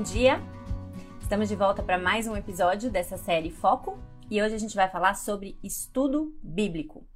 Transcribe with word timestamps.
Bom 0.00 0.04
dia! 0.04 0.40
Estamos 1.20 1.46
de 1.46 1.54
volta 1.54 1.82
para 1.82 1.98
mais 1.98 2.26
um 2.26 2.34
episódio 2.34 2.90
dessa 2.90 3.18
série 3.18 3.50
Foco 3.50 3.98
e 4.30 4.40
hoje 4.40 4.54
a 4.54 4.58
gente 4.58 4.74
vai 4.74 4.88
falar 4.88 5.12
sobre 5.12 5.58
estudo 5.62 6.34
bíblico, 6.42 7.06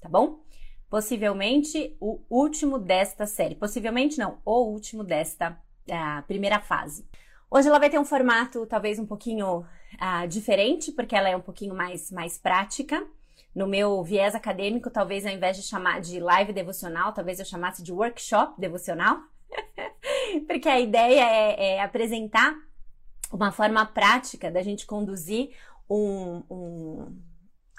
tá 0.00 0.08
bom? 0.08 0.42
Possivelmente 0.90 1.96
o 2.00 2.20
último 2.28 2.80
desta 2.80 3.26
série. 3.26 3.54
Possivelmente 3.54 4.18
não, 4.18 4.40
o 4.44 4.64
último 4.64 5.04
desta 5.04 5.56
uh, 5.88 6.26
primeira 6.26 6.58
fase. 6.58 7.06
Hoje 7.48 7.68
ela 7.68 7.78
vai 7.78 7.88
ter 7.88 8.00
um 8.00 8.04
formato 8.04 8.66
talvez 8.66 8.98
um 8.98 9.06
pouquinho 9.06 9.60
uh, 9.60 10.26
diferente, 10.26 10.90
porque 10.90 11.14
ela 11.14 11.28
é 11.28 11.36
um 11.36 11.40
pouquinho 11.40 11.76
mais, 11.76 12.10
mais 12.10 12.38
prática. 12.38 13.06
No 13.54 13.68
meu 13.68 14.02
viés 14.02 14.34
acadêmico, 14.34 14.90
talvez 14.90 15.24
ao 15.24 15.32
invés 15.32 15.56
de 15.56 15.62
chamar 15.62 16.00
de 16.00 16.18
live 16.18 16.52
devocional, 16.52 17.12
talvez 17.12 17.38
eu 17.38 17.44
chamasse 17.44 17.84
de 17.84 17.92
workshop 17.92 18.60
devocional. 18.60 19.20
porque 20.46 20.68
a 20.68 20.80
ideia 20.80 21.22
é, 21.22 21.74
é, 21.74 21.80
apresentar 21.80 22.54
uma 23.32 23.50
forma 23.50 23.84
prática 23.86 24.50
da 24.50 24.62
gente 24.62 24.86
conduzir 24.86 25.50
um, 25.88 26.42
um, 26.50 27.22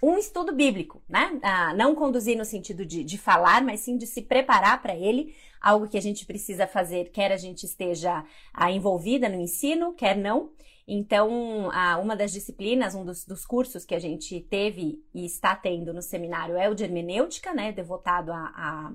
um 0.04 0.18
estudo 0.18 0.54
bíblico, 0.54 1.02
né? 1.08 1.40
Ah, 1.44 1.74
não 1.74 1.96
conduzir 1.96 2.38
no 2.38 2.46
sentido 2.46 2.86
de, 2.86 3.04
de 3.04 3.18
falar, 3.18 3.64
mas 3.64 3.82
sim 3.82 3.98
de 3.98 4.08
se 4.08 4.22
preparar 4.22 4.82
para 4.82 4.96
ele, 4.96 5.36
algo 5.62 5.88
que 5.88 5.98
a 5.98 6.02
gente 6.02 6.26
precisa 6.26 6.68
fazer, 6.68 7.12
quer 7.12 7.32
a 7.32 7.38
gente 7.38 7.66
esteja 7.66 8.26
ah, 8.54 8.72
envolvida 8.72 9.30
no 9.30 9.40
ensino, 9.40 9.94
quer 9.94 10.18
não. 10.18 10.52
Então, 10.86 11.70
uma 12.02 12.14
das 12.14 12.34
disciplinas, 12.34 12.94
um 12.94 13.06
dos, 13.06 13.24
dos, 13.24 13.46
cursos 13.46 13.86
que 13.86 13.96
a 13.96 14.00
gente 14.00 14.42
teve 14.42 15.02
e 15.14 15.26
está 15.26 15.56
tendo 15.56 15.94
no 15.94 16.02
seminário 16.02 16.58
é 16.58 16.68
o 16.70 16.76
de 16.76 16.84
hermenêutica, 16.84 17.54
né? 17.54 17.72
Devotado 17.72 18.34
a, 18.34 18.52
a 18.54 18.94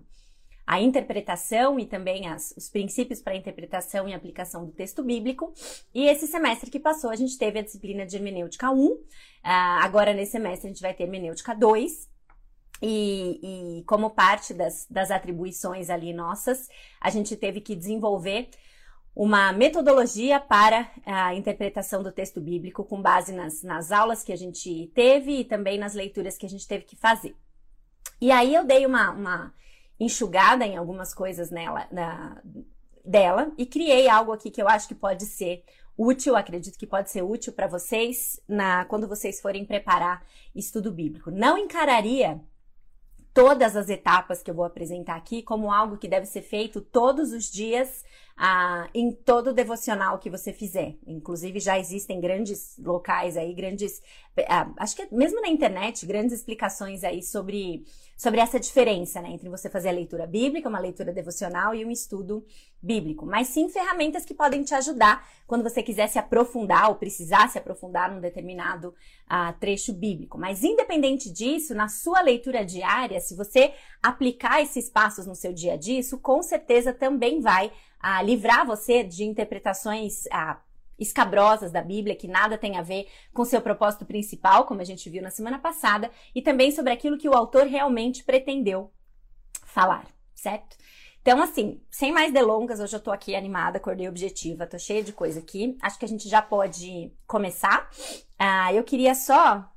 a 0.68 0.78
interpretação 0.82 1.80
e 1.80 1.86
também 1.86 2.28
as, 2.28 2.52
os 2.54 2.68
princípios 2.68 3.22
para 3.22 3.34
interpretação 3.34 4.06
e 4.06 4.12
aplicação 4.12 4.66
do 4.66 4.70
texto 4.70 5.02
bíblico. 5.02 5.50
E 5.94 6.06
esse 6.06 6.26
semestre 6.26 6.70
que 6.70 6.78
passou, 6.78 7.08
a 7.08 7.16
gente 7.16 7.38
teve 7.38 7.58
a 7.58 7.62
disciplina 7.62 8.04
de 8.04 8.16
hermenêutica 8.16 8.70
1. 8.70 8.76
Uh, 8.76 8.98
ah, 9.42 9.82
agora, 9.82 10.12
nesse 10.12 10.32
semestre, 10.32 10.66
a 10.66 10.70
gente 10.70 10.82
vai 10.82 10.92
ter 10.92 11.04
hermenêutica 11.04 11.54
2. 11.54 12.10
E, 12.82 13.78
e 13.80 13.84
como 13.84 14.10
parte 14.10 14.52
das, 14.52 14.86
das 14.90 15.10
atribuições 15.10 15.88
ali 15.88 16.12
nossas, 16.12 16.68
a 17.00 17.08
gente 17.08 17.34
teve 17.34 17.62
que 17.62 17.74
desenvolver 17.74 18.50
uma 19.16 19.54
metodologia 19.54 20.38
para 20.38 20.90
a 21.06 21.34
interpretação 21.34 22.02
do 22.02 22.12
texto 22.12 22.42
bíblico 22.42 22.84
com 22.84 23.00
base 23.00 23.32
nas, 23.32 23.62
nas 23.62 23.90
aulas 23.90 24.22
que 24.22 24.34
a 24.34 24.36
gente 24.36 24.92
teve 24.94 25.40
e 25.40 25.44
também 25.44 25.78
nas 25.78 25.94
leituras 25.94 26.36
que 26.36 26.44
a 26.44 26.48
gente 26.48 26.68
teve 26.68 26.84
que 26.84 26.94
fazer. 26.94 27.34
E 28.20 28.30
aí 28.30 28.54
eu 28.54 28.64
dei 28.64 28.84
uma, 28.84 29.10
uma 29.12 29.54
enxugada 29.98 30.64
em 30.64 30.76
algumas 30.76 31.12
coisas 31.12 31.50
nela, 31.50 31.86
na, 31.90 32.40
dela 33.04 33.52
e 33.56 33.66
criei 33.66 34.08
algo 34.08 34.32
aqui 34.32 34.50
que 34.50 34.62
eu 34.62 34.68
acho 34.68 34.86
que 34.86 34.94
pode 34.94 35.24
ser 35.26 35.64
útil, 35.96 36.36
acredito 36.36 36.78
que 36.78 36.86
pode 36.86 37.10
ser 37.10 37.22
útil 37.22 37.52
para 37.52 37.66
vocês 37.66 38.40
na 38.46 38.84
quando 38.84 39.08
vocês 39.08 39.40
forem 39.40 39.64
preparar 39.64 40.24
estudo 40.54 40.92
bíblico. 40.92 41.30
Não 41.30 41.58
encararia 41.58 42.40
todas 43.34 43.76
as 43.76 43.88
etapas 43.88 44.42
que 44.42 44.50
eu 44.50 44.54
vou 44.54 44.64
apresentar 44.64 45.16
aqui 45.16 45.42
como 45.42 45.72
algo 45.72 45.98
que 45.98 46.08
deve 46.08 46.26
ser 46.26 46.42
feito 46.42 46.80
todos 46.80 47.32
os 47.32 47.50
dias 47.50 48.04
ah, 48.40 48.88
em 48.94 49.10
todo 49.10 49.52
devocional 49.52 50.16
que 50.20 50.30
você 50.30 50.52
fizer. 50.52 50.94
Inclusive, 51.04 51.58
já 51.58 51.76
existem 51.76 52.20
grandes 52.20 52.78
locais 52.78 53.36
aí, 53.36 53.52
grandes. 53.52 54.00
Ah, 54.48 54.70
acho 54.76 54.94
que 54.94 55.12
mesmo 55.12 55.40
na 55.40 55.48
internet, 55.48 56.06
grandes 56.06 56.34
explicações 56.34 57.02
aí 57.02 57.20
sobre, 57.20 57.84
sobre 58.16 58.38
essa 58.38 58.60
diferença, 58.60 59.20
né? 59.20 59.30
Entre 59.30 59.48
você 59.48 59.68
fazer 59.68 59.88
a 59.88 59.92
leitura 59.92 60.24
bíblica, 60.24 60.68
uma 60.68 60.78
leitura 60.78 61.12
devocional 61.12 61.74
e 61.74 61.84
um 61.84 61.90
estudo 61.90 62.46
bíblico. 62.80 63.26
Mas 63.26 63.48
sim 63.48 63.68
ferramentas 63.68 64.24
que 64.24 64.32
podem 64.32 64.62
te 64.62 64.72
ajudar 64.72 65.28
quando 65.44 65.64
você 65.64 65.82
quiser 65.82 66.06
se 66.06 66.16
aprofundar 66.16 66.90
ou 66.90 66.94
precisar 66.94 67.48
se 67.48 67.58
aprofundar 67.58 68.08
num 68.08 68.20
determinado 68.20 68.94
ah, 69.28 69.52
trecho 69.54 69.92
bíblico. 69.92 70.38
Mas 70.38 70.62
independente 70.62 71.28
disso, 71.28 71.74
na 71.74 71.88
sua 71.88 72.20
leitura 72.20 72.64
diária, 72.64 73.18
se 73.18 73.34
você 73.34 73.72
aplicar 74.00 74.62
esses 74.62 74.88
passos 74.88 75.26
no 75.26 75.34
seu 75.34 75.52
dia 75.52 75.72
a 75.72 75.76
dia, 75.76 75.98
isso 75.98 76.20
com 76.20 76.40
certeza 76.40 76.92
também 76.92 77.40
vai 77.40 77.72
a 78.00 78.22
livrar 78.22 78.66
você 78.66 79.02
de 79.02 79.24
interpretações 79.24 80.26
a, 80.32 80.60
escabrosas 80.98 81.70
da 81.70 81.80
Bíblia, 81.80 82.16
que 82.16 82.26
nada 82.26 82.58
tem 82.58 82.76
a 82.76 82.82
ver 82.82 83.08
com 83.32 83.44
seu 83.44 83.60
propósito 83.60 84.04
principal, 84.04 84.64
como 84.64 84.80
a 84.80 84.84
gente 84.84 85.08
viu 85.08 85.22
na 85.22 85.30
semana 85.30 85.58
passada, 85.58 86.10
e 86.34 86.42
também 86.42 86.72
sobre 86.72 86.92
aquilo 86.92 87.18
que 87.18 87.28
o 87.28 87.34
autor 87.34 87.66
realmente 87.66 88.24
pretendeu 88.24 88.92
falar, 89.64 90.06
certo? 90.34 90.76
Então, 91.20 91.42
assim, 91.42 91.80
sem 91.90 92.10
mais 92.10 92.32
delongas, 92.32 92.80
hoje 92.80 92.96
eu 92.96 93.00
tô 93.00 93.10
aqui 93.10 93.36
animada, 93.36 93.76
acordei 93.76 94.08
objetiva, 94.08 94.66
tô 94.66 94.78
cheia 94.78 95.02
de 95.02 95.12
coisa 95.12 95.40
aqui. 95.40 95.76
Acho 95.82 95.98
que 95.98 96.04
a 96.04 96.08
gente 96.08 96.28
já 96.28 96.40
pode 96.40 97.12
começar. 97.26 97.90
Ah, 98.38 98.72
eu 98.72 98.82
queria 98.82 99.14
só. 99.14 99.70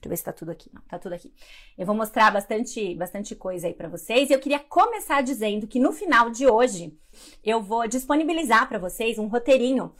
Deixa 0.00 0.06
eu 0.06 0.10
ver 0.10 0.16
se 0.16 0.24
tá 0.24 0.32
tudo 0.32 0.50
aqui. 0.50 0.70
Não, 0.72 0.80
tá 0.82 0.98
tudo 0.98 1.12
aqui. 1.12 1.30
Eu 1.76 1.84
vou 1.84 1.94
mostrar 1.94 2.30
bastante, 2.30 2.94
bastante 2.94 3.36
coisa 3.36 3.66
aí 3.66 3.74
para 3.74 3.88
vocês. 3.88 4.30
E 4.30 4.32
eu 4.32 4.38
queria 4.38 4.58
começar 4.58 5.20
dizendo 5.20 5.66
que 5.66 5.78
no 5.78 5.92
final 5.92 6.30
de 6.30 6.46
hoje 6.46 6.98
eu 7.44 7.62
vou 7.62 7.86
disponibilizar 7.86 8.66
para 8.66 8.78
vocês 8.78 9.18
um 9.18 9.26
roteirinho 9.26 9.92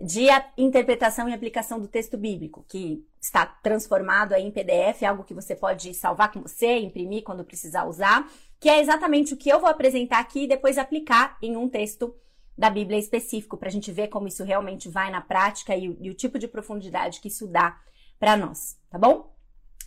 de 0.00 0.26
interpretação 0.56 1.28
e 1.28 1.34
aplicação 1.34 1.78
do 1.78 1.86
texto 1.86 2.16
bíblico, 2.16 2.64
que 2.66 3.06
está 3.20 3.44
transformado 3.44 4.32
aí 4.32 4.42
em 4.42 4.50
PDF, 4.50 5.02
algo 5.06 5.22
que 5.22 5.34
você 5.34 5.54
pode 5.54 5.92
salvar 5.94 6.32
com 6.32 6.40
você, 6.40 6.78
imprimir 6.78 7.22
quando 7.22 7.44
precisar 7.44 7.84
usar, 7.84 8.28
que 8.58 8.68
é 8.68 8.80
exatamente 8.80 9.34
o 9.34 9.36
que 9.36 9.50
eu 9.50 9.60
vou 9.60 9.68
apresentar 9.68 10.18
aqui 10.18 10.44
e 10.44 10.48
depois 10.48 10.78
aplicar 10.78 11.36
em 11.42 11.56
um 11.56 11.68
texto 11.68 12.14
da 12.56 12.70
Bíblia 12.70 12.98
específico, 12.98 13.56
para 13.56 13.68
a 13.68 13.72
gente 13.72 13.92
ver 13.92 14.08
como 14.08 14.26
isso 14.26 14.42
realmente 14.44 14.88
vai 14.88 15.10
na 15.10 15.20
prática 15.20 15.76
e, 15.76 15.96
e 16.00 16.10
o 16.10 16.14
tipo 16.14 16.38
de 16.38 16.48
profundidade 16.48 17.20
que 17.20 17.28
isso 17.28 17.46
dá 17.46 17.78
para 18.18 18.36
nós, 18.36 18.78
tá 18.90 18.98
bom? 18.98 19.31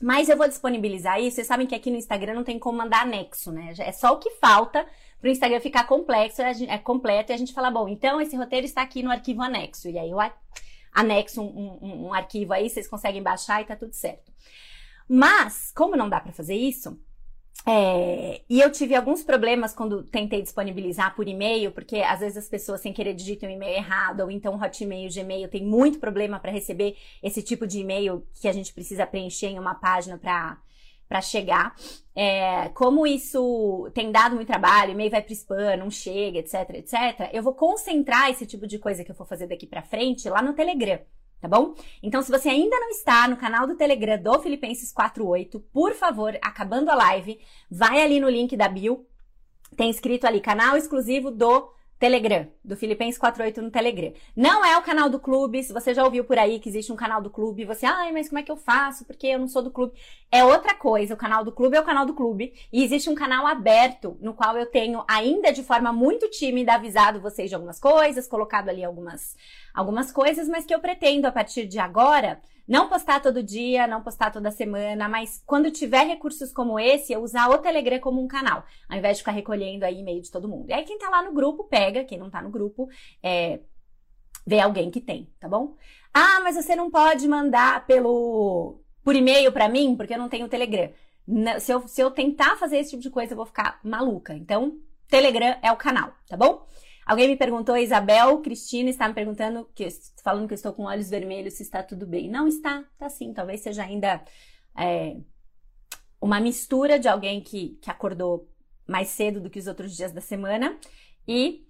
Mas 0.02 0.30
eu 0.30 0.38
vou 0.38 0.48
disponibilizar 0.48 1.20
isso. 1.20 1.36
Vocês 1.36 1.48
sabem 1.48 1.66
que 1.66 1.76
aqui 1.76 1.90
no 1.90 1.98
Instagram 1.98 2.34
não 2.34 2.44
tem 2.44 2.60
como 2.60 2.78
mandar 2.78 3.02
anexo, 3.02 3.52
né? 3.52 3.74
É 3.78 3.92
só 3.92 4.14
o 4.14 4.20
que 4.20 4.32
falta 4.32 4.86
para 5.20 5.30
o 5.30 5.32
Instagram 5.32 5.60
ficar 5.60 5.86
complexo, 5.86 6.42
é 6.42 6.78
completo 6.78 7.32
e 7.32 7.34
a 7.34 7.38
gente 7.38 7.54
fala, 7.54 7.72
bom, 7.72 7.88
então 7.88 8.22
esse 8.22 8.36
roteiro 8.36 8.66
está 8.66 8.82
aqui 8.82 9.02
no 9.02 9.12
arquivo 9.12 9.42
anexo. 9.42 9.90
E 9.90 9.98
aí 9.98 10.12
eu 10.12 10.20
anexo 10.94 11.42
um, 11.42 11.80
um, 11.82 12.06
um 12.08 12.14
arquivo 12.14 12.54
aí, 12.54 12.70
vocês 12.70 12.88
conseguem 12.88 13.24
baixar 13.24 13.62
e 13.62 13.66
tá 13.66 13.76
tudo 13.76 13.94
certo. 13.94 14.32
Mas, 15.08 15.72
como 15.76 15.96
não 15.96 16.10
dá 16.10 16.20
para 16.20 16.32
fazer 16.32 16.56
isso, 16.56 17.00
é, 17.68 18.42
e 18.48 18.62
eu 18.62 18.72
tive 18.72 18.94
alguns 18.94 19.24
problemas 19.24 19.74
quando 19.74 20.04
tentei 20.04 20.42
disponibilizar 20.42 21.16
por 21.16 21.28
e-mail, 21.28 21.72
porque 21.72 21.98
às 21.98 22.20
vezes 22.20 22.38
as 22.38 22.48
pessoas 22.48 22.82
sem 22.82 22.94
querer 22.94 23.16
digitam 23.16 23.50
o 23.50 23.52
e-mail 23.52 23.78
errado, 23.78 24.22
ou 24.22 24.30
então 24.30 24.56
Hotmail, 24.62 25.10
Gmail 25.12 25.50
tem 25.50 25.66
muito 25.66 25.98
problema 26.00 26.40
para 26.40 26.52
receber 26.52 26.96
esse 27.24 27.42
tipo 27.42 27.66
de 27.66 27.80
e-mail 27.80 28.24
que 28.40 28.48
a 28.48 28.54
gente 28.54 28.72
precisa 28.72 29.08
preencher 29.08 29.48
em 29.48 29.60
uma 29.60 29.76
página 29.76 30.18
para 30.18 30.58
para 31.08 31.22
chegar. 31.22 31.76
É, 32.16 32.70
como 32.70 33.06
isso 33.06 33.92
tem 33.94 34.12
dado 34.12 34.36
muito 34.36 34.48
trabalho, 34.48 34.92
e-mail 34.92 35.12
vai 35.12 35.22
para 35.22 35.34
spam, 35.34 35.78
não 35.78 35.92
chega, 35.92 36.40
etc, 36.40 36.68
etc. 36.72 37.30
Eu 37.32 37.44
vou 37.44 37.54
concentrar 37.54 38.32
esse 38.32 38.46
tipo 38.46 38.66
de 38.66 38.80
coisa 38.80 39.04
que 39.04 39.12
eu 39.12 39.16
vou 39.16 39.26
fazer 39.28 39.46
daqui 39.48 39.68
para 39.68 39.84
frente 39.84 40.28
lá 40.30 40.42
no 40.42 40.54
Telegram 40.54 41.00
tá 41.46 41.48
bom? 41.48 41.76
Então, 42.02 42.22
se 42.24 42.32
você 42.32 42.50
ainda 42.50 42.76
não 42.80 42.90
está 42.90 43.28
no 43.28 43.38
canal 43.38 43.68
do 43.68 43.76
Telegram 43.76 44.22
do 44.22 44.40
Filipenses 44.40 44.92
48, 44.92 45.60
por 45.72 45.94
favor, 45.94 46.36
acabando 46.42 46.90
a 46.90 46.96
live, 46.96 47.40
vai 47.70 48.02
ali 48.02 48.20
no 48.20 48.28
link 48.28 48.58
da 48.58 48.68
bio, 48.68 49.06
tem 49.78 49.90
escrito 49.92 50.26
ali 50.26 50.42
canal 50.42 50.76
exclusivo 50.76 51.30
do 51.30 51.72
Telegram, 52.00 52.48
do 52.66 52.76
Filipenses 52.76 53.18
48 53.18 53.62
no 53.62 53.72
Telegram. 53.72 54.14
Não 54.36 54.66
é 54.66 54.78
o 54.78 54.82
canal 54.82 55.10
do 55.10 55.20
clube, 55.20 55.64
se 55.64 55.72
você 55.72 55.94
já 55.94 56.04
ouviu 56.04 56.24
por 56.24 56.38
aí 56.38 56.60
que 56.60 56.70
existe 56.70 56.92
um 56.92 56.96
canal 56.96 57.22
do 57.22 57.30
clube, 57.30 57.66
você, 57.66 57.86
ai, 57.86 58.12
mas 58.12 58.28
como 58.28 58.40
é 58.40 58.44
que 58.44 58.52
eu 58.52 58.58
faço? 58.58 59.06
Porque 59.06 59.28
eu 59.28 59.40
não 59.40 59.48
sou 59.48 59.62
do 59.62 59.72
clube. 59.72 59.94
É 60.32 60.44
outra 60.44 60.74
coisa, 60.74 61.14
o 61.14 61.18
canal 61.18 61.44
do 61.44 61.52
clube 61.52 61.78
é 61.78 61.80
o 61.80 61.86
canal 61.86 62.06
do 62.06 62.14
clube. 62.14 62.54
E 62.74 62.84
existe 62.84 63.10
um 63.10 63.16
canal 63.16 63.46
aberto, 63.46 64.18
no 64.20 64.34
qual 64.34 64.58
eu 64.58 64.66
tenho, 64.66 65.04
ainda 65.08 65.54
de 65.54 65.64
forma 65.64 65.94
muito 65.94 66.30
tímida, 66.30 66.74
avisado 66.74 67.22
vocês 67.22 67.50
de 67.50 67.56
algumas 67.56 67.80
coisas, 67.80 68.28
colocado 68.28 68.70
ali 68.70 68.84
algumas, 68.84 69.36
algumas 69.74 70.12
coisas, 70.12 70.50
mas 70.50 70.66
que 70.66 70.74
eu 70.74 70.80
pretendo, 70.80 71.28
a 71.28 71.32
partir 71.32 71.68
de 71.68 71.80
agora, 71.80 72.42
não 72.68 72.90
postar 72.90 73.22
todo 73.22 73.44
dia, 73.44 73.86
não 73.86 74.02
postar 74.02 74.32
toda 74.32 74.50
semana, 74.50 75.08
mas 75.08 75.42
quando 75.46 75.70
tiver 75.70 76.04
recursos 76.04 76.52
como 76.52 76.80
esse, 76.80 77.14
eu 77.14 77.22
usar 77.22 77.48
o 77.50 77.60
Telegram 77.60 78.00
como 78.00 78.22
um 78.22 78.28
canal, 78.28 78.64
ao 78.90 78.98
invés 78.98 79.18
de 79.18 79.24
ficar 79.24 79.34
recolhendo 79.34 79.86
aí 79.86 80.00
e-mail 80.00 80.22
de 80.22 80.32
todo 80.32 80.50
mundo. 80.50 80.70
E 80.70 80.74
aí 80.74 80.84
quem 80.84 80.98
tá 80.98 81.10
lá 81.10 81.22
no 81.22 81.32
grupo 81.32 81.66
pega, 81.66 82.04
quem 82.04 82.18
não 82.18 82.30
tá 82.30 82.42
no 82.42 82.50
grupo, 82.56 82.88
é, 83.22 83.60
ver 84.48 84.60
alguém 84.62 84.90
que 84.90 85.02
tem, 85.02 85.30
tá 85.40 85.48
bom? 85.50 85.76
Ah, 86.14 86.40
mas 86.42 86.56
você 86.56 86.76
não 86.76 86.90
pode 86.90 87.28
mandar 87.28 87.86
pelo 87.86 88.82
por 89.04 89.16
e-mail 89.16 89.52
para 89.52 89.70
mim, 89.70 89.96
porque 89.96 90.14
eu 90.14 90.18
não 90.18 90.30
tenho 90.30 90.50
Telegram. 90.50 90.92
Se 91.60 91.72
eu, 91.72 91.88
se 91.88 92.02
eu 92.02 92.10
tentar 92.10 92.56
fazer 92.58 92.78
esse 92.78 92.92
tipo 92.92 93.04
de 93.04 93.10
coisa, 93.10 93.34
eu 93.34 93.38
vou 93.38 93.46
ficar 93.46 93.80
maluca. 93.84 94.34
Então, 94.34 94.80
Telegram 95.08 95.58
é 95.62 95.72
o 95.72 95.78
canal, 95.78 96.14
tá 96.28 96.38
bom? 96.38 96.66
Alguém 97.06 97.28
me 97.28 97.36
perguntou, 97.36 97.78
Isabel 97.78 98.40
Cristina 98.40 98.90
está 98.90 99.08
me 99.08 99.14
perguntando, 99.14 99.70
que, 99.76 99.88
falando 100.24 100.48
que 100.48 100.54
eu 100.54 100.56
estou 100.56 100.74
com 100.74 100.86
olhos 100.86 101.10
vermelhos, 101.10 101.54
se 101.54 101.64
está 101.64 101.84
tudo 101.84 102.08
bem. 102.08 102.30
Não 102.30 102.48
está, 102.48 102.84
tá 102.98 103.10
sim. 103.10 103.32
Talvez 103.32 103.62
seja 103.62 103.84
ainda 103.84 104.24
é, 104.76 105.18
uma 106.20 106.40
mistura 106.40 106.98
de 106.98 107.08
alguém 107.08 107.42
que, 107.42 107.78
que 107.82 107.92
acordou 107.92 108.50
mais 108.88 109.10
cedo 109.10 109.40
do 109.40 109.50
que 109.50 109.60
os 109.60 109.68
outros 109.68 109.96
dias 109.96 110.12
da 110.12 110.22
semana 110.22 110.78
e 111.28 111.65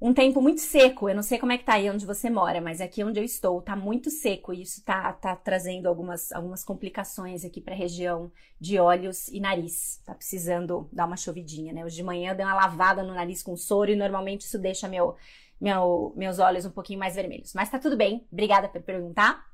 um 0.00 0.12
tempo 0.12 0.42
muito 0.42 0.60
seco. 0.60 1.08
Eu 1.08 1.14
não 1.14 1.22
sei 1.22 1.38
como 1.38 1.52
é 1.52 1.58
que 1.58 1.64
tá 1.64 1.74
aí 1.74 1.90
onde 1.90 2.04
você 2.04 2.28
mora, 2.28 2.60
mas 2.60 2.80
aqui 2.80 3.02
onde 3.02 3.18
eu 3.18 3.24
estou 3.24 3.62
tá 3.62 3.74
muito 3.74 4.10
seco 4.10 4.52
e 4.52 4.62
isso 4.62 4.82
tá, 4.84 5.12
tá 5.12 5.34
trazendo 5.34 5.86
algumas, 5.86 6.32
algumas 6.32 6.62
complicações 6.62 7.44
aqui 7.44 7.60
para 7.60 7.74
a 7.74 7.76
região 7.76 8.30
de 8.60 8.78
olhos 8.78 9.28
e 9.28 9.40
nariz. 9.40 10.00
Tá 10.04 10.14
precisando 10.14 10.88
dar 10.92 11.06
uma 11.06 11.16
chovidinha, 11.16 11.72
né? 11.72 11.84
Hoje 11.84 11.96
de 11.96 12.02
manhã 12.02 12.32
eu 12.32 12.36
dei 12.36 12.44
uma 12.44 12.54
lavada 12.54 13.02
no 13.02 13.14
nariz 13.14 13.42
com 13.42 13.56
soro 13.56 13.90
e 13.90 13.96
normalmente 13.96 14.42
isso 14.42 14.58
deixa 14.58 14.86
meu, 14.86 15.16
meu, 15.60 16.12
meus 16.14 16.38
olhos 16.38 16.66
um 16.66 16.70
pouquinho 16.70 16.98
mais 16.98 17.14
vermelhos. 17.14 17.54
Mas 17.54 17.70
tá 17.70 17.78
tudo 17.78 17.96
bem. 17.96 18.26
Obrigada 18.30 18.68
por 18.68 18.82
perguntar. 18.82 19.46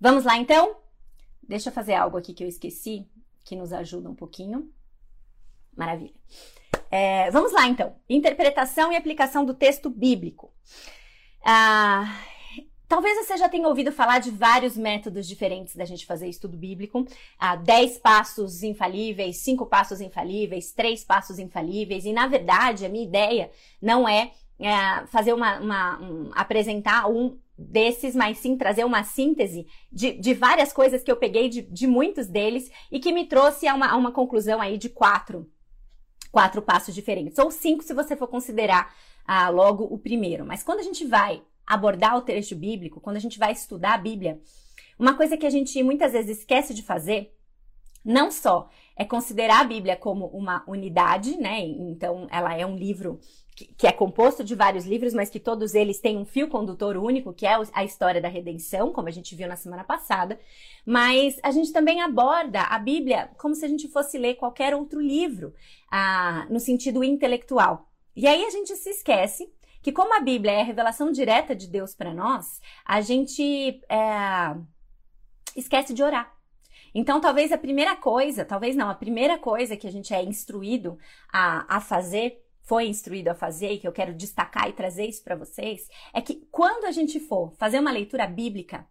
Vamos 0.00 0.24
lá 0.24 0.36
então? 0.36 0.76
Deixa 1.42 1.70
eu 1.70 1.72
fazer 1.72 1.94
algo 1.94 2.18
aqui 2.18 2.34
que 2.34 2.44
eu 2.44 2.48
esqueci, 2.48 3.08
que 3.44 3.56
nos 3.56 3.72
ajuda 3.72 4.10
um 4.10 4.14
pouquinho. 4.14 4.70
Maravilha. 5.74 6.14
É, 6.90 7.30
vamos 7.30 7.52
lá, 7.52 7.66
então. 7.66 7.96
Interpretação 8.08 8.92
e 8.92 8.96
aplicação 8.96 9.44
do 9.44 9.54
texto 9.54 9.90
bíblico. 9.90 10.52
Ah, 11.44 12.20
talvez 12.88 13.16
você 13.18 13.36
já 13.36 13.48
tenha 13.48 13.68
ouvido 13.68 13.92
falar 13.92 14.18
de 14.18 14.30
vários 14.30 14.76
métodos 14.76 15.28
diferentes 15.28 15.76
da 15.76 15.84
gente 15.84 16.06
fazer 16.06 16.28
estudo 16.28 16.56
bíblico. 16.56 17.06
Ah, 17.38 17.56
dez 17.56 17.98
passos 17.98 18.62
infalíveis, 18.62 19.38
cinco 19.38 19.66
passos 19.66 20.00
infalíveis, 20.00 20.72
três 20.72 21.04
passos 21.04 21.38
infalíveis. 21.38 22.04
E, 22.04 22.12
na 22.12 22.26
verdade, 22.26 22.86
a 22.86 22.88
minha 22.88 23.04
ideia 23.04 23.50
não 23.80 24.08
é, 24.08 24.32
é 24.58 25.06
fazer 25.08 25.34
uma, 25.34 25.58
uma 25.60 26.00
um, 26.00 26.30
apresentar 26.34 27.08
um 27.08 27.38
desses, 27.56 28.14
mas 28.14 28.38
sim 28.38 28.56
trazer 28.56 28.84
uma 28.84 29.02
síntese 29.02 29.66
de, 29.92 30.12
de 30.12 30.32
várias 30.32 30.72
coisas 30.72 31.02
que 31.02 31.10
eu 31.10 31.16
peguei 31.16 31.48
de, 31.48 31.62
de 31.62 31.86
muitos 31.86 32.28
deles 32.28 32.70
e 32.90 33.00
que 33.00 33.12
me 33.12 33.26
trouxe 33.26 33.66
a 33.66 33.74
uma, 33.74 33.88
a 33.88 33.96
uma 33.96 34.12
conclusão 34.12 34.60
aí 34.60 34.78
de 34.78 34.88
quatro 34.88 35.50
quatro 36.30 36.62
passos 36.62 36.94
diferentes, 36.94 37.38
ou 37.38 37.50
cinco 37.50 37.82
se 37.82 37.94
você 37.94 38.16
for 38.16 38.28
considerar 38.28 38.94
ah, 39.26 39.48
logo 39.48 39.84
o 39.84 39.98
primeiro. 39.98 40.44
Mas 40.44 40.62
quando 40.62 40.80
a 40.80 40.82
gente 40.84 41.06
vai 41.06 41.42
abordar 41.66 42.16
o 42.16 42.22
texto 42.22 42.56
bíblico, 42.56 43.00
quando 43.00 43.16
a 43.16 43.20
gente 43.20 43.38
vai 43.38 43.52
estudar 43.52 43.94
a 43.94 43.98
Bíblia, 43.98 44.40
uma 44.98 45.14
coisa 45.14 45.36
que 45.36 45.46
a 45.46 45.50
gente 45.50 45.82
muitas 45.82 46.12
vezes 46.12 46.38
esquece 46.38 46.74
de 46.74 46.82
fazer, 46.82 47.34
não 48.04 48.30
só 48.30 48.68
é 48.96 49.04
considerar 49.04 49.60
a 49.60 49.64
Bíblia 49.64 49.96
como 49.96 50.26
uma 50.26 50.64
unidade, 50.66 51.36
né? 51.36 51.60
Então, 51.60 52.26
ela 52.30 52.56
é 52.56 52.64
um 52.64 52.76
livro 52.76 53.20
que, 53.66 53.86
é 53.86 53.92
composto 53.92 54.44
de 54.44 54.54
vários 54.54 54.84
livros, 54.84 55.12
mas 55.12 55.30
que 55.30 55.40
todos 55.40 55.74
eles 55.74 55.98
têm 56.00 56.16
um 56.16 56.24
fio 56.24 56.48
condutor 56.48 56.96
único, 56.96 57.32
que 57.32 57.46
é 57.46 57.56
a 57.72 57.84
história 57.84 58.20
da 58.20 58.28
redenção, 58.28 58.92
como 58.92 59.08
a 59.08 59.10
gente 59.10 59.34
viu 59.34 59.48
na 59.48 59.56
semana 59.56 59.82
passada. 59.82 60.38
Mas 60.86 61.38
a 61.42 61.50
gente 61.50 61.72
também 61.72 62.00
aborda 62.00 62.62
a 62.62 62.78
Bíblia 62.78 63.30
como 63.36 63.54
se 63.54 63.64
a 63.64 63.68
gente 63.68 63.88
fosse 63.88 64.16
ler 64.18 64.36
qualquer 64.36 64.74
outro 64.74 65.00
livro, 65.00 65.52
ah, 65.90 66.46
no 66.48 66.60
sentido 66.60 67.02
intelectual. 67.02 67.88
E 68.14 68.26
aí 68.26 68.44
a 68.44 68.50
gente 68.50 68.74
se 68.76 68.90
esquece 68.90 69.52
que, 69.82 69.90
como 69.92 70.16
a 70.16 70.20
Bíblia 70.20 70.52
é 70.52 70.60
a 70.60 70.64
revelação 70.64 71.10
direta 71.10 71.54
de 71.54 71.66
Deus 71.66 71.94
para 71.94 72.14
nós, 72.14 72.60
a 72.84 73.00
gente 73.00 73.80
é, 73.88 74.56
esquece 75.56 75.92
de 75.92 76.02
orar. 76.02 76.32
Então, 76.94 77.20
talvez 77.20 77.52
a 77.52 77.58
primeira 77.58 77.96
coisa, 77.96 78.44
talvez 78.44 78.74
não, 78.74 78.88
a 78.88 78.94
primeira 78.94 79.38
coisa 79.38 79.76
que 79.76 79.86
a 79.86 79.92
gente 79.92 80.14
é 80.14 80.22
instruído 80.22 80.98
a, 81.32 81.76
a 81.76 81.80
fazer 81.80 82.44
foi 82.68 82.86
instruído 82.86 83.28
a 83.28 83.34
fazer 83.34 83.72
e 83.72 83.78
que 83.78 83.88
eu 83.88 83.92
quero 83.92 84.12
destacar 84.12 84.68
e 84.68 84.74
trazer 84.74 85.06
isso 85.06 85.24
para 85.24 85.34
vocês, 85.34 85.88
é 86.12 86.20
que 86.20 86.46
quando 86.52 86.84
a 86.84 86.90
gente 86.90 87.18
for 87.18 87.50
fazer 87.56 87.80
uma 87.80 87.90
leitura 87.90 88.26
bíblica, 88.26 88.86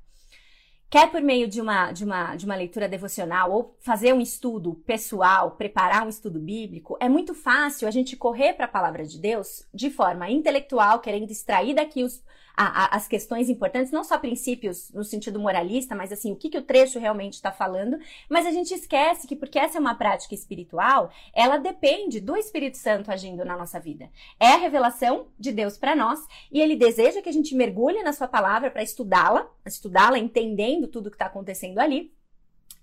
quer 0.90 1.12
por 1.12 1.22
meio 1.22 1.48
de 1.48 1.62
uma, 1.62 1.92
de 1.92 2.04
uma, 2.04 2.36
de 2.36 2.46
uma 2.46 2.56
leitura 2.56 2.90
devocional 2.90 3.52
ou 3.52 3.78
fazer 3.80 4.14
um 4.14 4.20
estudo 4.20 4.74
pessoal, 4.74 5.52
preparar 5.52 6.04
um 6.04 6.10
estudo 6.10 6.40
bíblico, 6.40 6.98
é 7.00 7.08
muito 7.08 7.36
fácil 7.36 7.88
a 7.88 7.92
gente 7.92 8.18
correr 8.18 8.54
para 8.54 8.66
a 8.66 8.70
palavra 8.70 9.06
de 9.06 9.20
Deus 9.20 9.68
de 9.72 9.92
forma 9.92 10.28
intelectual, 10.28 11.00
querendo 11.00 11.30
extrair 11.30 11.76
daqui 11.76 12.04
os, 12.04 12.24
a, 12.58 12.86
a, 12.86 12.96
as 12.98 13.08
questões 13.08 13.50
importantes, 13.50 13.92
não 13.92 14.04
só 14.04 14.18
princípios 14.18 14.92
no 14.92 15.04
sentido 15.04 15.40
moralista, 15.40 15.96
mas 15.96 16.12
assim, 16.12 16.32
o 16.32 16.36
que, 16.36 16.50
que 16.50 16.58
o 16.58 16.64
trecho 16.64 16.98
realmente 16.98 17.34
está 17.34 17.52
falando, 17.52 18.00
mas 18.28 18.48
a 18.48 18.52
gente 18.52 18.74
esquece 18.74 19.28
que, 19.28 19.36
porque 19.36 19.60
essa 19.60 19.78
é 19.78 19.80
uma 19.80 19.94
prática 19.94 20.34
espiritual, 20.34 21.12
ela 21.34 21.58
depende 21.58 22.20
do 22.20 22.36
Espírito 22.36 22.78
Santo 22.78 23.12
agindo 23.12 23.46
na 23.46 23.56
nossa 23.56 23.80
vida. 23.80 24.10
É 24.40 24.48
a 24.48 24.58
revelação 24.58 25.28
de 25.38 25.52
Deus 25.52 25.78
para 25.78 25.96
nós 25.96 26.20
e 26.52 26.60
ele 26.60 26.76
deseja 26.76 27.22
que 27.22 27.30
a 27.30 27.34
gente 27.34 27.54
mergulhe 27.54 28.02
na 28.02 28.12
sua 28.12 28.28
palavra 28.28 28.72
para 28.72 28.82
estudá-la, 28.82 29.48
estudá-la 29.64 30.18
entendendo 30.18 30.88
tudo 30.88 31.08
o 31.08 31.10
que 31.12 31.16
está 31.16 31.28
acontecendo 31.28 31.78
ali 31.78 32.12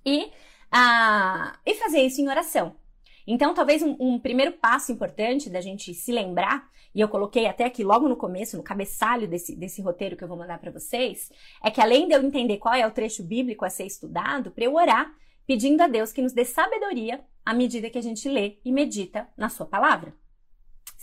e, 0.07 0.31
ah, 0.71 1.59
e 1.67 1.75
fazer 1.75 2.03
isso 2.03 2.21
em 2.21 2.29
oração. 2.29 2.77
Então, 3.27 3.55
talvez 3.55 3.83
um, 3.83 3.97
um, 3.99 4.19
primeiro 4.19 4.53
passo 4.53 4.93
importante 4.93 5.49
da 5.49 5.61
gente 5.61 5.95
se 5.95 6.13
lembrar, 6.13 6.69
e 6.95 7.01
eu 7.01 7.09
coloquei 7.09 7.47
até 7.47 7.65
aqui 7.65 7.83
logo 7.83 8.09
no 8.09 8.17
começo, 8.17 8.57
no 8.57 8.63
cabeçalho 8.63 9.27
desse, 9.27 9.57
desse 9.57 9.83
roteiro 9.83 10.17
que 10.17 10.23
eu 10.23 10.29
vou 10.29 10.37
mandar 10.37 10.59
para 10.59 10.71
vocês, 10.71 11.31
é 11.63 11.71
que 11.71 11.81
além 11.81 12.07
de 12.07 12.15
eu 12.15 12.23
entender 12.23 12.59
qual 12.59 12.75
é 12.75 12.87
o 12.87 12.91
trecho 12.91 13.23
bíblico 13.23 13.65
a 13.65 13.71
ser 13.71 13.85
estudado, 13.85 14.51
para 14.51 14.65
eu 14.65 14.75
orar, 14.75 15.13
pedindo 15.47 15.81
a 15.83 15.89
Deus 15.89 16.13
que 16.13 16.23
nos 16.23 16.33
dê 16.33 16.45
sabedoria 16.45 17.21
à 17.45 17.53
medida 17.53 17.91
que 17.91 17.99
a 17.99 18.03
gente 18.03 18.29
lê 18.29 18.59
e 18.65 18.73
medita 18.73 19.29
na 19.37 19.49
Sua 19.49 19.67
palavra 19.67 20.15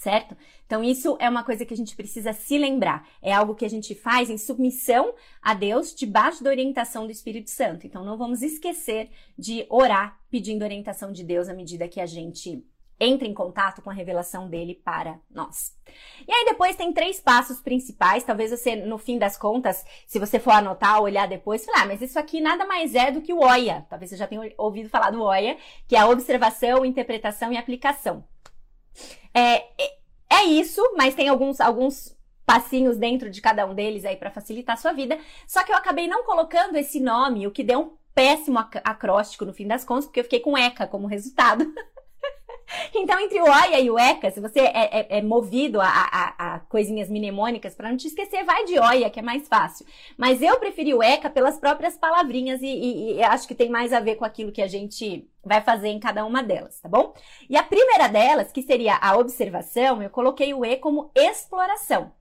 certo? 0.01 0.35
Então, 0.65 0.83
isso 0.83 1.15
é 1.19 1.29
uma 1.29 1.43
coisa 1.43 1.63
que 1.63 1.75
a 1.75 1.77
gente 1.77 1.95
precisa 1.95 2.33
se 2.33 2.57
lembrar. 2.57 3.07
É 3.21 3.31
algo 3.31 3.53
que 3.53 3.63
a 3.63 3.69
gente 3.69 3.93
faz 3.93 4.31
em 4.31 4.37
submissão 4.37 5.13
a 5.39 5.53
Deus, 5.53 5.93
debaixo 5.93 6.43
da 6.43 6.49
orientação 6.49 7.05
do 7.05 7.11
Espírito 7.11 7.51
Santo. 7.51 7.85
Então, 7.85 8.03
não 8.03 8.17
vamos 8.17 8.41
esquecer 8.41 9.11
de 9.37 9.63
orar 9.69 10.19
pedindo 10.31 10.63
orientação 10.63 11.11
de 11.11 11.23
Deus 11.23 11.47
à 11.47 11.53
medida 11.53 11.87
que 11.87 12.01
a 12.01 12.07
gente 12.07 12.65
entra 13.01 13.27
em 13.27 13.33
contato 13.33 13.81
com 13.81 13.89
a 13.89 13.93
revelação 13.93 14.47
dele 14.47 14.75
para 14.75 15.19
nós. 15.29 15.75
E 16.27 16.31
aí 16.31 16.45
depois 16.45 16.75
tem 16.75 16.93
três 16.93 17.19
passos 17.19 17.59
principais, 17.59 18.23
talvez 18.23 18.51
você 18.51 18.75
no 18.75 18.99
fim 18.99 19.17
das 19.17 19.35
contas, 19.35 19.83
se 20.05 20.19
você 20.19 20.39
for 20.39 20.51
anotar 20.51 21.01
olhar 21.01 21.27
depois, 21.27 21.65
falar, 21.65 21.81
ah, 21.81 21.85
mas 21.87 22.01
isso 22.01 22.19
aqui 22.19 22.39
nada 22.39 22.63
mais 22.63 22.93
é 22.93 23.11
do 23.11 23.21
que 23.21 23.33
o 23.33 23.39
OIA. 23.39 23.87
Talvez 23.89 24.11
você 24.11 24.17
já 24.17 24.27
tenha 24.27 24.53
ouvido 24.55 24.87
falar 24.87 25.09
do 25.09 25.23
OIA, 25.23 25.57
que 25.87 25.95
é 25.95 25.99
a 25.99 26.07
observação, 26.07 26.85
interpretação 26.85 27.51
e 27.51 27.57
aplicação. 27.57 28.23
É, 29.33 29.55
é, 29.81 29.97
é 30.29 30.43
isso, 30.43 30.81
mas 30.95 31.15
tem 31.15 31.27
alguns, 31.27 31.59
alguns 31.59 32.15
passinhos 32.45 32.97
dentro 32.97 33.31
de 33.31 33.41
cada 33.41 33.65
um 33.65 33.73
deles 33.73 34.05
aí 34.05 34.15
para 34.15 34.29
facilitar 34.29 34.75
a 34.75 34.79
sua 34.79 34.93
vida. 34.93 35.17
Só 35.47 35.63
que 35.63 35.71
eu 35.71 35.75
acabei 35.75 36.07
não 36.07 36.23
colocando 36.23 36.75
esse 36.75 36.99
nome, 36.99 37.47
o 37.47 37.51
que 37.51 37.63
deu 37.63 37.79
um 37.79 37.97
péssimo 38.13 38.59
acróstico 38.59 39.45
no 39.45 39.53
fim 39.53 39.65
das 39.65 39.83
contas, 39.83 40.05
porque 40.05 40.19
eu 40.19 40.23
fiquei 40.25 40.39
com 40.39 40.57
ECA 40.57 40.85
como 40.85 41.07
resultado. 41.07 41.65
Então, 42.93 43.19
entre 43.19 43.39
o 43.39 43.45
OIA 43.45 43.79
e 43.79 43.89
o 43.89 43.97
ECA, 43.97 44.31
se 44.31 44.39
você 44.39 44.59
é, 44.59 44.99
é, 44.99 45.17
é 45.17 45.21
movido 45.21 45.79
a, 45.81 45.87
a, 45.87 46.55
a, 46.55 46.59
coisinhas 46.61 47.09
mnemônicas, 47.09 47.75
para 47.75 47.89
não 47.89 47.97
te 47.97 48.07
esquecer, 48.07 48.43
vai 48.43 48.65
de 48.65 48.79
OIA, 48.79 49.09
que 49.09 49.19
é 49.19 49.23
mais 49.23 49.47
fácil. 49.47 49.85
Mas 50.17 50.41
eu 50.41 50.59
preferi 50.59 50.93
o 50.93 51.01
ECA 51.01 51.29
pelas 51.29 51.57
próprias 51.59 51.97
palavrinhas 51.97 52.61
e, 52.61 52.67
e, 52.67 53.13
e 53.15 53.23
acho 53.23 53.47
que 53.47 53.55
tem 53.55 53.69
mais 53.69 53.93
a 53.93 53.99
ver 53.99 54.15
com 54.15 54.25
aquilo 54.25 54.51
que 54.51 54.61
a 54.61 54.67
gente 54.67 55.27
vai 55.43 55.61
fazer 55.61 55.89
em 55.89 55.99
cada 55.99 56.25
uma 56.25 56.43
delas, 56.43 56.79
tá 56.79 56.87
bom? 56.87 57.13
E 57.49 57.57
a 57.57 57.63
primeira 57.63 58.07
delas, 58.07 58.51
que 58.51 58.61
seria 58.61 58.97
a 58.97 59.17
observação, 59.17 60.01
eu 60.01 60.09
coloquei 60.09 60.53
o 60.53 60.63
E 60.63 60.77
como 60.77 61.11
exploração. 61.15 62.11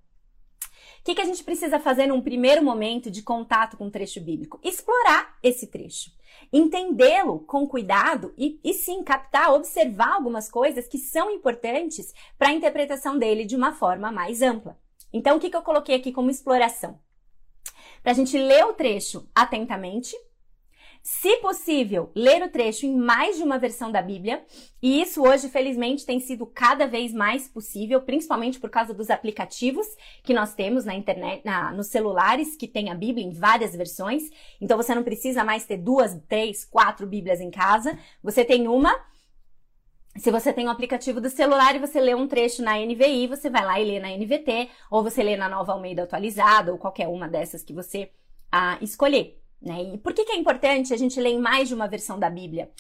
O 1.01 1.03
que, 1.03 1.15
que 1.15 1.23
a 1.23 1.25
gente 1.25 1.43
precisa 1.43 1.81
fazer 1.81 2.07
num 2.07 2.21
primeiro 2.21 2.63
momento 2.63 3.11
de 3.11 3.23
contato 3.23 3.77
com 3.77 3.87
o 3.87 3.91
trecho 3.91 4.21
bíblico? 4.21 4.61
Explorar 4.63 5.37
esse 5.43 5.67
trecho 5.67 6.11
entendê-lo 6.53 7.41
com 7.41 7.67
cuidado 7.67 8.33
e, 8.37 8.61
e 8.65 8.73
sim 8.73 9.03
captar, 9.03 9.53
observar 9.53 10.15
algumas 10.15 10.51
coisas 10.51 10.87
que 10.87 10.99
são 10.99 11.31
importantes 11.31 12.13
para 12.39 12.49
a 12.49 12.53
interpretação 12.53 13.19
dele 13.19 13.45
de 13.45 13.57
uma 13.57 13.73
forma 13.73 14.11
mais 14.11 14.43
ampla. 14.43 14.79
Então, 15.13 15.37
o 15.37 15.41
que, 15.41 15.51
que 15.51 15.57
eu 15.57 15.63
coloquei 15.63 15.97
aqui 15.97 16.13
como 16.13 16.31
exploração? 16.31 16.99
Para 18.03 18.13
a 18.13 18.15
gente 18.15 18.37
ler 18.39 18.65
o 18.65 18.73
trecho 18.73 19.29
atentamente, 19.35 20.17
se 21.03 21.37
possível, 21.39 22.11
ler 22.15 22.43
o 22.43 22.51
trecho 22.51 22.85
em 22.85 22.95
mais 22.95 23.37
de 23.37 23.43
uma 23.43 23.59
versão 23.59 23.91
da 23.91 24.03
Bíblia, 24.03 24.45
e 24.83 25.01
isso 25.01 25.23
hoje, 25.23 25.49
felizmente, 25.49 26.05
tem 26.05 26.21
sido 26.21 26.47
cada 26.47 26.87
vez 26.87 27.13
mais 27.13 27.49
possível, 27.49 28.03
principalmente 28.03 28.61
por 28.61 28.69
causa 28.69 28.93
dos 28.93 29.09
aplicativos 29.09 29.87
que 30.23 30.35
nós 30.35 30.55
temos 30.55 30.85
na 30.85 30.95
internet, 30.95 31.43
na, 31.45 31.73
nos 31.73 31.87
celulares, 31.87 32.55
que 32.55 32.69
tem 32.69 32.91
a 32.91 32.95
Bíblia 32.95 33.25
em 33.25 33.33
várias 33.33 33.75
versões. 33.75 34.25
Então 34.61 34.77
você 34.77 34.95
não 34.95 35.03
precisa 35.03 35.43
mais 35.43 35.65
ter 35.65 35.79
duas, 35.79 36.15
três, 36.29 36.65
quatro 36.67 37.07
Bíblias 37.07 37.41
em 37.41 37.51
casa. 37.51 37.99
Você 38.23 38.45
tem 38.45 38.69
uma 38.69 38.95
Se 40.19 40.31
você 40.31 40.53
tem 40.53 40.67
um 40.67 40.71
aplicativo 40.71 41.21
do 41.21 41.31
celular 41.31 41.75
e 41.77 41.79
você 41.79 42.01
lê 42.01 42.15
um 42.15 42.27
trecho 42.27 42.63
na 42.63 42.77
NVI, 42.79 43.27
você 43.29 43.49
vai 43.49 43.65
lá 43.65 43.81
e 43.81 43.85
lê 43.85 44.01
na 44.01 44.11
NVT, 44.11 44.69
ou 44.91 45.03
você 45.03 45.23
lê 45.23 45.37
na 45.37 45.49
Nova 45.49 45.73
Almeida 45.73 46.03
atualizada, 46.03 46.73
ou 46.73 46.79
qualquer 46.79 47.09
uma 47.09 47.29
dessas 47.29 47.63
que 47.63 47.73
você 47.73 48.11
ah, 48.53 48.77
escolher. 48.83 49.41
Né? 49.61 49.95
E 49.95 49.99
por 49.99 50.13
que, 50.13 50.25
que 50.25 50.33
é 50.33 50.37
importante 50.37 50.95
a 50.95 50.97
gente 50.97 51.21
ler 51.21 51.31
em 51.31 51.39
mais 51.39 51.69
de 51.69 51.75
uma 51.75 51.89
versão 51.89 52.19
da 52.19 52.31
Bíblia? 52.31 52.71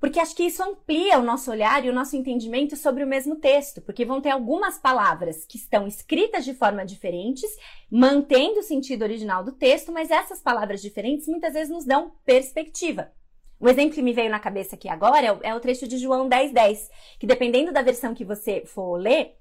Porque 0.00 0.18
acho 0.18 0.34
que 0.34 0.44
isso 0.44 0.62
amplia 0.62 1.18
o 1.18 1.22
nosso 1.22 1.50
olhar 1.50 1.84
e 1.84 1.90
o 1.90 1.92
nosso 1.92 2.16
entendimento 2.16 2.74
sobre 2.74 3.04
o 3.04 3.06
mesmo 3.06 3.36
texto, 3.36 3.82
porque 3.82 4.04
vão 4.04 4.20
ter 4.20 4.30
algumas 4.30 4.78
palavras 4.78 5.44
que 5.44 5.58
estão 5.58 5.86
escritas 5.86 6.42
de 6.42 6.54
forma 6.54 6.86
diferentes, 6.86 7.50
mantendo 7.90 8.60
o 8.60 8.62
sentido 8.62 9.02
original 9.02 9.44
do 9.44 9.52
texto, 9.52 9.92
mas 9.92 10.10
essas 10.10 10.40
palavras 10.40 10.80
diferentes 10.80 11.28
muitas 11.28 11.52
vezes 11.52 11.68
nos 11.68 11.84
dão 11.84 12.12
perspectiva. 12.24 13.12
O 13.60 13.68
exemplo 13.68 13.94
que 13.94 14.00
me 14.00 14.14
veio 14.14 14.30
na 14.30 14.40
cabeça 14.40 14.74
aqui 14.74 14.88
agora 14.88 15.26
é 15.26 15.32
o, 15.32 15.38
é 15.42 15.60
trecho 15.60 15.86
de 15.86 15.98
João 15.98 16.26
10, 16.26 16.52
10, 16.52 16.90
que 17.18 17.26
dependendo 17.26 17.70
da 17.70 17.82
versão 17.82 18.14
que 18.14 18.24
você 18.24 18.64
for 18.64 18.96
ler, 18.96 19.36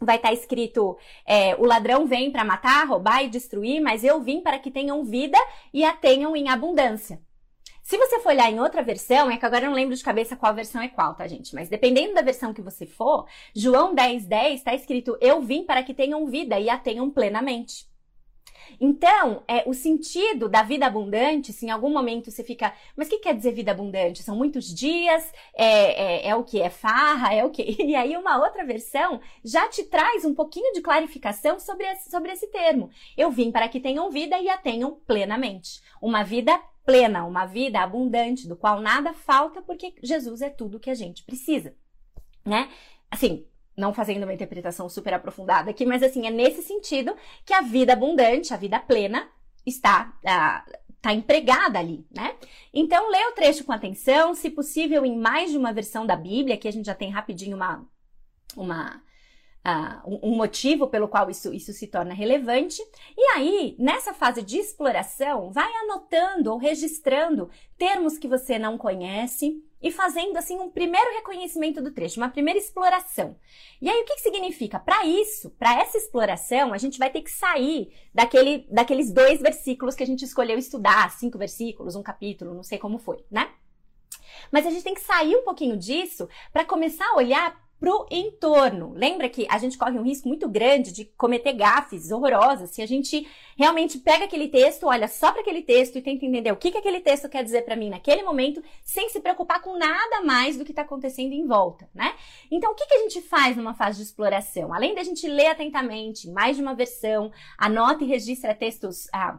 vai 0.00 0.16
estar 0.16 0.32
escrito: 0.32 0.96
é, 1.26 1.54
o 1.56 1.64
ladrão 1.64 2.06
vem 2.06 2.30
para 2.30 2.44
matar, 2.44 2.86
roubar 2.86 3.24
e 3.24 3.28
destruir, 3.28 3.80
mas 3.80 4.04
eu 4.04 4.20
vim 4.20 4.40
para 4.40 4.58
que 4.58 4.70
tenham 4.70 5.04
vida 5.04 5.38
e 5.72 5.84
a 5.84 5.92
tenham 5.92 6.36
em 6.36 6.48
abundância. 6.48 7.20
Se 7.82 7.98
você 7.98 8.18
for 8.20 8.30
olhar 8.30 8.50
em 8.50 8.58
outra 8.58 8.82
versão, 8.82 9.30
é 9.30 9.36
que 9.36 9.44
agora 9.44 9.66
eu 9.66 9.68
não 9.68 9.76
lembro 9.76 9.94
de 9.94 10.02
cabeça 10.02 10.34
qual 10.34 10.54
versão 10.54 10.80
é 10.80 10.88
qual, 10.88 11.14
tá, 11.14 11.26
gente? 11.28 11.54
Mas 11.54 11.68
dependendo 11.68 12.14
da 12.14 12.22
versão 12.22 12.54
que 12.54 12.62
você 12.62 12.86
for, 12.86 13.26
João 13.54 13.94
10, 13.94 14.24
10 14.26 14.54
está 14.54 14.74
escrito: 14.74 15.18
Eu 15.20 15.42
vim 15.42 15.64
para 15.64 15.82
que 15.82 15.92
tenham 15.92 16.26
vida 16.26 16.58
e 16.58 16.70
a 16.70 16.78
tenham 16.78 17.10
plenamente. 17.10 17.86
Então, 18.80 19.42
é, 19.46 19.62
o 19.66 19.74
sentido 19.74 20.48
da 20.48 20.62
vida 20.62 20.86
abundante, 20.86 21.52
se 21.52 21.66
em 21.66 21.70
algum 21.70 21.90
momento 21.90 22.30
você 22.30 22.42
fica, 22.42 22.72
mas 22.96 23.08
o 23.08 23.10
que 23.10 23.18
quer 23.18 23.34
dizer 23.34 23.52
vida 23.52 23.70
abundante? 23.70 24.22
São 24.22 24.36
muitos 24.36 24.72
dias? 24.74 25.32
É, 25.54 26.26
é, 26.26 26.28
é 26.28 26.36
o 26.36 26.44
que? 26.44 26.60
É 26.60 26.70
farra? 26.70 27.34
É 27.34 27.44
o 27.44 27.50
que? 27.50 27.64
E 27.84 27.94
aí, 27.94 28.16
uma 28.16 28.38
outra 28.38 28.64
versão 28.64 29.20
já 29.44 29.68
te 29.68 29.84
traz 29.84 30.24
um 30.24 30.34
pouquinho 30.34 30.72
de 30.72 30.80
clarificação 30.80 31.60
sobre 31.60 31.86
esse, 31.86 32.10
sobre 32.10 32.32
esse 32.32 32.46
termo. 32.48 32.90
Eu 33.16 33.30
vim 33.30 33.52
para 33.52 33.68
que 33.68 33.78
tenham 33.78 34.10
vida 34.10 34.38
e 34.38 34.48
a 34.48 34.56
tenham 34.56 34.94
plenamente. 35.06 35.80
Uma 36.00 36.22
vida 36.22 36.58
plena, 36.84 37.24
uma 37.24 37.46
vida 37.46 37.80
abundante, 37.80 38.46
do 38.46 38.56
qual 38.56 38.80
nada 38.80 39.12
falta, 39.12 39.62
porque 39.62 39.94
Jesus 40.02 40.42
é 40.42 40.50
tudo 40.50 40.80
que 40.80 40.90
a 40.90 40.94
gente 40.94 41.24
precisa, 41.24 41.74
né? 42.44 42.70
Assim, 43.10 43.46
não 43.76 43.92
fazendo 43.92 44.24
uma 44.24 44.34
interpretação 44.34 44.88
super 44.88 45.14
aprofundada 45.14 45.70
aqui, 45.70 45.84
mas 45.84 46.02
assim, 46.02 46.26
é 46.26 46.30
nesse 46.30 46.62
sentido 46.62 47.14
que 47.44 47.52
a 47.52 47.60
vida 47.60 47.92
abundante, 47.92 48.54
a 48.54 48.56
vida 48.56 48.78
plena, 48.78 49.28
está, 49.66 50.12
uh, 50.22 50.72
tá 51.00 51.12
empregada 51.12 51.78
ali, 51.78 52.06
né? 52.14 52.34
Então, 52.72 53.10
lê 53.10 53.26
o 53.26 53.32
trecho 53.32 53.64
com 53.64 53.72
atenção, 53.72 54.34
se 54.34 54.50
possível, 54.50 55.04
em 55.04 55.16
mais 55.16 55.50
de 55.50 55.58
uma 55.58 55.72
versão 55.72 56.06
da 56.06 56.16
Bíblia, 56.16 56.56
que 56.56 56.68
a 56.68 56.72
gente 56.72 56.86
já 56.86 56.94
tem 56.94 57.10
rapidinho 57.10 57.56
uma, 57.56 57.86
uma 58.56 59.02
Uh, 59.66 60.18
um 60.22 60.36
motivo 60.36 60.86
pelo 60.88 61.08
qual 61.08 61.30
isso, 61.30 61.50
isso 61.54 61.72
se 61.72 61.86
torna 61.86 62.12
relevante. 62.12 62.82
E 63.16 63.22
aí, 63.34 63.74
nessa 63.78 64.12
fase 64.12 64.42
de 64.42 64.58
exploração, 64.58 65.50
vai 65.50 65.72
anotando 65.84 66.52
ou 66.52 66.58
registrando 66.58 67.48
termos 67.78 68.18
que 68.18 68.28
você 68.28 68.58
não 68.58 68.76
conhece, 68.76 69.64
e 69.84 69.90
fazendo 69.90 70.38
assim 70.38 70.58
um 70.58 70.70
primeiro 70.70 71.14
reconhecimento 71.16 71.82
do 71.82 71.90
trecho, 71.90 72.18
uma 72.18 72.30
primeira 72.30 72.58
exploração. 72.58 73.36
E 73.82 73.90
aí 73.90 74.00
o 74.00 74.04
que, 74.06 74.14
que 74.14 74.22
significa? 74.22 74.80
Para 74.80 75.04
isso, 75.04 75.50
para 75.50 75.78
essa 75.78 75.98
exploração, 75.98 76.72
a 76.72 76.78
gente 76.78 76.98
vai 76.98 77.10
ter 77.10 77.20
que 77.20 77.30
sair 77.30 77.92
daquele, 78.14 78.66
daqueles 78.70 79.12
dois 79.12 79.42
versículos 79.42 79.94
que 79.94 80.02
a 80.02 80.06
gente 80.06 80.24
escolheu 80.24 80.56
estudar, 80.56 81.10
cinco 81.10 81.36
versículos, 81.36 81.96
um 81.96 82.02
capítulo, 82.02 82.54
não 82.54 82.62
sei 82.62 82.78
como 82.78 82.98
foi, 82.98 83.26
né? 83.30 83.50
Mas 84.50 84.66
a 84.66 84.70
gente 84.70 84.84
tem 84.84 84.94
que 84.94 85.02
sair 85.02 85.36
um 85.36 85.44
pouquinho 85.44 85.76
disso 85.76 86.26
para 86.50 86.64
começar 86.64 87.06
a 87.10 87.16
olhar 87.16 87.63
pro 87.78 88.06
entorno. 88.10 88.92
Lembra 88.94 89.28
que 89.28 89.46
a 89.50 89.58
gente 89.58 89.76
corre 89.76 89.98
um 89.98 90.02
risco 90.02 90.28
muito 90.28 90.48
grande 90.48 90.92
de 90.92 91.04
cometer 91.04 91.52
gafes 91.52 92.10
horrorosas 92.10 92.70
se 92.70 92.80
a 92.80 92.86
gente 92.86 93.26
realmente 93.56 93.98
pega 93.98 94.24
aquele 94.24 94.48
texto, 94.48 94.86
olha 94.86 95.06
só 95.06 95.30
para 95.32 95.42
aquele 95.42 95.62
texto 95.62 95.96
e 95.96 96.02
tenta 96.02 96.24
entender 96.24 96.52
o 96.52 96.56
que, 96.56 96.70
que 96.70 96.78
aquele 96.78 97.00
texto 97.00 97.28
quer 97.28 97.44
dizer 97.44 97.62
para 97.62 97.76
mim 97.76 97.90
naquele 97.90 98.22
momento, 98.22 98.62
sem 98.82 99.08
se 99.10 99.20
preocupar 99.20 99.60
com 99.60 99.76
nada 99.76 100.22
mais 100.22 100.56
do 100.56 100.64
que 100.64 100.72
está 100.72 100.82
acontecendo 100.82 101.32
em 101.32 101.46
volta, 101.46 101.88
né? 101.94 102.14
Então, 102.50 102.72
o 102.72 102.74
que, 102.74 102.86
que 102.86 102.94
a 102.94 103.00
gente 103.00 103.20
faz 103.22 103.56
numa 103.56 103.74
fase 103.74 103.98
de 103.98 104.04
exploração? 104.04 104.72
Além 104.72 104.94
da 104.94 105.02
gente 105.02 105.26
ler 105.26 105.48
atentamente, 105.48 106.30
mais 106.30 106.56
de 106.56 106.62
uma 106.62 106.74
versão, 106.74 107.30
anota 107.58 108.04
e 108.04 108.08
registra 108.08 108.54
textos. 108.54 109.08
Ah, 109.12 109.38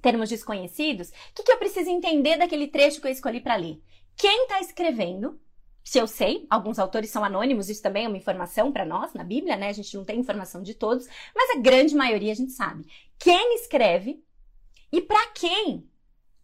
termos 0.00 0.30
desconhecidos, 0.30 1.10
o 1.10 1.12
que, 1.34 1.42
que 1.42 1.52
eu 1.52 1.58
preciso 1.58 1.90
entender 1.90 2.38
daquele 2.38 2.66
trecho 2.68 3.00
que 3.00 3.06
eu 3.06 3.12
escolhi 3.12 3.40
para 3.40 3.56
ler? 3.56 3.78
Quem 4.16 4.44
está 4.44 4.60
escrevendo? 4.60 5.38
Se 5.82 5.98
eu 5.98 6.06
sei, 6.06 6.46
alguns 6.50 6.78
autores 6.78 7.10
são 7.10 7.24
anônimos, 7.24 7.68
isso 7.68 7.82
também 7.82 8.04
é 8.04 8.08
uma 8.08 8.16
informação 8.16 8.70
para 8.70 8.84
nós 8.84 9.12
na 9.14 9.24
Bíblia, 9.24 9.56
né? 9.56 9.68
A 9.68 9.72
gente 9.72 9.96
não 9.96 10.04
tem 10.04 10.20
informação 10.20 10.62
de 10.62 10.74
todos, 10.74 11.06
mas 11.34 11.56
a 11.56 11.60
grande 11.60 11.94
maioria 11.94 12.32
a 12.32 12.36
gente 12.36 12.52
sabe. 12.52 12.86
Quem 13.18 13.54
escreve 13.54 14.22
e 14.92 15.00
para 15.00 15.26
quem 15.28 15.88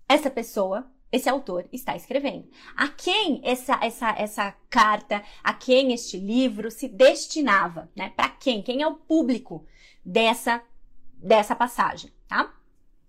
essa 0.09 0.31
pessoa, 0.31 0.91
esse 1.11 1.29
autor 1.29 1.69
está 1.73 1.97
escrevendo. 1.97 2.49
A 2.77 2.89
quem 2.89 3.41
essa 3.45 3.79
essa 3.83 4.11
essa 4.11 4.53
carta, 4.71 5.23
a 5.43 5.53
quem 5.53 5.93
este 5.93 6.19
livro 6.19 6.71
se 6.71 6.89
destinava, 6.89 7.91
né? 7.95 8.13
Para 8.17 8.29
quem? 8.31 8.63
Quem 8.63 8.83
é 8.83 8.87
o 8.87 8.97
público 8.97 9.67
dessa 10.05 10.63
dessa 11.15 11.57
passagem, 11.57 12.13
tá? 12.29 12.55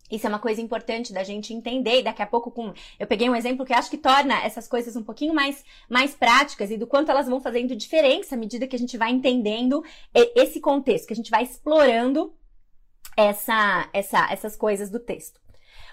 Isso 0.09 0.25
é 0.25 0.29
uma 0.29 0.39
coisa 0.39 0.61
importante 0.61 1.11
da 1.11 1.23
gente 1.23 1.53
entender. 1.53 1.99
E 1.99 2.03
daqui 2.03 2.21
a 2.21 2.27
pouco, 2.27 2.49
com 2.49 2.73
eu 2.99 3.07
peguei 3.07 3.29
um 3.29 3.35
exemplo 3.35 3.65
que 3.65 3.73
acho 3.73 3.89
que 3.89 3.97
torna 3.97 4.41
essas 4.41 4.67
coisas 4.67 4.95
um 4.95 5.03
pouquinho 5.03 5.33
mais, 5.33 5.63
mais 5.89 6.15
práticas 6.15 6.71
e 6.71 6.77
do 6.77 6.87
quanto 6.87 7.11
elas 7.11 7.27
vão 7.27 7.41
fazendo 7.41 7.75
diferença 7.75 8.35
à 8.35 8.37
medida 8.37 8.67
que 8.67 8.75
a 8.75 8.79
gente 8.79 8.97
vai 8.97 9.11
entendendo 9.11 9.83
esse 10.13 10.61
contexto, 10.61 11.07
que 11.07 11.13
a 11.13 11.15
gente 11.15 11.31
vai 11.31 11.43
explorando 11.43 12.33
essa, 13.17 13.89
essa, 13.91 14.31
essas 14.31 14.55
coisas 14.55 14.89
do 14.89 14.99
texto. 14.99 15.41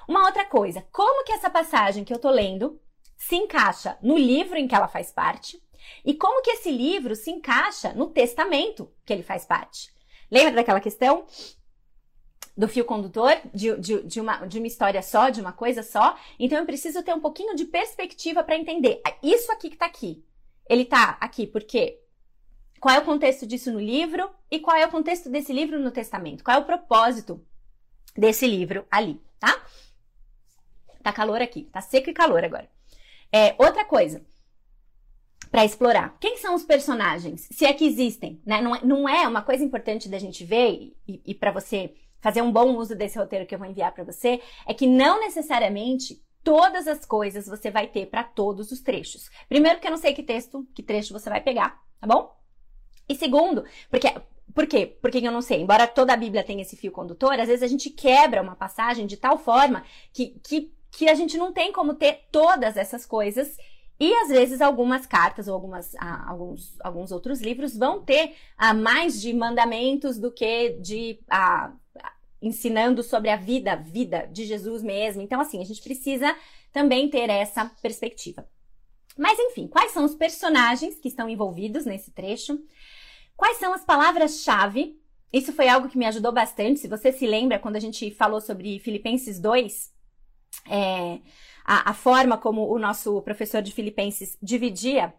Uma 0.07 0.27
outra 0.27 0.45
coisa, 0.45 0.87
como 0.93 1.25
que 1.25 1.33
essa 1.33 1.51
passagem 1.51 2.05
que 2.05 2.13
eu 2.13 2.19
tô 2.19 2.31
lendo 2.31 2.79
se 3.17 3.37
encaixa 3.37 3.99
no 4.03 4.17
livro 4.17 4.59
em 4.59 4.69
que 4.69 4.75
ela 4.75 4.89
faz 4.89 5.11
parte 5.11 5.63
e 6.05 6.15
como 6.15 6.43
que 6.43 6.51
esse 6.51 6.71
livro 6.71 7.17
se 7.17 7.31
encaixa 7.31 7.93
no 7.95 8.09
testamento 8.09 8.93
que 9.05 9.13
ele 9.13 9.23
faz 9.23 9.45
parte. 9.45 9.93
Lembra 10.31 10.53
daquela 10.53 10.81
questão 10.81 11.27
do 12.57 12.69
fio 12.69 12.85
condutor, 12.85 13.37
de, 13.53 13.77
de, 13.79 14.03
de, 14.05 14.21
uma, 14.21 14.47
de 14.47 14.59
uma 14.59 14.67
história 14.67 15.03
só, 15.03 15.29
de 15.29 15.41
uma 15.41 15.53
coisa 15.53 15.83
só. 15.83 16.17
Então 16.39 16.59
eu 16.59 16.67
preciso 16.67 17.03
ter 17.03 17.13
um 17.13 17.21
pouquinho 17.21 17.55
de 17.57 17.65
perspectiva 17.65 18.45
para 18.45 18.57
entender. 18.57 19.01
Isso 19.23 19.51
aqui 19.51 19.71
que 19.71 19.77
tá 19.77 19.87
aqui. 19.87 20.25
Ele 20.69 20.85
tá 20.85 21.19
aqui 21.21 21.47
porque 21.47 22.01
qual 22.81 22.95
é 22.95 22.99
o 22.99 23.05
contexto 23.05 23.47
disso 23.47 23.73
no 23.73 23.81
livro 23.81 24.31
e 24.51 24.61
qual 24.61 24.77
é 24.77 24.87
o 24.87 24.91
contexto 24.91 25.29
desse 25.29 25.53
livro 25.53 25.79
no 25.81 25.91
testamento? 25.91 26.45
Qual 26.45 26.57
é 26.57 26.61
o 26.61 26.65
propósito 26.65 27.45
desse 28.17 28.47
livro 28.47 28.87
ali, 28.91 29.21
tá? 29.39 29.65
Tá 31.03 31.13
calor 31.13 31.43
aqui, 31.43 31.65
tá 31.65 31.81
seco 31.81 32.09
e 32.09 32.15
calor 32.15 32.45
agora. 32.45 32.71
É, 33.33 33.55
outra 33.59 33.85
coisa 33.85 34.25
para 35.51 35.65
explorar. 35.65 36.17
Quem 36.21 36.37
são 36.37 36.55
os 36.55 36.63
personagens? 36.63 37.49
Se 37.51 37.65
é 37.65 37.73
que 37.73 37.85
existem, 37.85 38.41
né? 38.45 38.61
Não 38.61 38.75
é, 38.75 38.85
não 38.85 39.09
é 39.09 39.27
uma 39.27 39.43
coisa 39.43 39.65
importante 39.65 40.09
da 40.09 40.19
gente 40.19 40.45
ver 40.45 40.95
e, 41.07 41.23
e 41.25 41.35
para 41.35 41.51
você 41.51 41.95
fazer 42.25 42.41
um 42.41 42.51
bom 42.51 42.75
uso 42.79 42.97
desse 42.97 43.19
roteiro 43.19 43.45
que 43.45 43.55
eu 43.55 43.59
vou 43.59 43.69
enviar 43.69 43.93
para 43.93 44.03
você, 44.03 44.41
é 44.67 44.73
que 44.73 44.87
não 44.87 45.21
necessariamente 45.21 46.25
todas 46.43 46.89
as 46.89 47.05
coisas 47.05 47.47
você 47.47 47.71
vai 47.71 47.87
ter 47.87 48.07
para 48.07 48.25
todos 48.25 48.73
os 48.73 48.81
trechos. 48.81 49.29
Primeiro, 49.47 49.77
porque 49.77 49.89
eu 49.89 49.91
não 49.91 49.99
sei 49.99 50.15
que 50.15 50.23
texto, 50.23 50.67
que 50.75 50.83
trecho 50.83 51.13
você 51.13 51.29
vai 51.29 51.43
pegar, 51.43 51.79
tá 52.01 52.07
bom? 52.07 52.35
E 53.07 53.15
segundo, 53.15 53.63
porque 53.91 54.09
por 54.55 54.67
quê? 54.67 54.87
Porque 55.03 55.19
eu 55.19 55.33
não 55.33 55.43
sei. 55.43 55.61
Embora 55.61 55.87
toda 55.87 56.15
a 56.15 56.17
Bíblia 56.17 56.43
tenha 56.43 56.63
esse 56.63 56.77
fio 56.77 56.91
condutor, 56.91 57.39
às 57.39 57.49
vezes 57.49 57.63
a 57.63 57.67
gente 57.67 57.91
quebra 57.91 58.41
uma 58.41 58.57
passagem 58.57 59.07
de 59.07 59.19
tal 59.19 59.37
forma 59.37 59.85
que, 60.11 60.41
que, 60.43 60.73
que 60.93 61.11
a 61.11 61.15
gente 61.15 61.37
não 61.37 61.53
tem 61.53 61.73
como 61.73 61.93
ter 61.93 62.21
todas 62.33 62.79
essas 62.79 63.05
coisas. 63.05 63.55
E 64.01 64.15
às 64.15 64.29
vezes 64.29 64.63
algumas 64.63 65.05
cartas 65.07 65.47
ou 65.47 65.53
algumas, 65.53 65.95
ah, 65.97 66.31
alguns, 66.31 66.81
alguns 66.81 67.13
outros 67.13 67.43
livros 67.43 67.77
vão 67.77 68.03
ter 68.03 68.35
ah, 68.57 68.73
mais 68.73 69.21
de 69.21 69.35
mandamentos 69.35 70.19
do 70.19 70.33
que 70.33 70.71
de 70.81 71.21
ah, 71.31 71.71
ensinando 72.45 73.03
sobre 73.03 73.31
a 73.31 73.37
vida, 73.37 73.75
vida 73.75 74.29
de 74.31 74.45
Jesus 74.45 74.83
mesmo. 74.83 75.23
Então, 75.23 75.41
assim, 75.41 75.61
a 75.61 75.65
gente 75.65 75.83
precisa 75.83 76.37
também 76.73 77.09
ter 77.09 77.31
essa 77.31 77.65
perspectiva. 77.81 78.47
Mas, 79.17 79.39
enfim, 79.39 79.67
quais 79.67 79.93
são 79.93 80.05
os 80.05 80.15
personagens 80.15 80.99
que 81.01 81.09
estão 81.09 81.29
envolvidos 81.29 81.85
nesse 81.85 82.11
trecho? 82.11 82.59
Quais 83.37 83.57
são 83.57 83.73
as 83.73 83.85
palavras-chave? 83.85 85.01
Isso 85.33 85.53
foi 85.53 85.69
algo 85.69 85.89
que 85.89 85.99
me 85.99 86.07
ajudou 86.07 86.33
bastante. 86.33 86.81
Se 86.81 86.89
você 86.89 87.11
se 87.13 87.27
lembra, 87.27 87.59
quando 87.59 87.77
a 87.77 87.81
gente 87.81 88.11
falou 88.11 88.41
sobre 88.41 88.79
Filipenses 88.79 89.41
2, 89.41 89.93
é, 90.69 91.21
a, 91.65 91.91
a 91.91 91.95
forma 91.95 92.37
como 92.37 92.71
o 92.71 92.79
nosso 92.79 93.23
professor 93.23 93.63
de 93.63 93.73
Filipenses 93.73 94.37
dividia 94.43 95.15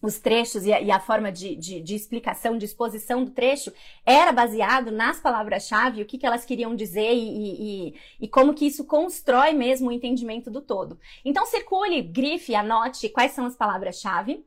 os 0.00 0.18
trechos 0.18 0.64
e 0.64 0.72
a, 0.72 0.80
e 0.80 0.90
a 0.90 1.00
forma 1.00 1.30
de, 1.32 1.56
de, 1.56 1.80
de, 1.80 1.94
explicação, 1.94 2.56
de 2.56 2.64
exposição 2.64 3.24
do 3.24 3.30
trecho 3.30 3.72
era 4.06 4.30
baseado 4.32 4.90
nas 4.90 5.20
palavras-chave, 5.20 6.02
o 6.02 6.06
que, 6.06 6.18
que 6.18 6.26
elas 6.26 6.44
queriam 6.44 6.74
dizer 6.74 7.12
e, 7.12 7.88
e, 7.90 7.94
e, 8.20 8.28
como 8.28 8.54
que 8.54 8.66
isso 8.66 8.84
constrói 8.84 9.52
mesmo 9.52 9.88
o 9.88 9.92
entendimento 9.92 10.50
do 10.50 10.60
todo. 10.60 10.98
Então, 11.24 11.46
circule, 11.46 12.02
grife, 12.02 12.54
anote 12.54 13.08
quais 13.08 13.32
são 13.32 13.46
as 13.46 13.56
palavras-chave. 13.56 14.44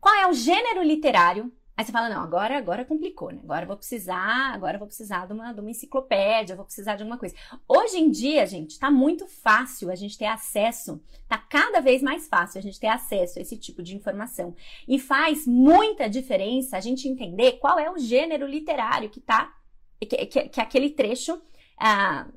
qual 0.00 0.14
é 0.14 0.28
o 0.28 0.32
gênero 0.32 0.82
literário 0.82 1.52
Aí 1.76 1.84
você 1.84 1.90
fala, 1.90 2.08
não, 2.08 2.22
agora, 2.22 2.56
agora 2.56 2.84
complicou, 2.84 3.32
né? 3.32 3.40
Agora 3.42 3.64
eu 3.64 3.66
vou 3.66 3.76
precisar, 3.76 4.54
agora 4.54 4.78
vou 4.78 4.86
precisar 4.86 5.26
de 5.26 5.32
uma, 5.32 5.52
de 5.52 5.60
uma 5.60 5.70
enciclopédia, 5.70 6.54
vou 6.54 6.64
precisar 6.64 6.94
de 6.94 7.02
alguma 7.02 7.18
coisa. 7.18 7.34
Hoje 7.66 7.98
em 7.98 8.12
dia, 8.12 8.46
gente, 8.46 8.78
tá 8.78 8.92
muito 8.92 9.26
fácil 9.26 9.90
a 9.90 9.96
gente 9.96 10.16
ter 10.16 10.26
acesso, 10.26 11.02
tá 11.28 11.36
cada 11.36 11.80
vez 11.80 12.00
mais 12.00 12.28
fácil 12.28 12.60
a 12.60 12.62
gente 12.62 12.78
ter 12.78 12.86
acesso 12.86 13.40
a 13.40 13.42
esse 13.42 13.56
tipo 13.56 13.82
de 13.82 13.96
informação. 13.96 14.54
E 14.86 15.00
faz 15.00 15.48
muita 15.48 16.08
diferença 16.08 16.76
a 16.76 16.80
gente 16.80 17.08
entender 17.08 17.54
qual 17.54 17.76
é 17.76 17.90
o 17.90 17.98
gênero 17.98 18.46
literário 18.46 19.10
que 19.10 19.20
tá, 19.20 19.52
que, 20.00 20.26
que, 20.26 20.48
que 20.50 20.60
aquele 20.60 20.90
trecho, 20.90 21.42
ah, 21.76 22.28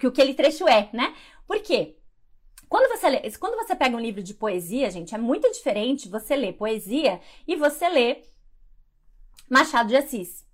que 0.00 0.06
aquele 0.06 0.32
trecho 0.32 0.66
é, 0.66 0.88
né? 0.94 1.14
Por 1.46 1.60
quê? 1.60 1.98
Quando 2.72 2.88
você, 2.88 3.06
lê, 3.06 3.30
quando 3.32 3.54
você 3.56 3.76
pega 3.76 3.94
um 3.94 4.00
livro 4.00 4.22
de 4.22 4.32
poesia, 4.32 4.90
gente, 4.90 5.14
é 5.14 5.18
muito 5.18 5.46
diferente 5.52 6.08
você 6.08 6.34
ler 6.34 6.54
poesia 6.54 7.20
e 7.46 7.54
você 7.54 7.86
ler 7.86 8.26
Machado 9.46 9.90
de 9.90 9.96
Assis. 9.96 10.46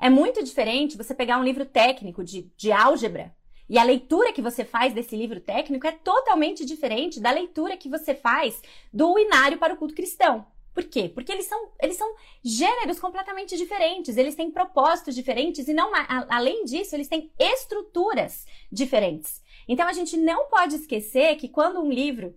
É 0.00 0.08
muito 0.08 0.42
diferente 0.42 0.96
você 0.96 1.14
pegar 1.14 1.36
um 1.36 1.44
livro 1.44 1.66
técnico 1.66 2.24
de, 2.24 2.50
de 2.56 2.72
álgebra 2.72 3.36
e 3.68 3.76
a 3.78 3.82
leitura 3.82 4.32
que 4.32 4.40
você 4.40 4.64
faz 4.64 4.94
desse 4.94 5.14
livro 5.14 5.38
técnico 5.38 5.86
é 5.86 5.92
totalmente 5.92 6.64
diferente 6.64 7.20
da 7.20 7.30
leitura 7.30 7.76
que 7.76 7.90
você 7.90 8.14
faz 8.14 8.62
do 8.90 9.18
Inário 9.18 9.58
para 9.58 9.74
o 9.74 9.76
culto 9.76 9.94
cristão. 9.94 10.46
Por 10.72 10.84
quê? 10.84 11.10
Porque 11.14 11.30
eles 11.30 11.44
são, 11.44 11.72
eles 11.78 11.98
são 11.98 12.14
gêneros 12.42 12.98
completamente 12.98 13.54
diferentes, 13.54 14.16
eles 14.16 14.34
têm 14.34 14.50
propósitos 14.50 15.14
diferentes 15.14 15.68
e 15.68 15.74
não 15.74 15.90
além 16.30 16.64
disso, 16.64 16.94
eles 16.94 17.08
têm 17.08 17.30
estruturas 17.38 18.46
diferentes. 18.72 19.42
Então 19.68 19.88
a 19.88 19.92
gente 19.92 20.16
não 20.16 20.48
pode 20.48 20.76
esquecer 20.76 21.36
que 21.36 21.48
quando 21.48 21.80
um 21.80 21.90
livro 21.90 22.34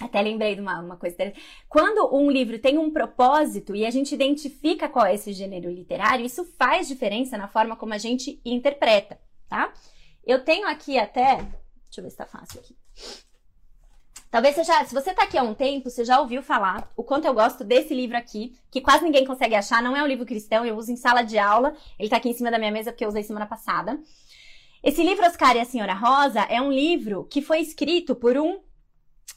até 0.00 0.20
lembrei 0.22 0.54
de 0.54 0.60
uma, 0.60 0.80
uma 0.80 0.96
coisa. 0.96 1.16
Quando 1.68 2.14
um 2.16 2.30
livro 2.30 2.58
tem 2.58 2.78
um 2.78 2.90
propósito 2.90 3.76
e 3.76 3.84
a 3.84 3.90
gente 3.90 4.14
identifica 4.14 4.88
qual 4.88 5.04
é 5.04 5.14
esse 5.14 5.32
gênero 5.32 5.70
literário, 5.70 6.24
isso 6.24 6.44
faz 6.58 6.88
diferença 6.88 7.36
na 7.36 7.48
forma 7.48 7.76
como 7.76 7.92
a 7.92 7.98
gente 7.98 8.40
interpreta, 8.44 9.20
tá? 9.48 9.72
Eu 10.24 10.42
tenho 10.42 10.66
aqui 10.66 10.98
até. 10.98 11.36
Deixa 11.36 11.98
eu 11.98 12.04
ver 12.04 12.10
se 12.10 12.16
tá 12.16 12.24
fácil 12.24 12.60
aqui. 12.60 12.74
Talvez 14.30 14.54
você 14.54 14.62
já, 14.62 14.84
se 14.84 14.94
você 14.94 15.12
tá 15.12 15.24
aqui 15.24 15.36
há 15.36 15.42
um 15.42 15.54
tempo, 15.54 15.90
você 15.90 16.04
já 16.04 16.20
ouviu 16.20 16.40
falar 16.40 16.88
o 16.96 17.02
quanto 17.02 17.24
eu 17.24 17.34
gosto 17.34 17.64
desse 17.64 17.92
livro 17.92 18.16
aqui, 18.16 18.56
que 18.70 18.80
quase 18.80 19.04
ninguém 19.04 19.26
consegue 19.26 19.56
achar, 19.56 19.82
não 19.82 19.96
é 19.96 20.02
um 20.04 20.06
livro 20.06 20.24
cristão, 20.24 20.64
eu 20.64 20.76
uso 20.76 20.92
em 20.92 20.96
sala 20.96 21.22
de 21.22 21.36
aula. 21.36 21.74
Ele 21.98 22.08
tá 22.08 22.16
aqui 22.16 22.28
em 22.28 22.32
cima 22.32 22.50
da 22.50 22.58
minha 22.58 22.70
mesa 22.70 22.92
porque 22.92 23.04
eu 23.04 23.08
usei 23.08 23.24
semana 23.24 23.46
passada. 23.46 24.00
Esse 24.82 25.02
livro 25.02 25.26
Oscar 25.26 25.56
e 25.56 25.60
a 25.60 25.64
Senhora 25.66 25.92
Rosa 25.92 26.40
é 26.40 26.60
um 26.60 26.72
livro 26.72 27.24
que 27.24 27.42
foi 27.42 27.60
escrito 27.60 28.14
por 28.14 28.38
um 28.38 28.60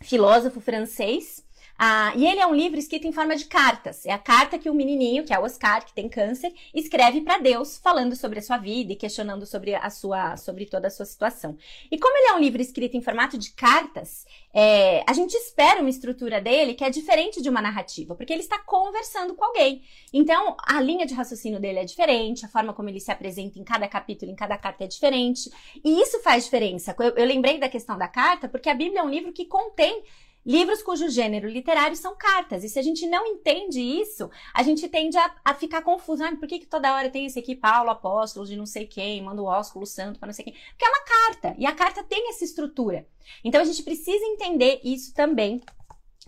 filósofo 0.01 0.61
francês. 0.61 1.42
Ah, 1.77 2.13
e 2.15 2.25
ele 2.25 2.39
é 2.39 2.45
um 2.45 2.53
livro 2.53 2.79
escrito 2.79 3.07
em 3.07 3.11
forma 3.11 3.35
de 3.35 3.45
cartas. 3.45 4.05
É 4.05 4.11
a 4.11 4.17
carta 4.17 4.59
que 4.59 4.69
o 4.69 4.73
menininho, 4.73 5.23
que 5.23 5.33
é 5.33 5.39
o 5.39 5.43
Oscar, 5.43 5.83
que 5.83 5.93
tem 5.93 6.07
câncer, 6.07 6.53
escreve 6.73 7.21
para 7.21 7.39
Deus, 7.39 7.77
falando 7.77 8.15
sobre 8.15 8.39
a 8.39 8.41
sua 8.41 8.57
vida 8.57 8.93
e 8.93 8.95
questionando 8.95 9.45
sobre 9.45 9.73
a 9.73 9.89
sua, 9.89 10.37
sobre 10.37 10.65
toda 10.65 10.87
a 10.87 10.91
sua 10.91 11.05
situação. 11.05 11.57
E 11.91 11.97
como 11.97 12.15
ele 12.15 12.27
é 12.27 12.33
um 12.35 12.39
livro 12.39 12.61
escrito 12.61 12.95
em 12.95 13.01
formato 13.01 13.37
de 13.37 13.51
cartas, 13.51 14.25
é, 14.53 15.03
a 15.07 15.13
gente 15.13 15.33
espera 15.33 15.81
uma 15.81 15.89
estrutura 15.89 16.39
dele 16.39 16.75
que 16.75 16.83
é 16.83 16.89
diferente 16.89 17.41
de 17.41 17.49
uma 17.49 17.61
narrativa, 17.61 18.15
porque 18.15 18.31
ele 18.31 18.43
está 18.43 18.59
conversando 18.59 19.33
com 19.33 19.43
alguém. 19.43 19.81
Então, 20.13 20.55
a 20.63 20.79
linha 20.79 21.07
de 21.07 21.15
raciocínio 21.15 21.59
dele 21.59 21.79
é 21.79 21.85
diferente, 21.85 22.45
a 22.45 22.49
forma 22.49 22.73
como 22.73 22.87
ele 22.87 22.99
se 22.99 23.11
apresenta 23.11 23.57
em 23.57 23.63
cada 23.63 23.87
capítulo, 23.87 24.31
em 24.31 24.35
cada 24.35 24.57
carta 24.57 24.83
é 24.83 24.87
diferente. 24.87 25.49
E 25.83 26.01
isso 26.01 26.21
faz 26.21 26.45
diferença. 26.45 26.95
Eu, 26.99 27.15
eu 27.15 27.25
lembrei 27.25 27.57
da 27.57 27.67
questão 27.67 27.97
da 27.97 28.07
carta, 28.07 28.47
porque 28.47 28.69
a 28.69 28.75
Bíblia 28.75 28.99
é 28.99 29.03
um 29.03 29.09
livro 29.09 29.33
que 29.33 29.45
contém 29.45 30.03
livros 30.45 30.83
cujo 30.83 31.09
gênero 31.09 31.47
literário 31.49 31.95
são 31.95 32.15
cartas. 32.15 32.63
E 32.63 32.69
se 32.69 32.77
a 32.77 32.81
gente 32.81 33.05
não 33.07 33.25
entende 33.25 33.79
isso, 33.79 34.29
a 34.53 34.63
gente 34.63 34.87
tende 34.89 35.17
a, 35.17 35.35
a 35.43 35.53
ficar 35.53 35.81
confuso. 35.81 36.23
Ah, 36.23 36.35
por 36.35 36.47
que, 36.47 36.59
que 36.59 36.65
toda 36.65 36.93
hora 36.93 37.09
tem 37.09 37.25
esse 37.25 37.39
aqui, 37.39 37.55
Paulo, 37.55 37.89
apóstolo 37.89 38.45
de 38.45 38.55
não 38.55 38.65
sei 38.65 38.85
quem, 38.85 39.21
manda 39.21 39.41
o 39.41 39.45
ósculo 39.45 39.85
santo 39.85 40.19
para 40.19 40.27
não 40.27 40.33
sei 40.33 40.45
quem? 40.45 40.53
Porque 40.53 40.85
é 40.85 40.89
uma 40.89 41.03
carta. 41.03 41.55
E 41.57 41.65
a 41.65 41.73
carta 41.73 42.03
tem 42.03 42.29
essa 42.29 42.43
estrutura. 42.43 43.07
Então 43.43 43.61
a 43.61 43.65
gente 43.65 43.83
precisa 43.83 44.25
entender 44.25 44.79
isso 44.83 45.13
também, 45.13 45.61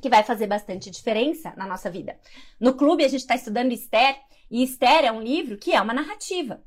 que 0.02 0.10
vai 0.10 0.24
fazer 0.24 0.48
bastante 0.48 0.90
diferença 0.90 1.54
na 1.56 1.66
nossa 1.66 1.90
vida. 1.90 2.20
No 2.60 2.74
clube 2.74 3.04
a 3.04 3.08
gente 3.08 3.22
está 3.22 3.36
estudando 3.36 3.72
Esther, 3.72 4.18
e 4.50 4.64
Esther 4.64 5.06
é 5.06 5.12
um 5.12 5.22
livro 5.22 5.58
que 5.58 5.74
é 5.74 5.82
uma 5.82 5.94
narrativa. 5.94 6.64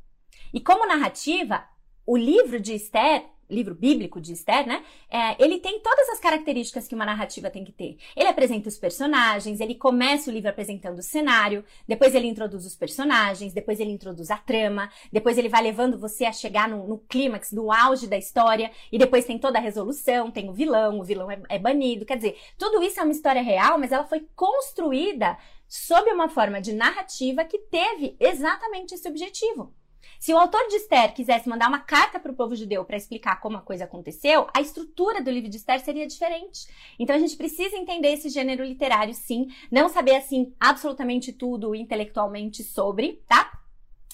E 0.53 0.61
como 0.61 0.87
narrativa, 0.87 1.65
o 2.07 2.17
livro 2.17 2.59
de 2.59 2.75
Esther 2.75 3.25
livro 3.51 3.75
bíblico 3.75 4.21
de 4.21 4.33
Esther, 4.33 4.67
né? 4.67 4.85
É, 5.11 5.43
ele 5.43 5.59
tem 5.59 5.81
todas 5.81 6.09
as 6.11 6.21
características 6.21 6.87
que 6.87 6.95
uma 6.95 7.07
narrativa 7.07 7.51
tem 7.51 7.65
que 7.65 7.73
ter. 7.73 7.97
Ele 8.17 8.29
apresenta 8.29 8.69
os 8.69 8.79
personagens, 8.79 9.61
ele 9.61 9.75
começa 9.75 10.31
o 10.31 10.33
livro 10.33 10.51
apresentando 10.51 10.99
o 10.99 11.03
cenário, 11.03 11.65
depois 11.87 12.15
ele 12.15 12.27
introduz 12.27 12.67
os 12.67 12.77
personagens, 12.77 13.53
depois 13.53 13.81
ele 13.81 13.91
introduz 13.91 14.31
a 14.31 14.37
trama, 14.37 14.91
depois 15.13 15.39
ele 15.39 15.49
vai 15.49 15.63
levando 15.63 15.99
você 15.99 16.25
a 16.25 16.33
chegar 16.33 16.69
no, 16.69 16.87
no 16.87 16.99
clímax, 16.99 17.53
no 17.53 17.73
auge 17.73 18.07
da 18.07 18.17
história, 18.17 18.71
e 18.93 18.99
depois 18.99 19.25
tem 19.25 19.39
toda 19.39 19.59
a 19.59 19.63
resolução, 19.63 20.31
tem 20.31 20.49
o 20.49 20.53
vilão, 20.53 21.01
o 21.01 21.05
vilão 21.05 21.31
é, 21.31 21.41
é 21.49 21.59
banido. 21.59 22.05
Quer 22.05 22.17
dizer, 22.17 22.39
tudo 22.59 22.83
isso 22.83 23.01
é 23.01 23.03
uma 23.03 23.13
história 23.13 23.43
real, 23.43 23.79
mas 23.79 23.93
ela 23.93 24.05
foi 24.05 24.27
construída 24.35 25.39
sob 25.67 26.11
uma 26.11 26.29
forma 26.29 26.61
de 26.61 26.73
narrativa 26.73 27.45
que 27.45 27.59
teve 27.59 28.17
exatamente 28.19 28.95
esse 28.95 29.09
objetivo. 29.09 29.75
Se 30.19 30.35
o 30.35 30.39
autor 30.39 30.67
de 30.69 30.77
Esther 30.77 31.15
quisesse 31.15 31.49
mandar 31.49 31.69
uma 31.69 31.79
carta 31.79 32.19
para 32.19 32.33
o 32.33 32.35
povo 32.35 32.57
judeu 32.57 32.85
para 32.85 32.97
explicar 32.97 33.41
como 33.41 33.57
a 33.57 33.63
coisa 33.63 33.85
aconteceu, 33.85 34.49
a 34.53 34.61
estrutura 34.61 35.23
do 35.23 35.31
livro 35.31 35.49
de 35.49 35.57
Esther 35.57 35.81
seria 35.81 36.07
diferente. 36.07 36.67
Então 36.99 37.15
a 37.15 37.19
gente 37.19 37.37
precisa 37.37 37.77
entender 37.77 38.09
esse 38.09 38.29
gênero 38.29 38.65
literário, 38.65 39.15
sim, 39.15 39.47
não 39.71 39.89
saber 39.89 40.17
assim 40.17 40.53
absolutamente 40.59 41.33
tudo 41.33 41.73
intelectualmente 41.75 42.65
sobre, 42.65 43.23
tá? 43.29 43.61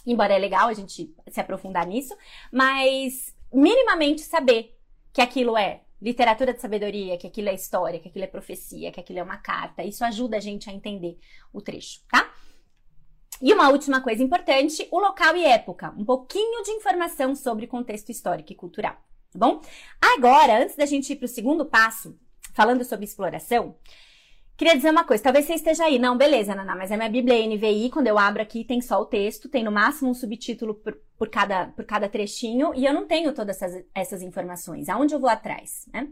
Embora 0.07 0.35
é 0.35 0.38
legal 0.38 0.69
a 0.69 0.75
gente 0.75 1.14
se 1.27 1.40
aprofundar 1.40 1.87
nisso, 1.87 2.14
mas 2.53 3.35
minimamente 3.51 4.21
saber 4.21 4.77
que 5.11 5.23
aquilo 5.23 5.57
é 5.57 5.81
literatura 6.03 6.53
de 6.53 6.61
sabedoria, 6.61 7.17
que 7.17 7.27
aquilo 7.27 7.49
é 7.49 7.55
história, 7.55 7.99
que 7.99 8.09
aquilo 8.09 8.25
é 8.25 8.29
profecia, 8.29 8.93
que 8.93 9.01
aquilo 9.01 9.21
é 9.21 9.23
uma 9.23 9.38
carta. 9.38 9.83
Isso 9.83 10.05
ajuda 10.05 10.37
a 10.37 10.40
gente 10.40 10.69
a 10.69 10.73
entender 10.73 11.19
o 11.51 11.62
trecho, 11.62 12.03
tá? 12.11 12.31
E 13.40 13.53
uma 13.53 13.68
última 13.70 14.01
coisa 14.01 14.23
importante, 14.23 14.87
o 14.90 14.99
local 14.99 15.37
e 15.37 15.44
época. 15.44 15.92
Um 15.97 16.05
pouquinho 16.05 16.62
de 16.62 16.70
informação 16.70 17.35
sobre 17.35 17.66
contexto 17.66 18.11
histórico 18.11 18.53
e 18.53 18.55
cultural, 18.55 18.97
tá 19.33 19.38
bom? 19.38 19.61
Agora, 20.01 20.62
antes 20.62 20.77
da 20.77 20.87
gente 20.87 21.12
ir 21.12 21.16
para 21.16 21.27
o 21.27 21.29
segundo 21.29 21.66
passo, 21.66 22.18
falando 22.55 22.85
sobre 22.85 23.05
exploração, 23.05 23.77
queria 24.57 24.77
dizer 24.77 24.90
uma 24.90 25.05
coisa. 25.05 25.23
Talvez 25.23 25.44
você 25.44 25.55
esteja 25.55 25.85
aí. 25.85 25.99
Não, 25.99 26.16
beleza, 26.16 26.55
Naná, 26.55 26.77
mas 26.77 26.92
a 26.92 26.97
minha 26.97 27.09
Bíblia 27.09 27.38
é 27.38 27.47
NVI, 27.47 27.90
quando 27.90 28.07
eu 28.07 28.18
abro 28.18 28.40
aqui, 28.40 28.64
tem 28.64 28.81
só 28.81 29.01
o 29.01 29.07
texto, 29.07 29.49
tem 29.49 29.64
no 29.64 29.73
máximo 29.73 30.11
um 30.11 30.14
subtítulo 30.14 30.75
por, 30.75 30.97
por, 31.18 31.29
cada, 31.29 31.66
por 31.68 31.85
cada 31.85 32.09
trechinho, 32.09 32.73
e 32.75 32.87
eu 32.87 32.94
não 32.94 33.07
tenho 33.07 33.35
todas 33.35 33.61
essas, 33.61 33.85
essas 33.94 34.23
informações. 34.23 34.88
Aonde 34.88 35.14
eu 35.14 35.20
vou 35.20 35.29
atrás, 35.29 35.87
né? 35.92 36.09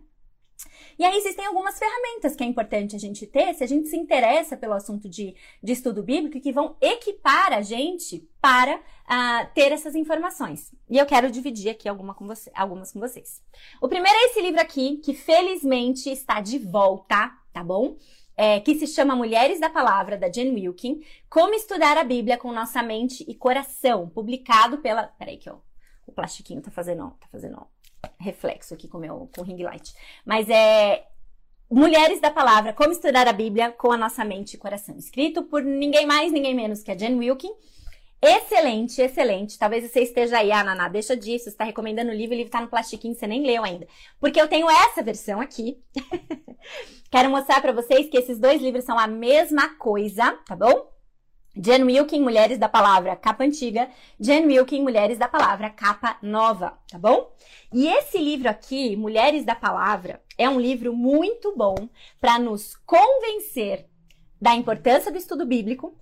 E 0.99 1.05
aí 1.05 1.16
existem 1.16 1.47
algumas 1.47 1.79
ferramentas 1.79 2.35
que 2.35 2.42
é 2.42 2.47
importante 2.47 2.97
a 2.97 2.99
gente 2.99 3.27
ter 3.27 3.55
se 3.55 3.64
a 3.64 3.66
gente 3.66 3.88
se 3.88 3.97
interessa 3.97 4.57
pelo 4.57 4.75
assunto 4.75 5.09
de, 5.09 5.35
de 5.62 5.73
estudo 5.73 6.03
bíblico 6.03 6.40
que 6.40 6.53
vão 6.53 6.77
equipar 6.81 7.53
a 7.53 7.62
gente 7.62 8.29
para 8.40 8.77
uh, 8.77 9.55
ter 9.55 9.73
essas 9.73 9.95
informações. 9.95 10.73
E 10.88 10.99
eu 10.99 11.07
quero 11.07 11.31
dividir 11.31 11.71
aqui 11.71 11.88
alguma 11.88 12.14
com 12.14 12.27
você, 12.27 12.51
algumas 12.55 12.92
com 12.92 13.01
vocês. 13.01 13.42
O 13.81 13.88
primeiro 13.88 14.16
é 14.18 14.25
esse 14.27 14.40
livro 14.40 14.61
aqui, 14.61 14.99
que 14.99 15.14
felizmente 15.14 16.11
está 16.11 16.40
de 16.40 16.59
volta, 16.59 17.33
tá 17.53 17.62
bom? 17.62 17.97
É, 18.37 18.61
que 18.61 18.75
se 18.75 18.87
chama 18.87 19.14
Mulheres 19.14 19.61
da 19.61 19.68
Palavra, 19.68 20.16
da 20.16 20.31
Jen 20.31 20.55
Wilkin, 20.55 21.03
Como 21.29 21.55
Estudar 21.55 21.99
a 21.99 22.05
Bíblia 22.05 22.38
com 22.38 22.51
Nossa 22.51 22.83
Mente 22.83 23.25
e 23.29 23.35
Coração, 23.35 24.09
publicado 24.09 24.79
pela... 24.79 25.05
Peraí 25.05 25.37
que 25.37 25.51
ó, 25.51 25.59
o 26.07 26.12
plastiquinho 26.12 26.62
tá 26.62 26.71
fazendo, 26.71 27.11
tá 27.21 27.29
fazendo 27.31 27.66
reflexo 28.19 28.75
aqui 28.75 28.88
com 28.88 28.99
meu 28.99 29.29
com 29.35 29.43
ring 29.43 29.62
light. 29.62 29.95
Mas 30.25 30.49
é 30.49 31.07
Mulheres 31.71 32.21
da 32.21 32.31
Palavra, 32.31 32.75
como 32.75 32.93
estudar 32.93 33.27
a 33.27 33.33
Bíblia 33.33 33.73
com 33.73 33.91
a 33.91 33.97
nossa 33.97 34.23
mente 34.25 34.55
e 34.55 34.59
coração, 34.59 34.95
escrito 34.99 35.43
por 35.45 35.62
ninguém 35.62 36.05
mais, 36.07 36.31
ninguém 36.31 36.55
menos 36.55 36.83
que 36.83 36.91
a 36.91 36.95
Jen 36.95 37.17
Wilkin. 37.17 37.51
Excelente, 38.21 39.01
excelente. 39.01 39.59
Talvez 39.59 39.91
você 39.91 40.03
esteja 40.03 40.38
aí, 40.38 40.53
ah, 40.53 40.62
Naná, 40.62 40.88
deixa 40.88 41.17
disso, 41.17 41.45
você 41.45 41.51
está 41.51 41.65
recomendando 41.65 42.11
o 42.11 42.15
livro, 42.15 42.35
o 42.35 42.37
livro 42.37 42.49
está 42.49 42.61
no 42.61 42.69
plastiquinho, 42.69 43.15
você 43.15 43.27
nem 43.27 43.43
leu 43.45 43.65
ainda. 43.65 43.88
Porque 44.21 44.41
eu 44.41 44.47
tenho 44.47 44.71
essa 44.71 45.03
versão 45.03 45.41
aqui. 45.41 45.83
Quero 47.11 47.31
mostrar 47.31 47.61
para 47.61 47.73
vocês 47.73 48.09
que 48.09 48.17
esses 48.19 48.38
dois 48.38 48.61
livros 48.62 48.85
são 48.85 48.99
a 48.99 49.07
mesma 49.07 49.75
coisa, 49.77 50.38
tá 50.47 50.55
bom? 50.55 50.92
Jen 51.55 51.85
Wilkin, 51.85 52.21
Mulheres 52.21 52.59
da 52.59 52.69
Palavra, 52.69 53.15
capa 53.15 53.45
antiga. 53.45 53.88
Jen 54.19 54.47
Wilkin, 54.47 54.83
Mulheres 54.83 55.19
da 55.19 55.29
Palavra, 55.29 55.69
capa 55.71 56.17
nova, 56.23 56.79
tá 56.91 56.99
bom? 56.99 57.31
E 57.73 57.87
esse 57.88 58.19
livro 58.19 58.49
aqui, 58.49 58.97
Mulheres 58.97 59.45
da 59.45 59.55
Palavra, 59.55 60.23
é 60.38 60.49
um 60.49 60.59
livro 60.59 60.95
muito 60.95 61.55
bom 61.57 61.75
para 62.21 62.38
nos 62.38 62.77
convencer 62.87 63.87
da 64.41 64.55
importância 64.55 65.12
do 65.12 65.19
estudo 65.19 65.47
bíblico 65.47 65.95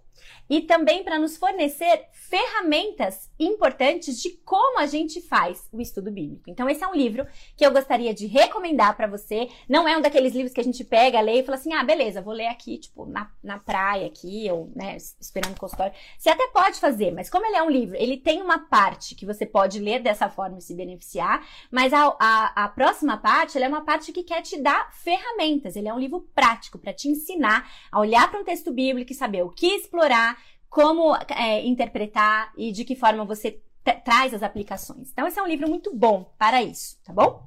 e 0.51 0.61
também 0.63 1.05
para 1.05 1.19
nos 1.19 1.37
fornecer 1.37 2.09
ferramentas 2.13 3.31
importantes 3.39 4.21
de 4.21 4.31
como 4.45 4.81
a 4.81 4.87
gente 4.87 5.21
faz 5.21 5.69
o 5.73 5.81
estudo 5.81 6.11
bíblico. 6.11 6.51
Então, 6.51 6.69
esse 6.69 6.83
é 6.83 6.89
um 6.89 6.95
livro 6.95 7.25
que 7.57 7.65
eu 7.65 7.73
gostaria 7.73 8.13
de 8.13 8.27
recomendar 8.27 8.97
para 8.97 9.07
você. 9.07 9.49
Não 9.69 9.87
é 9.87 9.97
um 9.97 10.01
daqueles 10.01 10.35
livros 10.35 10.53
que 10.53 10.61
a 10.61 10.65
gente 10.65 10.85
pega, 10.85 11.21
lê 11.21 11.41
e 11.41 11.43
fala 11.45 11.57
assim: 11.57 11.73
ah, 11.73 11.85
beleza, 11.85 12.21
vou 12.21 12.35
ler 12.35 12.49
aqui, 12.49 12.79
tipo, 12.79 13.07
na, 13.07 13.31
na 13.43 13.59
praia, 13.61 14.07
aqui, 14.07 14.51
ou, 14.51 14.73
né, 14.75 14.97
esperando 15.21 15.55
o 15.57 15.61
consultório. 15.61 15.95
Você 16.19 16.29
até 16.29 16.49
pode 16.49 16.81
fazer, 16.81 17.13
mas 17.13 17.31
como 17.31 17.47
ele 17.47 17.57
é 17.57 17.63
um 17.63 17.71
livro, 17.71 17.97
ele 17.97 18.17
tem 18.17 18.43
uma 18.43 18.59
parte 18.59 19.15
que 19.15 19.25
você 19.25 19.47
pode 19.47 19.79
ler 19.79 20.01
dessa 20.03 20.29
forma 20.29 20.59
e 20.59 20.63
se 20.63 20.75
beneficiar, 20.75 21.47
mas 21.71 21.93
a, 21.93 22.17
a, 22.19 22.65
a 22.65 22.69
próxima 22.69 23.17
parte, 23.17 23.61
é 23.61 23.69
uma 23.69 23.85
parte 23.85 24.13
que 24.13 24.25
quer 24.25 24.43
te 24.43 24.61
dar 24.61 24.93
ferramentas. 24.95 25.77
Ele 25.77 25.89
é 25.89 25.95
um 25.95 25.99
livro 25.99 26.29
prático 26.35 26.79
para 26.79 26.93
te 26.93 27.09
ensinar 27.09 27.71
a 27.93 28.01
olhar 28.01 28.31
para 28.31 28.41
um 28.41 28.45
texto 28.45 28.73
bíblico 28.73 29.13
e 29.13 29.15
saber 29.15 29.43
o 29.43 29.51
que 29.51 29.67
explorar, 29.67 30.40
como 30.71 31.15
é, 31.37 31.67
interpretar 31.67 32.53
e 32.57 32.73
de 32.73 32.85
que 32.85 32.97
forma 32.97 33.25
você 33.25 33.61
traz 34.05 34.33
as 34.33 34.43
aplicações. 34.43 35.11
Então, 35.11 35.27
esse 35.27 35.39
é 35.39 35.43
um 35.43 35.49
livro 35.49 35.69
muito 35.69 35.95
bom 35.95 36.33
para 36.39 36.63
isso, 36.63 36.97
tá 37.05 37.13
bom? 37.13 37.47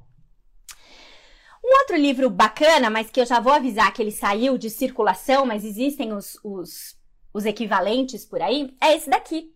Um 1.64 1.78
outro 1.78 1.96
livro 1.96 2.28
bacana, 2.28 2.90
mas 2.90 3.10
que 3.10 3.20
eu 3.20 3.24
já 3.24 3.40
vou 3.40 3.52
avisar 3.52 3.92
que 3.92 4.02
ele 4.02 4.10
saiu 4.12 4.58
de 4.58 4.68
circulação, 4.68 5.46
mas 5.46 5.64
existem 5.64 6.12
os, 6.12 6.38
os, 6.44 6.96
os 7.32 7.46
equivalentes 7.46 8.26
por 8.26 8.42
aí, 8.42 8.76
é 8.80 8.94
esse 8.94 9.08
daqui, 9.08 9.54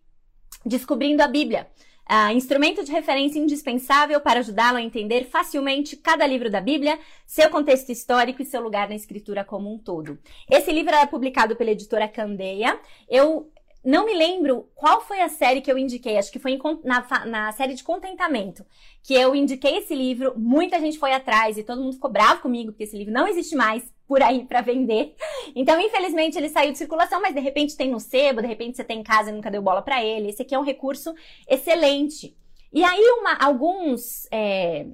Descobrindo 0.64 1.22
a 1.22 1.28
Bíblia. 1.28 1.68
Uh, 2.11 2.33
instrumento 2.33 2.83
de 2.83 2.90
referência 2.90 3.38
indispensável 3.38 4.18
para 4.18 4.40
ajudá-lo 4.40 4.78
a 4.78 4.83
entender 4.83 5.24
facilmente 5.24 5.94
cada 5.94 6.26
livro 6.26 6.50
da 6.50 6.59
Bíblia, 6.59 6.98
seu 7.26 7.50
contexto 7.50 7.92
histórico 7.92 8.40
e 8.40 8.46
seu 8.46 8.62
lugar 8.62 8.88
na 8.88 8.94
escritura 8.94 9.44
como 9.44 9.72
um 9.72 9.78
todo. 9.78 10.18
Esse 10.50 10.72
livro 10.72 10.94
é 10.94 11.04
publicado 11.07 11.54
pela 11.54 11.70
editora 11.70 12.09
Candeia. 12.09 12.81
Eu 13.11 13.52
não 13.84 14.04
me 14.04 14.14
lembro 14.14 14.68
qual 14.74 15.00
foi 15.00 15.20
a 15.20 15.28
série 15.28 15.60
que 15.60 15.70
eu 15.70 15.78
indiquei, 15.78 16.18
acho 16.18 16.32
que 16.32 16.38
foi 16.38 16.58
na, 16.84 17.24
na, 17.26 17.52
série 17.52 17.74
de 17.74 17.84
contentamento, 17.84 18.66
que 19.02 19.14
eu 19.14 19.34
indiquei 19.34 19.78
esse 19.78 19.94
livro, 19.94 20.34
muita 20.36 20.80
gente 20.80 20.98
foi 20.98 21.12
atrás 21.12 21.56
e 21.56 21.62
todo 21.62 21.80
mundo 21.80 21.94
ficou 21.94 22.10
bravo 22.10 22.42
comigo, 22.42 22.72
porque 22.72 22.84
esse 22.84 22.96
livro 22.96 23.12
não 23.12 23.26
existe 23.28 23.54
mais 23.54 23.90
por 24.06 24.22
aí 24.22 24.44
para 24.44 24.62
vender. 24.62 25.14
Então, 25.54 25.80
infelizmente, 25.80 26.36
ele 26.36 26.48
saiu 26.48 26.72
de 26.72 26.78
circulação, 26.78 27.20
mas 27.20 27.34
de 27.34 27.40
repente 27.40 27.76
tem 27.76 27.90
no 27.90 28.00
sebo, 28.00 28.40
de 28.40 28.48
repente 28.48 28.76
você 28.76 28.84
tem 28.84 29.00
em 29.00 29.02
casa 29.02 29.30
e 29.30 29.32
nunca 29.32 29.50
deu 29.50 29.62
bola 29.62 29.82
para 29.82 30.02
ele. 30.02 30.28
Esse 30.28 30.42
aqui 30.42 30.54
é 30.54 30.58
um 30.58 30.64
recurso 30.64 31.14
excelente. 31.48 32.36
E 32.72 32.82
aí, 32.82 33.02
uma, 33.20 33.34
alguns 33.34 34.26
é, 34.32 34.86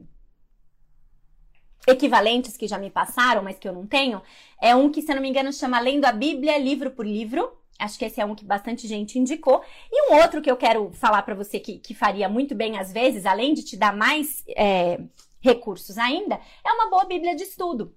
equivalentes 1.87 2.57
que 2.57 2.67
já 2.67 2.79
me 2.79 2.91
passaram, 2.91 3.43
mas 3.43 3.59
que 3.59 3.69
eu 3.69 3.73
não 3.73 3.87
tenho, 3.87 4.21
é 4.61 4.75
um 4.75 4.91
que, 4.91 5.01
se 5.01 5.11
eu 5.11 5.15
não 5.15 5.23
me 5.23 5.29
engano, 5.29 5.53
chama 5.53 5.81
Lendo 5.81 6.05
a 6.05 6.13
Bíblia, 6.13 6.59
livro 6.59 6.91
por 6.91 7.07
livro 7.07 7.64
Acho 7.79 7.99
que 7.99 8.05
esse 8.05 8.21
é 8.21 8.25
um 8.25 8.35
que 8.35 8.45
bastante 8.45 8.87
gente 8.87 9.19
indicou. 9.19 9.63
E 9.91 10.11
um 10.11 10.17
outro 10.21 10.41
que 10.41 10.51
eu 10.51 10.57
quero 10.57 10.91
falar 10.93 11.23
para 11.23 11.35
você 11.35 11.59
que, 11.59 11.79
que 11.79 11.95
faria 11.95 12.29
muito 12.29 12.55
bem 12.55 12.79
às 12.79 12.93
vezes, 12.93 13.27
além 13.27 13.53
de 13.53 13.65
te 13.65 13.77
dar 13.77 13.95
mais 13.95 14.45
é, 14.57 15.01
recursos 15.41 15.99
ainda, 15.99 16.41
é 16.65 16.73
uma 16.73 16.89
boa 16.89 17.05
Bíblia 17.05 17.35
de 17.35 17.43
estudo. 17.43 17.95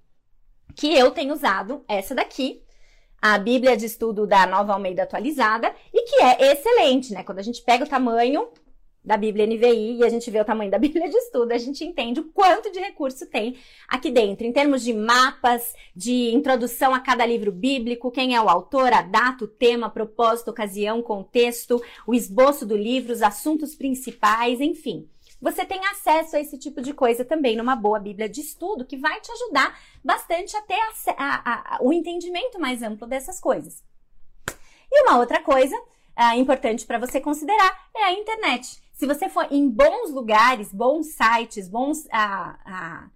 Que 0.76 0.94
eu 0.94 1.12
tenho 1.12 1.34
usado 1.34 1.84
essa 1.88 2.14
daqui, 2.14 2.62
a 3.22 3.38
Bíblia 3.38 3.76
de 3.76 3.86
Estudo 3.86 4.28
da 4.28 4.46
Nova 4.46 4.74
Almeida 4.74 5.04
Atualizada, 5.04 5.74
e 5.92 6.04
que 6.04 6.22
é 6.22 6.52
excelente, 6.52 7.14
né? 7.14 7.24
Quando 7.24 7.40
a 7.40 7.44
gente 7.44 7.64
pega 7.64 7.84
o 7.84 7.90
tamanho 7.90 8.48
da 9.08 9.16
Bíblia 9.16 9.48
NVI 9.48 10.00
e 10.00 10.04
a 10.04 10.10
gente 10.10 10.30
vê 10.30 10.42
o 10.42 10.46
tamanho 10.46 10.70
da 10.70 10.78
Bíblia 10.78 11.10
de 11.10 11.16
estudo, 11.16 11.54
a 11.54 11.58
gente 11.58 11.86
entende 11.86 12.20
o 12.20 12.26
quanto 12.26 12.70
de 12.70 12.78
recurso 12.78 13.26
tem 13.26 13.58
aqui 13.88 14.12
dentro, 14.12 14.46
em 14.46 14.52
termos 14.52 14.84
de 14.84 14.94
mapas, 14.94 15.74
de 15.96 16.36
introdução 16.36 16.94
a 16.94 17.00
cada 17.00 17.26
livro 17.26 17.50
bíblico, 17.50 18.12
quem 18.12 18.36
é 18.36 18.42
o 18.42 18.50
autor, 18.50 18.92
a 18.92 19.02
data, 19.02 19.46
o 19.46 19.48
tema, 19.48 19.90
propósito, 19.90 20.52
ocasião, 20.52 21.02
contexto, 21.02 21.82
o 22.06 22.14
esboço 22.14 22.66
do 22.66 22.76
livro, 22.76 23.14
os 23.14 23.22
assuntos 23.22 23.74
principais, 23.74 24.60
enfim. 24.60 25.10
Você 25.42 25.64
tem 25.64 25.80
acesso 25.86 26.36
a 26.36 26.42
esse 26.42 26.58
tipo 26.58 26.82
de 26.82 26.94
coisa 26.94 27.24
também 27.24 27.56
numa 27.56 27.78
boa 27.78 28.00
Bíblia 28.00 28.28
de 28.28 28.42
estudo, 28.42 28.86
que 28.86 28.98
vai 28.98 29.22
te 29.22 29.32
ajudar 29.32 29.80
bastante 30.04 30.58
a 30.58 30.62
ter 30.64 30.80
a, 30.82 31.14
a, 31.18 31.76
a, 31.76 31.80
o 31.82 31.94
entendimento 31.94 32.60
mais 32.60 32.84
amplo 32.84 33.08
dessas 33.08 33.40
coisas. 33.40 33.82
E 34.92 35.04
uma 35.04 35.18
outra 35.18 35.42
coisa 35.42 35.78
uh, 35.78 36.38
importante 36.38 36.86
para 36.86 37.00
você 37.00 37.22
considerar 37.22 37.88
é 37.96 38.04
a 38.04 38.12
internet. 38.12 38.86
Se 38.98 39.06
você 39.06 39.30
for 39.30 39.48
em 39.52 39.70
bons 39.70 40.10
lugares, 40.10 40.74
bons 40.74 41.14
sites, 41.14 41.70
bons 41.70 42.08
ah, 42.12 42.60
ah, 42.66 43.10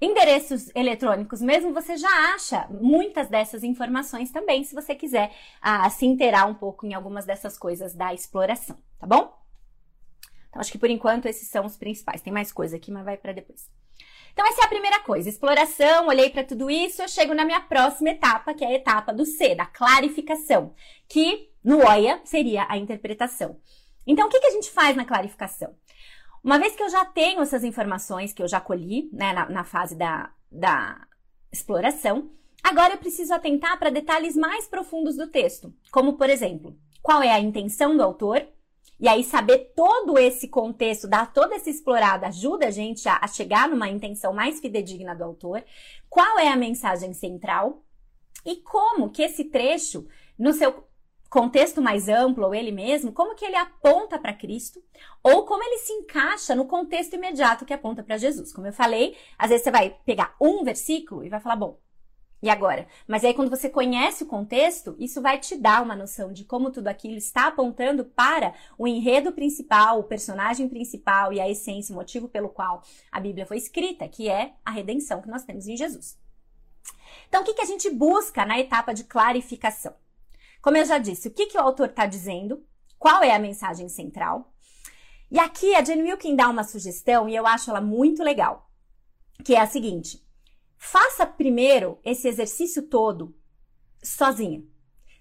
endereços 0.00 0.70
eletrônicos 0.72 1.42
mesmo, 1.42 1.74
você 1.74 1.96
já 1.96 2.08
acha 2.32 2.68
muitas 2.70 3.28
dessas 3.28 3.64
informações 3.64 4.30
também, 4.30 4.62
se 4.62 4.72
você 4.72 4.94
quiser 4.94 5.34
ah, 5.60 5.90
se 5.90 6.06
inteirar 6.06 6.46
um 6.46 6.54
pouco 6.54 6.86
em 6.86 6.94
algumas 6.94 7.26
dessas 7.26 7.58
coisas 7.58 7.92
da 7.92 8.14
exploração, 8.14 8.78
tá 9.00 9.06
bom? 9.06 9.36
Então, 10.48 10.60
acho 10.60 10.70
que 10.70 10.78
por 10.78 10.90
enquanto 10.90 11.26
esses 11.26 11.48
são 11.48 11.66
os 11.66 11.76
principais. 11.76 12.22
Tem 12.22 12.32
mais 12.32 12.52
coisa 12.52 12.76
aqui, 12.76 12.92
mas 12.92 13.04
vai 13.04 13.16
para 13.16 13.32
depois. 13.32 13.68
Então, 14.32 14.46
essa 14.46 14.62
é 14.62 14.64
a 14.64 14.68
primeira 14.68 15.00
coisa. 15.00 15.28
Exploração, 15.28 16.06
olhei 16.06 16.30
para 16.30 16.44
tudo 16.44 16.70
isso, 16.70 17.02
eu 17.02 17.08
chego 17.08 17.34
na 17.34 17.44
minha 17.44 17.60
próxima 17.60 18.10
etapa, 18.10 18.54
que 18.54 18.64
é 18.64 18.68
a 18.68 18.74
etapa 18.74 19.12
do 19.12 19.26
C, 19.26 19.56
da 19.56 19.66
clarificação, 19.66 20.72
que 21.08 21.50
no 21.64 21.84
OIA 21.84 22.20
seria 22.24 22.64
a 22.68 22.78
interpretação. 22.78 23.58
Então, 24.06 24.26
o 24.26 24.30
que, 24.30 24.40
que 24.40 24.46
a 24.46 24.52
gente 24.52 24.70
faz 24.70 24.96
na 24.96 25.04
clarificação? 25.04 25.74
Uma 26.42 26.58
vez 26.58 26.74
que 26.74 26.82
eu 26.82 26.88
já 26.88 27.04
tenho 27.04 27.40
essas 27.42 27.64
informações 27.64 28.32
que 28.32 28.42
eu 28.42 28.48
já 28.48 28.60
colhi 28.60 29.10
né, 29.12 29.32
na, 29.32 29.48
na 29.48 29.64
fase 29.64 29.94
da, 29.94 30.32
da 30.50 31.06
exploração, 31.52 32.30
agora 32.62 32.94
eu 32.94 32.98
preciso 32.98 33.34
atentar 33.34 33.78
para 33.78 33.90
detalhes 33.90 34.36
mais 34.36 34.66
profundos 34.66 35.16
do 35.16 35.26
texto, 35.26 35.74
como, 35.92 36.14
por 36.14 36.30
exemplo, 36.30 36.76
qual 37.02 37.22
é 37.22 37.30
a 37.30 37.40
intenção 37.40 37.96
do 37.96 38.02
autor, 38.02 38.46
e 38.98 39.08
aí 39.08 39.24
saber 39.24 39.72
todo 39.74 40.18
esse 40.18 40.48
contexto, 40.48 41.08
dar 41.08 41.32
toda 41.32 41.54
essa 41.54 41.70
explorada, 41.70 42.26
ajuda 42.26 42.68
a 42.68 42.70
gente 42.70 43.08
a, 43.08 43.18
a 43.22 43.26
chegar 43.26 43.68
numa 43.68 43.88
intenção 43.88 44.32
mais 44.32 44.60
fidedigna 44.60 45.14
do 45.14 45.24
autor, 45.24 45.64
qual 46.08 46.38
é 46.38 46.48
a 46.48 46.56
mensagem 46.56 47.12
central 47.14 47.82
e 48.44 48.56
como 48.56 49.10
que 49.10 49.22
esse 49.22 49.44
trecho, 49.44 50.06
no 50.38 50.52
seu 50.52 50.86
contexto 51.30 51.80
mais 51.80 52.08
amplo, 52.08 52.44
ou 52.44 52.54
ele 52.54 52.72
mesmo, 52.72 53.12
como 53.12 53.36
que 53.36 53.44
ele 53.44 53.54
aponta 53.54 54.18
para 54.18 54.34
Cristo, 54.34 54.82
ou 55.22 55.46
como 55.46 55.62
ele 55.62 55.78
se 55.78 55.92
encaixa 55.92 56.56
no 56.56 56.66
contexto 56.66 57.14
imediato 57.14 57.64
que 57.64 57.72
aponta 57.72 58.02
para 58.02 58.18
Jesus. 58.18 58.52
Como 58.52 58.66
eu 58.66 58.72
falei, 58.72 59.16
às 59.38 59.48
vezes 59.48 59.62
você 59.62 59.70
vai 59.70 59.96
pegar 60.04 60.34
um 60.40 60.64
versículo 60.64 61.24
e 61.24 61.28
vai 61.28 61.38
falar, 61.38 61.54
bom, 61.54 61.78
e 62.42 62.48
agora? 62.48 62.88
Mas 63.06 63.22
aí 63.22 63.32
quando 63.32 63.50
você 63.50 63.68
conhece 63.68 64.24
o 64.24 64.26
contexto, 64.26 64.96
isso 64.98 65.22
vai 65.22 65.38
te 65.38 65.56
dar 65.56 65.82
uma 65.82 65.94
noção 65.94 66.32
de 66.32 66.44
como 66.44 66.70
tudo 66.70 66.88
aquilo 66.88 67.16
está 67.16 67.46
apontando 67.46 68.04
para 68.04 68.52
o 68.76 68.88
enredo 68.88 69.30
principal, 69.30 70.00
o 70.00 70.04
personagem 70.04 70.68
principal 70.68 71.32
e 71.32 71.40
a 71.40 71.48
essência, 71.48 71.92
o 71.92 71.96
motivo 71.96 72.28
pelo 72.28 72.48
qual 72.48 72.82
a 73.12 73.20
Bíblia 73.20 73.46
foi 73.46 73.58
escrita, 73.58 74.08
que 74.08 74.28
é 74.28 74.54
a 74.64 74.70
redenção 74.70 75.20
que 75.20 75.28
nós 75.28 75.44
temos 75.44 75.68
em 75.68 75.76
Jesus. 75.76 76.18
Então, 77.28 77.42
o 77.42 77.44
que, 77.44 77.54
que 77.54 77.62
a 77.62 77.66
gente 77.66 77.88
busca 77.90 78.44
na 78.44 78.58
etapa 78.58 78.92
de 78.92 79.04
clarificação? 79.04 79.94
Como 80.60 80.76
eu 80.76 80.84
já 80.84 80.98
disse, 80.98 81.28
o 81.28 81.30
que, 81.30 81.46
que 81.46 81.56
o 81.56 81.60
autor 81.60 81.88
está 81.88 82.06
dizendo, 82.06 82.64
qual 82.98 83.22
é 83.22 83.34
a 83.34 83.38
mensagem 83.38 83.88
central. 83.88 84.52
E 85.30 85.38
aqui 85.38 85.74
a 85.74 85.82
Jane 85.82 86.02
Wilkin 86.02 86.36
dá 86.36 86.48
uma 86.48 86.64
sugestão 86.64 87.28
e 87.28 87.34
eu 87.34 87.46
acho 87.46 87.70
ela 87.70 87.80
muito 87.80 88.22
legal, 88.22 88.70
que 89.44 89.54
é 89.54 89.60
a 89.60 89.66
seguinte: 89.66 90.22
faça 90.76 91.26
primeiro 91.26 91.98
esse 92.04 92.28
exercício 92.28 92.82
todo 92.82 93.34
sozinha. 94.02 94.62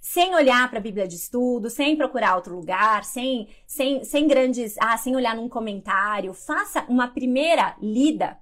Sem 0.01 0.33
olhar 0.33 0.69
para 0.69 0.79
a 0.79 0.81
Bíblia 0.81 1.07
de 1.07 1.15
estudo, 1.15 1.69
sem 1.69 1.95
procurar 1.95 2.35
outro 2.35 2.55
lugar, 2.55 3.03
sem, 3.03 3.49
sem, 3.67 4.03
sem 4.03 4.27
grandes. 4.27 4.75
Ah, 4.79 4.97
sem 4.97 5.15
olhar 5.15 5.35
num 5.35 5.49
comentário. 5.49 6.33
Faça 6.33 6.85
uma 6.87 7.09
primeira 7.09 7.75
lida 7.81 8.39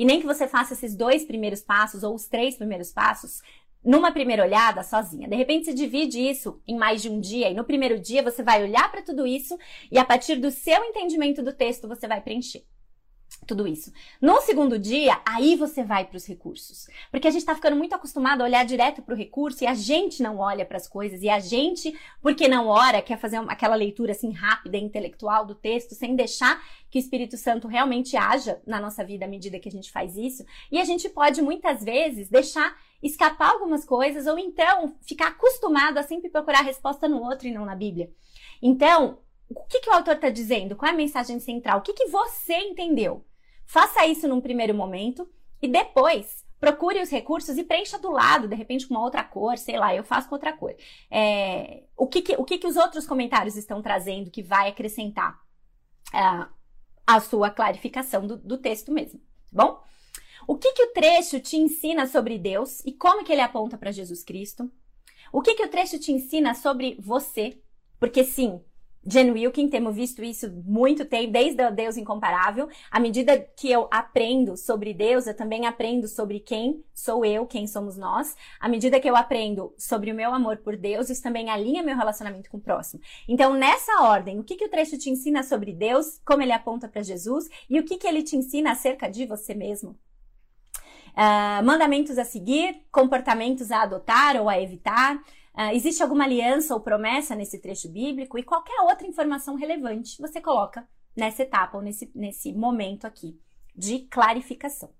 e 0.00 0.04
nem 0.04 0.20
que 0.20 0.26
você 0.26 0.48
faça 0.48 0.72
esses 0.72 0.96
dois 0.96 1.24
primeiros 1.24 1.60
passos 1.60 2.02
ou 2.02 2.14
os 2.14 2.26
três 2.26 2.56
primeiros 2.56 2.90
passos 2.90 3.42
numa 3.84 4.12
primeira 4.12 4.44
olhada 4.44 4.82
sozinha. 4.82 5.28
De 5.28 5.36
repente 5.36 5.66
você 5.66 5.74
divide 5.74 6.20
isso 6.20 6.60
em 6.66 6.76
mais 6.76 7.02
de 7.02 7.08
um 7.08 7.20
dia 7.20 7.50
e 7.50 7.54
no 7.54 7.64
primeiro 7.64 7.98
dia 7.98 8.22
você 8.22 8.42
vai 8.42 8.62
olhar 8.62 8.90
para 8.90 9.02
tudo 9.02 9.26
isso 9.26 9.58
e 9.90 9.98
a 9.98 10.04
partir 10.04 10.36
do 10.36 10.50
seu 10.50 10.84
entendimento 10.84 11.42
do 11.42 11.52
texto 11.52 11.88
você 11.88 12.06
vai 12.06 12.20
preencher 12.20 12.64
tudo 13.46 13.66
isso. 13.66 13.92
No 14.20 14.40
segundo 14.40 14.78
dia, 14.78 15.20
aí 15.26 15.56
você 15.56 15.82
vai 15.82 16.04
para 16.04 16.16
os 16.16 16.26
recursos. 16.26 16.86
Porque 17.10 17.26
a 17.26 17.30
gente 17.30 17.40
está 17.40 17.54
ficando 17.54 17.76
muito 17.76 17.94
acostumado 17.94 18.42
a 18.42 18.44
olhar 18.44 18.64
direto 18.64 19.02
para 19.02 19.14
o 19.14 19.16
recurso 19.16 19.64
e 19.64 19.66
a 19.66 19.74
gente 19.74 20.22
não 20.22 20.38
olha 20.38 20.64
para 20.64 20.76
as 20.76 20.88
coisas. 20.88 21.22
E 21.22 21.28
a 21.28 21.38
gente, 21.38 21.96
porque 22.20 22.48
não 22.48 22.66
ora, 22.66 23.02
quer 23.02 23.18
fazer 23.18 23.38
uma, 23.38 23.52
aquela 23.52 23.74
leitura 23.74 24.12
assim 24.12 24.32
rápida 24.32 24.76
e 24.76 24.82
intelectual 24.82 25.46
do 25.46 25.54
texto, 25.54 25.94
sem 25.94 26.14
deixar 26.14 26.62
que 26.90 26.98
o 26.98 27.00
Espírito 27.00 27.36
Santo 27.36 27.68
realmente 27.68 28.16
haja 28.16 28.60
na 28.66 28.80
nossa 28.80 29.04
vida 29.04 29.24
à 29.24 29.28
medida 29.28 29.58
que 29.58 29.68
a 29.68 29.72
gente 29.72 29.90
faz 29.90 30.16
isso. 30.16 30.44
E 30.70 30.78
a 30.78 30.84
gente 30.84 31.08
pode 31.08 31.40
muitas 31.40 31.82
vezes 31.84 32.28
deixar 32.28 32.76
escapar 33.02 33.50
algumas 33.50 33.84
coisas 33.84 34.26
ou 34.26 34.38
então 34.38 34.94
ficar 35.02 35.28
acostumado 35.28 35.98
a 35.98 36.02
sempre 36.02 36.30
procurar 36.30 36.60
a 36.60 36.64
resposta 36.64 37.08
no 37.08 37.22
outro 37.22 37.48
e 37.48 37.52
não 37.52 37.64
na 37.64 37.74
Bíblia. 37.74 38.12
Então, 38.62 39.18
o 39.48 39.64
que, 39.64 39.80
que 39.80 39.90
o 39.90 39.92
autor 39.92 40.14
está 40.14 40.30
dizendo? 40.30 40.76
Qual 40.76 40.90
é 40.90 40.94
a 40.94 40.96
mensagem 40.96 41.40
central? 41.40 41.78
O 41.78 41.82
que, 41.82 41.92
que 41.92 42.06
você 42.06 42.56
entendeu? 42.56 43.24
Faça 43.66 44.06
isso 44.06 44.28
num 44.28 44.40
primeiro 44.40 44.74
momento 44.74 45.28
e 45.60 45.68
depois 45.68 46.44
procure 46.60 47.00
os 47.00 47.10
recursos 47.10 47.56
e 47.56 47.64
preencha 47.64 47.98
do 47.98 48.10
lado, 48.10 48.46
de 48.46 48.54
repente 48.54 48.86
com 48.86 48.94
uma 48.94 49.02
outra 49.02 49.24
cor, 49.24 49.56
sei 49.56 49.78
lá, 49.78 49.94
eu 49.94 50.04
faço 50.04 50.28
com 50.28 50.34
outra 50.34 50.52
cor. 50.52 50.74
É, 51.10 51.84
o 51.96 52.06
que, 52.06 52.20
que 52.20 52.34
o 52.36 52.44
que, 52.44 52.58
que 52.58 52.66
os 52.66 52.76
outros 52.76 53.06
comentários 53.06 53.56
estão 53.56 53.80
trazendo 53.80 54.30
que 54.30 54.42
vai 54.42 54.68
acrescentar 54.68 55.40
uh, 56.14 56.46
a 57.06 57.20
sua 57.20 57.50
clarificação 57.50 58.26
do, 58.26 58.36
do 58.36 58.58
texto 58.58 58.92
mesmo, 58.92 59.18
tá 59.18 59.64
bom? 59.64 59.79
O 60.50 60.56
que, 60.56 60.72
que 60.72 60.82
o 60.82 60.92
trecho 60.92 61.38
te 61.38 61.56
ensina 61.56 62.08
sobre 62.08 62.36
Deus 62.36 62.80
e 62.84 62.90
como 62.90 63.22
que 63.22 63.30
ele 63.30 63.40
aponta 63.40 63.78
para 63.78 63.92
Jesus 63.92 64.24
Cristo? 64.24 64.68
O 65.32 65.40
que, 65.40 65.54
que 65.54 65.64
o 65.64 65.68
trecho 65.68 65.96
te 65.96 66.10
ensina 66.10 66.54
sobre 66.54 66.96
você? 66.98 67.60
Porque 68.00 68.24
sim, 68.24 68.60
Jen 69.06 69.30
Wilkin, 69.30 69.68
temos 69.68 69.94
visto 69.94 70.24
isso 70.24 70.50
muito 70.66 71.04
tempo, 71.04 71.30
desde 71.30 71.64
o 71.64 71.70
Deus 71.70 71.96
Incomparável. 71.96 72.68
À 72.90 72.98
medida 72.98 73.38
que 73.38 73.70
eu 73.70 73.86
aprendo 73.92 74.56
sobre 74.56 74.92
Deus, 74.92 75.28
eu 75.28 75.36
também 75.36 75.66
aprendo 75.66 76.08
sobre 76.08 76.40
quem 76.40 76.84
sou 76.92 77.24
eu, 77.24 77.46
quem 77.46 77.68
somos 77.68 77.96
nós. 77.96 78.34
À 78.58 78.68
medida 78.68 78.98
que 78.98 79.08
eu 79.08 79.14
aprendo 79.14 79.72
sobre 79.78 80.10
o 80.10 80.16
meu 80.16 80.34
amor 80.34 80.56
por 80.56 80.76
Deus, 80.76 81.10
isso 81.10 81.22
também 81.22 81.48
alinha 81.48 81.80
meu 81.80 81.96
relacionamento 81.96 82.50
com 82.50 82.56
o 82.56 82.60
próximo. 82.60 83.00
Então, 83.28 83.54
nessa 83.54 84.02
ordem, 84.02 84.40
o 84.40 84.42
que, 84.42 84.56
que 84.56 84.64
o 84.64 84.68
trecho 84.68 84.98
te 84.98 85.10
ensina 85.10 85.44
sobre 85.44 85.72
Deus, 85.72 86.20
como 86.24 86.42
ele 86.42 86.50
aponta 86.50 86.88
para 86.88 87.04
Jesus 87.04 87.48
e 87.70 87.78
o 87.78 87.84
que, 87.84 87.96
que 87.96 88.06
ele 88.08 88.24
te 88.24 88.34
ensina 88.34 88.72
acerca 88.72 89.08
de 89.08 89.24
você 89.26 89.54
mesmo? 89.54 89.96
Uh, 91.12 91.64
mandamentos 91.64 92.18
a 92.18 92.24
seguir, 92.24 92.82
comportamentos 92.90 93.70
a 93.70 93.82
adotar 93.82 94.36
ou 94.36 94.48
a 94.48 94.60
evitar, 94.60 95.20
Uh, 95.52 95.74
existe 95.74 96.00
alguma 96.00 96.24
aliança 96.24 96.72
ou 96.72 96.80
promessa 96.80 97.34
nesse 97.34 97.58
trecho 97.58 97.88
bíblico 97.88 98.38
e 98.38 98.42
qualquer 98.42 98.80
outra 98.82 99.06
informação 99.06 99.56
relevante 99.56 100.16
você 100.22 100.40
coloca 100.40 100.88
nessa 101.14 101.42
etapa 101.42 101.76
ou 101.76 101.82
nesse, 101.82 102.10
nesse 102.14 102.52
momento 102.52 103.04
aqui 103.04 103.38
de 103.74 104.00
clarificação. 104.10 104.90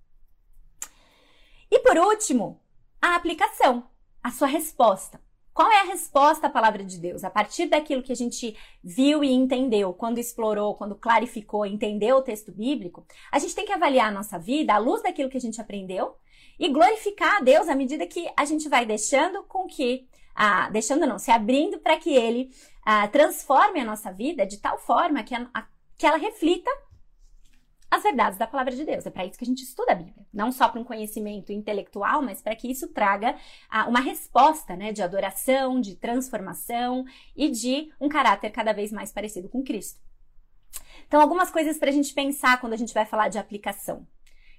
E 1.71 1.79
por 1.79 1.97
último, 1.97 2.61
a 3.01 3.15
aplicação, 3.15 3.89
a 4.23 4.31
sua 4.33 4.49
resposta. 4.49 5.21
Qual 5.53 5.71
é 5.71 5.81
a 5.81 5.85
resposta 5.85 6.47
à 6.47 6.51
palavra 6.51 6.85
de 6.85 6.99
Deus? 6.99 7.25
A 7.25 7.31
partir 7.31 7.67
daquilo 7.67 8.03
que 8.03 8.13
a 8.13 8.17
gente 8.17 8.57
viu 8.83 9.23
e 9.25 9.33
entendeu, 9.33 9.93
quando 9.93 10.19
explorou, 10.19 10.75
quando 10.75 10.95
clarificou, 10.95 11.67
entendeu 11.67 12.17
o 12.17 12.23
texto 12.23 12.53
bíblico, 12.53 13.05
a 13.33 13.39
gente 13.39 13.55
tem 13.55 13.67
que 13.67 13.73
avaliar 13.73 14.09
a 14.09 14.13
nossa 14.13 14.39
vida 14.39 14.75
à 14.75 14.79
luz 14.79 15.03
daquilo 15.03 15.29
que 15.29 15.37
a 15.37 15.41
gente 15.41 15.61
aprendeu 15.61 16.17
e 16.59 16.69
glorificar 16.69 17.39
a 17.39 17.41
Deus 17.41 17.69
à 17.69 17.75
medida 17.75 18.07
que 18.07 18.31
a 18.37 18.45
gente 18.45 18.69
vai 18.69 18.87
deixando 18.87 19.43
com 19.45 19.67
que 19.67 20.09
ah, 20.35 20.71
deixando 20.71 21.07
não, 21.07 21.19
se 21.19 21.31
abrindo 21.31 21.79
para 21.79 21.99
que 21.99 22.15
ele 22.15 22.51
ah, 22.85 23.09
transforme 23.09 23.81
a 23.81 23.85
nossa 23.85 24.13
vida 24.13 24.47
de 24.47 24.59
tal 24.59 24.79
forma 24.79 25.23
que, 25.23 25.35
a, 25.35 25.49
a, 25.53 25.67
que 25.99 26.07
ela 26.07 26.17
reflita 26.17 26.71
as 27.91 28.03
verdades 28.05 28.39
da 28.39 28.47
palavra 28.47 28.75
de 28.75 28.85
Deus. 28.85 29.05
É 29.05 29.11
para 29.11 29.27
isso 29.27 29.37
que 29.37 29.45
a 29.45 29.47
gente 29.47 29.65
estuda 29.65 29.93
a 29.93 29.97
Bíblia. 29.97 30.25
Não 30.33 30.53
só 30.53 30.69
para 30.69 30.81
um 30.81 30.85
conhecimento 30.85 31.53
intelectual, 31.53 32.23
mas 32.23 32.41
para 32.41 32.55
que 32.55 32.71
isso 32.71 32.89
traga 32.89 33.35
ah, 33.69 33.89
uma 33.89 34.01
resposta 34.01 34.77
né, 34.77 34.93
de 34.93 35.03
adoração, 35.03 35.81
de 35.81 35.97
transformação 35.97 37.05
e 37.35 37.49
de 37.51 37.93
um 38.01 38.09
caráter 38.09 38.51
cada 38.51 38.73
vez 38.73 38.93
mais 38.93 39.11
parecido 39.11 39.49
com 39.49 39.65
Cristo. 39.65 40.01
Então, 41.09 41.21
algumas 41.21 41.51
coisas 41.51 41.79
para 41.79 41.91
a 41.91 41.93
gente 41.93 42.15
pensar 42.15 42.61
quando 42.61 42.75
a 42.75 42.77
gente 42.77 42.95
vai 42.95 43.05
falar 43.05 43.29
de 43.29 43.39
aplicação. 43.39 44.07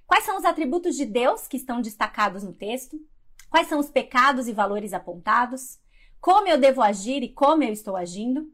Quais 0.06 0.24
são 0.24 0.36
os 0.36 0.44
atributos 0.44 0.94
de 0.94 1.06
Deus 1.06 1.48
que 1.48 1.56
estão 1.56 1.80
destacados 1.80 2.42
no 2.42 2.52
texto? 2.52 3.00
Quais 3.48 3.66
são 3.66 3.78
os 3.78 3.88
pecados 3.88 4.46
e 4.46 4.52
valores 4.52 4.92
apontados? 4.92 5.78
Como 6.20 6.46
eu 6.46 6.58
devo 6.58 6.82
agir 6.82 7.22
e 7.22 7.32
como 7.32 7.62
eu 7.62 7.72
estou 7.72 7.96
agindo? 7.96 8.52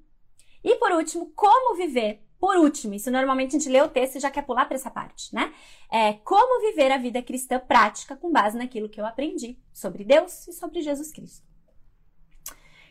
E 0.62 0.76
por 0.76 0.92
último, 0.92 1.32
como 1.34 1.76
viver? 1.76 2.27
Por 2.38 2.56
último, 2.56 2.94
isso 2.94 3.10
normalmente 3.10 3.56
a 3.56 3.58
gente 3.58 3.68
lê 3.68 3.82
o 3.82 3.88
texto 3.88 4.16
e 4.16 4.20
já 4.20 4.30
quer 4.30 4.42
pular 4.42 4.66
para 4.66 4.76
essa 4.76 4.90
parte, 4.90 5.34
né? 5.34 5.52
É 5.90 6.12
como 6.12 6.60
viver 6.60 6.92
a 6.92 6.98
vida 6.98 7.20
cristã 7.20 7.58
prática 7.58 8.16
com 8.16 8.30
base 8.30 8.56
naquilo 8.56 8.88
que 8.88 9.00
eu 9.00 9.06
aprendi 9.06 9.58
sobre 9.72 10.04
Deus 10.04 10.46
e 10.46 10.52
sobre 10.52 10.80
Jesus 10.80 11.10
Cristo. 11.10 11.46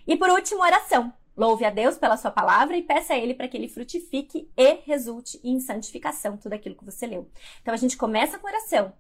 E 0.06 0.18
por 0.18 0.30
último, 0.30 0.62
oração. 0.62 1.14
Louve 1.36 1.66
a 1.66 1.70
Deus 1.70 1.98
pela 1.98 2.18
sua 2.18 2.32
palavra 2.32 2.76
e 2.76 2.82
peça 2.82 3.14
a 3.14 3.18
Ele 3.18 3.36
para 3.36 3.48
que 3.48 3.56
Ele 3.56 3.68
frutifique 3.70 4.50
e 4.58 4.74
resulte 4.86 5.40
em 5.44 5.60
santificação 5.60 6.36
tudo 6.36 6.54
aquilo 6.54 6.76
que 6.76 6.84
você 6.84 7.06
leu. 7.06 7.30
Então 7.62 7.74
a 7.74 7.78
gente 7.78 7.96
começa 7.96 8.40
com 8.40 8.48
oração, 8.48 8.92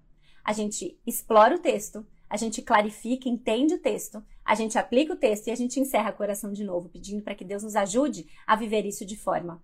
a 0.45 0.53
gente 0.53 0.99
explora 1.05 1.55
o 1.55 1.59
texto, 1.59 2.05
a 2.29 2.37
gente 2.37 2.61
clarifica, 2.61 3.27
entende 3.27 3.73
o 3.73 3.79
texto, 3.79 4.23
a 4.45 4.53
gente 4.53 4.77
aplica 4.77 5.13
o 5.13 5.17
texto 5.17 5.47
e 5.47 5.51
a 5.51 5.55
gente 5.55 5.79
encerra 5.79 6.11
o 6.11 6.15
coração 6.15 6.53
de 6.53 6.63
novo, 6.63 6.89
pedindo 6.89 7.23
para 7.23 7.33
que 7.33 7.43
Deus 7.43 7.63
nos 7.63 7.75
ajude 7.75 8.27
a 8.45 8.55
viver 8.55 8.85
isso 8.85 9.03
de 9.03 9.17
forma 9.17 9.63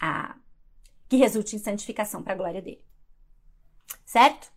a 0.00 0.36
que 1.08 1.16
resulte 1.16 1.54
em 1.54 1.58
santificação 1.58 2.22
para 2.22 2.32
a 2.32 2.36
glória 2.36 2.60
dele. 2.60 2.84
Certo? 4.04 4.50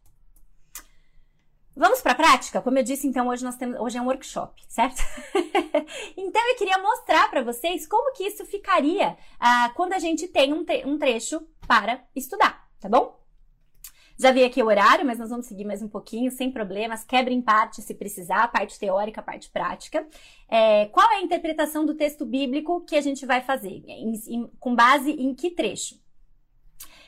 Vamos 1.75 2.01
para 2.01 2.11
a 2.11 2.15
prática? 2.15 2.61
Como 2.61 2.77
eu 2.77 2.83
disse, 2.83 3.07
então 3.07 3.27
hoje 3.27 3.43
nós 3.43 3.55
temos 3.55 3.79
hoje 3.79 3.97
é 3.97 4.01
um 4.01 4.07
workshop, 4.07 4.61
certo? 4.67 5.01
então 6.17 6.49
eu 6.49 6.57
queria 6.57 6.77
mostrar 6.79 7.29
para 7.29 7.43
vocês 7.43 7.87
como 7.87 8.13
que 8.13 8.23
isso 8.23 8.45
ficaria 8.45 9.17
ah, 9.39 9.71
quando 9.75 9.93
a 9.93 9.99
gente 9.99 10.27
tem 10.27 10.53
um, 10.53 10.65
um 10.85 10.97
trecho 10.97 11.41
para 11.67 12.03
estudar, 12.15 12.67
tá 12.79 12.89
bom? 12.89 13.18
Já 14.21 14.33
vi 14.33 14.43
aqui 14.43 14.61
o 14.61 14.65
horário, 14.65 15.05
mas 15.05 15.17
nós 15.17 15.29
vamos 15.29 15.45
seguir 15.45 15.63
mais 15.63 15.81
um 15.81 15.87
pouquinho, 15.87 16.29
sem 16.29 16.51
problemas. 16.51 17.05
Quebra 17.05 17.33
em 17.33 17.41
parte 17.41 17.81
se 17.81 17.93
precisar, 17.93 18.51
parte 18.51 18.77
teórica, 18.77 19.21
parte 19.21 19.49
prática. 19.49 20.05
É, 20.49 20.87
qual 20.87 21.09
é 21.13 21.15
a 21.15 21.21
interpretação 21.21 21.85
do 21.85 21.95
texto 21.95 22.25
bíblico 22.25 22.81
que 22.81 22.97
a 22.97 23.01
gente 23.01 23.25
vai 23.25 23.41
fazer? 23.41 23.81
Em, 23.87 24.13
em, 24.27 24.47
com 24.59 24.75
base 24.75 25.09
em 25.09 25.33
que 25.33 25.51
trecho? 25.51 25.97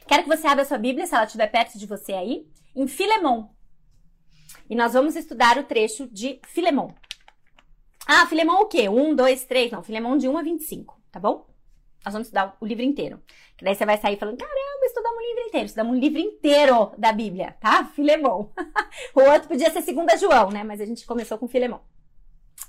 Quero 0.07 0.23
que 0.23 0.29
você 0.29 0.47
abra 0.47 0.63
sua 0.63 0.77
Bíblia, 0.77 1.05
se 1.05 1.13
ela 1.13 1.25
estiver 1.25 1.47
perto 1.47 1.77
de 1.77 1.85
você 1.85 2.13
aí, 2.13 2.47
em 2.73 2.87
Filemon. 2.87 3.49
E 4.69 4.75
nós 4.75 4.93
vamos 4.93 5.17
estudar 5.17 5.57
o 5.57 5.65
trecho 5.65 6.07
de 6.07 6.39
Filemon. 6.47 6.91
Ah, 8.07 8.25
Filemon 8.25 8.61
o 8.61 8.67
quê? 8.67 8.87
1, 8.87 9.15
2, 9.15 9.43
3? 9.43 9.71
Não, 9.73 9.83
Filemon 9.83 10.15
de 10.17 10.29
1 10.29 10.37
a 10.37 10.41
25, 10.43 10.97
tá 11.11 11.19
bom? 11.19 11.45
Nós 12.05 12.13
vamos 12.13 12.27
estudar 12.27 12.55
o 12.61 12.65
livro 12.65 12.85
inteiro. 12.85 13.21
Que 13.57 13.65
daí 13.65 13.75
você 13.75 13.85
vai 13.85 13.97
sair 13.97 14.17
falando, 14.17 14.39
estudamos 14.39 14.60
um 15.21 15.27
livro 15.27 15.47
inteiro. 15.47 15.65
Estudamos 15.65 15.95
um 15.95 15.99
livro 15.99 16.19
inteiro 16.19 16.91
da 16.97 17.11
Bíblia, 17.11 17.55
tá? 17.59 17.85
Filemon. 17.85 18.47
o 19.15 19.21
outro 19.21 19.47
podia 19.47 19.69
ser 19.71 19.81
segunda 19.81 20.17
João, 20.17 20.49
né? 20.49 20.63
Mas 20.63 20.81
a 20.81 20.85
gente 20.85 21.05
começou 21.05 21.37
com 21.37 21.47
Filemon. 21.47 21.79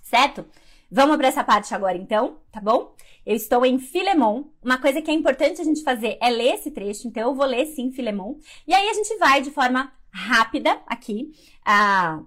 Certo? 0.02 0.44
Vamos 0.90 1.16
para 1.16 1.28
essa 1.28 1.42
parte 1.42 1.74
agora, 1.74 1.96
então, 1.96 2.36
tá 2.50 2.60
bom? 2.60 2.94
Eu 3.24 3.34
estou 3.34 3.64
em 3.64 3.78
Filemon. 3.78 4.44
Uma 4.62 4.78
coisa 4.78 5.00
que 5.00 5.10
é 5.10 5.14
importante 5.14 5.60
a 5.60 5.64
gente 5.64 5.82
fazer 5.82 6.18
é 6.20 6.28
ler 6.28 6.54
esse 6.54 6.70
trecho, 6.70 7.08
então 7.08 7.30
eu 7.30 7.34
vou 7.34 7.46
ler 7.46 7.64
sim 7.66 7.90
Filemon. 7.90 8.36
E 8.66 8.74
aí 8.74 8.88
a 8.88 8.92
gente 8.92 9.16
vai 9.16 9.40
de 9.40 9.50
forma 9.50 9.90
rápida 10.12 10.78
aqui. 10.86 11.32
Uh, 11.66 12.26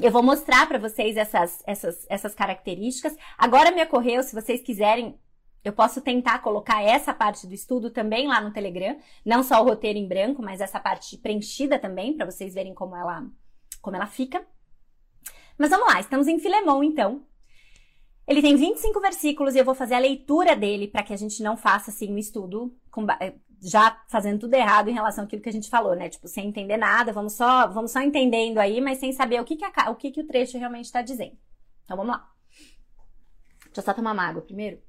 eu 0.00 0.10
vou 0.10 0.22
mostrar 0.22 0.66
para 0.66 0.78
vocês 0.78 1.16
essas, 1.16 1.62
essas, 1.66 2.06
essas 2.10 2.34
características. 2.34 3.16
Agora 3.38 3.70
me 3.70 3.82
ocorreu, 3.82 4.22
se 4.22 4.34
vocês 4.34 4.60
quiserem 4.60 5.16
eu 5.66 5.72
posso 5.72 6.00
tentar 6.00 6.38
colocar 6.38 6.80
essa 6.80 7.12
parte 7.12 7.44
do 7.44 7.52
estudo 7.52 7.90
também 7.90 8.28
lá 8.28 8.40
no 8.40 8.52
Telegram, 8.52 8.96
não 9.24 9.42
só 9.42 9.60
o 9.60 9.64
roteiro 9.64 9.98
em 9.98 10.06
branco, 10.06 10.40
mas 10.40 10.60
essa 10.60 10.78
parte 10.78 11.18
preenchida 11.18 11.76
também, 11.76 12.16
para 12.16 12.24
vocês 12.24 12.54
verem 12.54 12.72
como 12.72 12.94
ela, 12.94 13.26
como 13.82 13.96
ela 13.96 14.06
fica. 14.06 14.46
Mas 15.58 15.70
vamos 15.70 15.92
lá, 15.92 15.98
estamos 15.98 16.28
em 16.28 16.38
Filemão 16.38 16.84
então. 16.84 17.26
Ele 18.28 18.40
tem 18.40 18.54
25 18.54 19.00
versículos 19.00 19.56
e 19.56 19.58
eu 19.58 19.64
vou 19.64 19.74
fazer 19.74 19.94
a 19.94 19.98
leitura 19.98 20.54
dele 20.54 20.86
para 20.86 21.02
que 21.02 21.12
a 21.12 21.16
gente 21.16 21.42
não 21.42 21.56
faça 21.56 21.90
assim 21.90 22.12
um 22.12 22.18
estudo 22.18 22.72
com, 22.88 23.04
eh, 23.20 23.34
já 23.60 24.00
fazendo 24.08 24.38
tudo 24.38 24.54
errado 24.54 24.88
em 24.88 24.94
relação 24.94 25.24
àquilo 25.24 25.42
que 25.42 25.48
a 25.48 25.52
gente 25.52 25.68
falou, 25.68 25.96
né? 25.96 26.08
Tipo, 26.08 26.28
sem 26.28 26.46
entender 26.46 26.76
nada, 26.76 27.12
vamos 27.12 27.32
só, 27.32 27.66
vamos 27.66 27.90
só 27.90 28.00
entendendo 28.00 28.58
aí, 28.58 28.80
mas 28.80 28.98
sem 28.98 29.12
saber 29.12 29.40
o 29.40 29.44
que, 29.44 29.56
que, 29.56 29.64
a, 29.64 29.90
o, 29.90 29.96
que, 29.96 30.12
que 30.12 30.20
o 30.20 30.26
trecho 30.28 30.58
realmente 30.58 30.84
está 30.84 31.02
dizendo. 31.02 31.36
Então 31.84 31.96
vamos 31.96 32.12
lá. 32.12 32.30
Deixa 33.64 33.80
eu 33.80 33.82
só 33.82 33.92
tomar 33.92 34.12
uma 34.12 34.28
água 34.28 34.42
primeiro. 34.42 34.85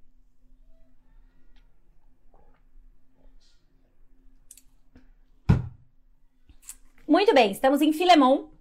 Muito 7.08 7.34
bem, 7.34 7.52
estamos 7.52 7.82
em 7.82 7.94
Filemão, 7.94 8.52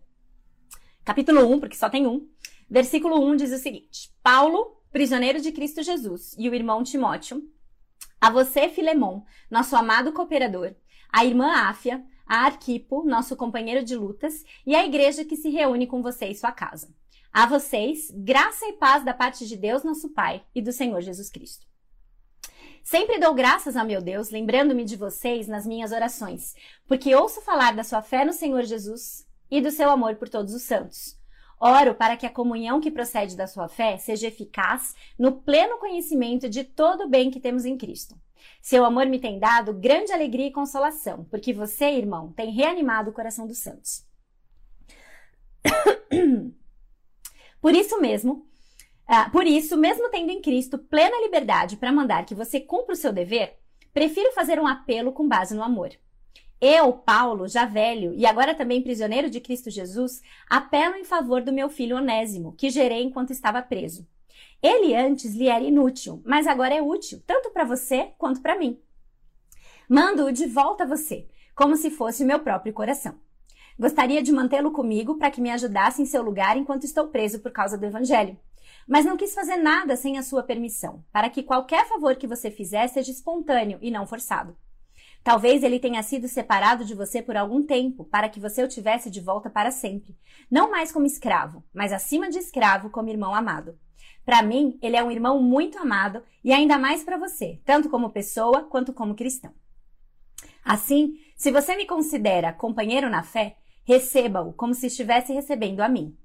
capítulo 1.04 1.52
1, 1.52 1.58
porque 1.58 1.74
só 1.74 1.90
tem 1.90 2.06
um. 2.06 2.28
Versículo 2.70 3.20
1 3.28 3.34
diz 3.34 3.50
o 3.50 3.58
seguinte: 3.58 4.14
Paulo, 4.22 4.80
prisioneiro 4.92 5.40
de 5.40 5.50
Cristo 5.50 5.82
Jesus, 5.82 6.32
e 6.38 6.48
o 6.48 6.54
irmão 6.54 6.84
Timóteo, 6.84 7.42
a 8.20 8.30
você, 8.30 8.68
Filemão, 8.68 9.26
nosso 9.50 9.74
amado 9.74 10.12
cooperador, 10.12 10.76
a 11.12 11.24
irmã 11.24 11.50
Áfia, 11.68 12.04
a 12.24 12.44
Arquipo, 12.44 13.02
nosso 13.04 13.34
companheiro 13.34 13.84
de 13.84 13.96
lutas, 13.96 14.44
e 14.64 14.76
a 14.76 14.86
igreja 14.86 15.24
que 15.24 15.34
se 15.34 15.50
reúne 15.50 15.88
com 15.88 16.00
você 16.00 16.26
em 16.26 16.34
sua 16.34 16.52
casa. 16.52 16.94
A 17.32 17.46
vocês, 17.46 18.12
graça 18.14 18.64
e 18.68 18.74
paz 18.74 19.04
da 19.04 19.12
parte 19.12 19.44
de 19.44 19.56
Deus, 19.56 19.82
nosso 19.82 20.10
Pai, 20.10 20.44
e 20.54 20.62
do 20.62 20.72
Senhor 20.72 21.00
Jesus 21.00 21.28
Cristo. 21.28 21.66
Sempre 22.86 23.18
dou 23.18 23.34
graças 23.34 23.74
a 23.74 23.82
meu 23.82 24.00
Deus, 24.00 24.30
lembrando-me 24.30 24.84
de 24.84 24.94
vocês 24.94 25.48
nas 25.48 25.66
minhas 25.66 25.90
orações, 25.90 26.54
porque 26.86 27.16
ouço 27.16 27.40
falar 27.40 27.74
da 27.74 27.82
sua 27.82 28.00
fé 28.00 28.24
no 28.24 28.32
Senhor 28.32 28.62
Jesus 28.62 29.26
e 29.50 29.60
do 29.60 29.72
seu 29.72 29.90
amor 29.90 30.14
por 30.14 30.28
todos 30.28 30.54
os 30.54 30.62
santos. 30.62 31.18
Oro 31.58 31.96
para 31.96 32.16
que 32.16 32.24
a 32.24 32.30
comunhão 32.30 32.80
que 32.80 32.92
procede 32.92 33.36
da 33.36 33.48
sua 33.48 33.66
fé 33.66 33.98
seja 33.98 34.28
eficaz 34.28 34.94
no 35.18 35.32
pleno 35.32 35.78
conhecimento 35.78 36.48
de 36.48 36.62
todo 36.62 37.06
o 37.06 37.08
bem 37.08 37.28
que 37.28 37.40
temos 37.40 37.64
em 37.64 37.76
Cristo. 37.76 38.14
Seu 38.62 38.84
amor 38.84 39.06
me 39.06 39.18
tem 39.18 39.40
dado 39.40 39.74
grande 39.74 40.12
alegria 40.12 40.46
e 40.46 40.52
consolação, 40.52 41.24
porque 41.24 41.52
você, 41.52 41.86
irmão, 41.86 42.32
tem 42.34 42.52
reanimado 42.52 43.10
o 43.10 43.12
coração 43.12 43.48
dos 43.48 43.58
santos. 43.58 44.06
Por 47.60 47.74
isso 47.74 48.00
mesmo, 48.00 48.46
uh, 49.08 49.30
por 49.30 49.46
isso, 49.46 49.76
mesmo 49.76 50.10
tendo 50.10 50.30
em 50.30 50.40
Cristo 50.40 50.78
plena 50.78 51.22
liberdade 51.22 51.76
para 51.76 51.92
mandar 51.92 52.24
que 52.26 52.34
você 52.34 52.60
cumpra 52.60 52.94
o 52.94 52.96
seu 52.96 53.12
dever, 53.12 53.58
prefiro 53.92 54.32
fazer 54.32 54.58
um 54.60 54.66
apelo 54.66 55.12
com 55.12 55.28
base 55.28 55.54
no 55.54 55.62
amor. 55.62 55.90
Eu, 56.60 56.92
Paulo, 56.92 57.46
já 57.46 57.66
velho 57.66 58.14
e 58.14 58.24
agora 58.24 58.54
também 58.54 58.80
prisioneiro 58.80 59.28
de 59.28 59.40
Cristo 59.40 59.70
Jesus, 59.70 60.22
apelo 60.48 60.96
em 60.96 61.04
favor 61.04 61.42
do 61.42 61.52
meu 61.52 61.68
filho 61.68 61.96
Onésimo, 61.96 62.54
que 62.56 62.70
gerei 62.70 63.02
enquanto 63.02 63.30
estava 63.30 63.60
preso. 63.60 64.06
Ele 64.62 64.94
antes 64.94 65.34
lhe 65.34 65.48
era 65.48 65.62
inútil, 65.62 66.22
mas 66.24 66.46
agora 66.46 66.74
é 66.74 66.80
útil, 66.80 67.22
tanto 67.26 67.50
para 67.50 67.64
você 67.64 68.12
quanto 68.16 68.40
para 68.40 68.58
mim. 68.58 68.80
Mando-o 69.88 70.32
de 70.32 70.46
volta 70.46 70.84
a 70.84 70.86
você, 70.86 71.28
como 71.54 71.76
se 71.76 71.90
fosse 71.90 72.24
o 72.24 72.26
meu 72.26 72.40
próprio 72.40 72.72
coração. 72.72 73.14
Gostaria 73.78 74.22
de 74.22 74.32
mantê-lo 74.32 74.72
comigo 74.72 75.16
para 75.16 75.30
que 75.30 75.40
me 75.40 75.50
ajudasse 75.50 76.00
em 76.00 76.06
seu 76.06 76.22
lugar 76.22 76.56
enquanto 76.56 76.84
estou 76.84 77.08
preso 77.08 77.40
por 77.40 77.52
causa 77.52 77.76
do 77.76 77.84
Evangelho. 77.84 78.36
Mas 78.86 79.04
não 79.04 79.16
quis 79.16 79.34
fazer 79.34 79.56
nada 79.56 79.96
sem 79.96 80.16
a 80.16 80.22
sua 80.22 80.42
permissão, 80.42 81.04
para 81.12 81.28
que 81.28 81.42
qualquer 81.42 81.88
favor 81.88 82.14
que 82.16 82.26
você 82.26 82.50
fizer 82.50 82.86
seja 82.88 83.10
espontâneo 83.10 83.78
e 83.82 83.90
não 83.90 84.06
forçado. 84.06 84.56
Talvez 85.24 85.64
ele 85.64 85.80
tenha 85.80 86.02
sido 86.04 86.28
separado 86.28 86.84
de 86.84 86.94
você 86.94 87.20
por 87.20 87.36
algum 87.36 87.60
tempo, 87.60 88.04
para 88.04 88.28
que 88.28 88.38
você 88.38 88.62
o 88.62 88.68
tivesse 88.68 89.10
de 89.10 89.20
volta 89.20 89.50
para 89.50 89.72
sempre. 89.72 90.16
Não 90.48 90.70
mais 90.70 90.92
como 90.92 91.04
escravo, 91.04 91.64
mas 91.74 91.92
acima 91.92 92.30
de 92.30 92.38
escravo, 92.38 92.90
como 92.90 93.08
irmão 93.08 93.34
amado. 93.34 93.76
Para 94.24 94.40
mim, 94.40 94.78
ele 94.80 94.96
é 94.96 95.02
um 95.02 95.10
irmão 95.10 95.42
muito 95.42 95.78
amado 95.78 96.22
e 96.44 96.52
ainda 96.52 96.78
mais 96.78 97.02
para 97.02 97.18
você, 97.18 97.60
tanto 97.64 97.90
como 97.90 98.10
pessoa 98.10 98.64
quanto 98.64 98.92
como 98.92 99.16
cristão. 99.16 99.52
Assim, 100.64 101.14
se 101.36 101.50
você 101.50 101.76
me 101.76 101.86
considera 101.86 102.52
companheiro 102.52 103.10
na 103.10 103.22
fé, 103.22 103.56
receba-o 103.84 104.52
como 104.52 104.74
se 104.74 104.86
estivesse 104.86 105.32
recebendo 105.32 105.80
a 105.80 105.88
mim. 105.88 106.16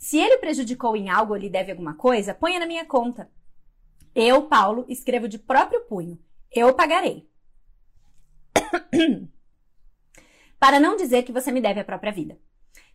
Se 0.00 0.16
ele 0.16 0.38
prejudicou 0.38 0.96
em 0.96 1.10
algo 1.10 1.34
ou 1.34 1.38
lhe 1.38 1.50
deve 1.50 1.72
alguma 1.72 1.92
coisa, 1.92 2.32
ponha 2.32 2.58
na 2.58 2.64
minha 2.64 2.86
conta. 2.86 3.30
Eu, 4.14 4.44
Paulo, 4.44 4.86
escrevo 4.88 5.28
de 5.28 5.38
próprio 5.38 5.82
punho. 5.82 6.18
Eu 6.50 6.72
pagarei. 6.74 7.28
Para 10.58 10.80
não 10.80 10.96
dizer 10.96 11.22
que 11.22 11.32
você 11.32 11.52
me 11.52 11.60
deve 11.60 11.80
a 11.80 11.84
própria 11.84 12.10
vida. 12.10 12.38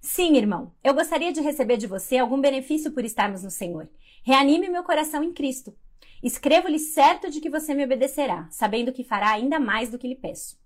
Sim, 0.01 0.35
irmão, 0.35 0.73
eu 0.83 0.95
gostaria 0.95 1.31
de 1.31 1.41
receber 1.41 1.77
de 1.77 1.85
você 1.85 2.17
algum 2.17 2.41
benefício 2.41 2.91
por 2.91 3.05
estarmos 3.05 3.43
no 3.43 3.51
Senhor. 3.51 3.87
Reanime 4.23 4.67
meu 4.67 4.83
coração 4.83 5.23
em 5.23 5.31
Cristo. 5.31 5.77
Escrevo-lhe 6.23 6.79
certo 6.79 7.29
de 7.29 7.39
que 7.39 7.51
você 7.51 7.75
me 7.75 7.85
obedecerá, 7.85 8.47
sabendo 8.49 8.91
que 8.91 9.03
fará 9.03 9.29
ainda 9.29 9.59
mais 9.59 9.91
do 9.91 9.99
que 9.99 10.07
lhe 10.07 10.15
peço. 10.15 10.59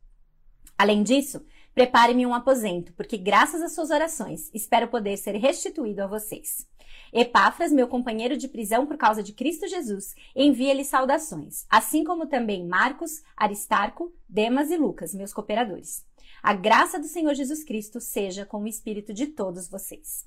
Além 0.77 1.03
disso, 1.03 1.45
prepare-me 1.79 2.25
um 2.25 2.33
aposento, 2.33 2.91
porque 2.91 3.15
graças 3.15 3.61
às 3.61 3.71
suas 3.71 3.89
orações 3.89 4.51
espero 4.53 4.89
poder 4.89 5.15
ser 5.15 5.37
restituído 5.37 6.03
a 6.03 6.07
vocês. 6.07 6.67
Epáfras, 7.13 7.71
meu 7.71 7.87
companheiro 7.87 8.35
de 8.35 8.49
prisão 8.49 8.85
por 8.85 8.97
causa 8.97 9.23
de 9.23 9.31
Cristo 9.31 9.65
Jesus, 9.65 10.13
envia-lhe 10.35 10.83
saudações, 10.83 11.65
assim 11.69 12.03
como 12.03 12.27
também 12.27 12.67
Marcos, 12.67 13.23
Aristarco, 13.33 14.13
Demas 14.27 14.69
e 14.71 14.75
Lucas, 14.75 15.15
meus 15.15 15.31
cooperadores. 15.31 16.05
A 16.43 16.53
graça 16.53 16.99
do 16.99 17.07
Senhor 17.07 17.33
Jesus 17.33 17.63
Cristo 17.63 18.01
seja 18.01 18.45
com 18.45 18.63
o 18.63 18.67
espírito 18.67 19.13
de 19.13 19.27
todos 19.27 19.69
vocês. 19.69 20.25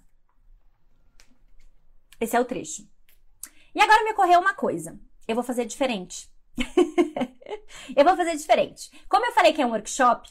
Esse 2.18 2.34
é 2.34 2.40
o 2.40 2.46
trecho. 2.46 2.88
E 3.74 3.80
agora 3.82 4.04
me 4.04 4.12
ocorreu 4.12 4.40
uma 4.40 4.54
coisa. 4.54 4.98
Eu 5.28 5.34
vou 5.34 5.44
fazer 5.44 5.66
diferente. 5.66 6.32
eu 7.94 8.04
vou 8.06 8.16
fazer 8.16 8.34
diferente. 8.36 8.90
Como 9.06 9.26
eu 9.26 9.32
falei 9.32 9.52
que 9.52 9.60
é 9.60 9.66
um 9.66 9.72
workshop, 9.72 10.30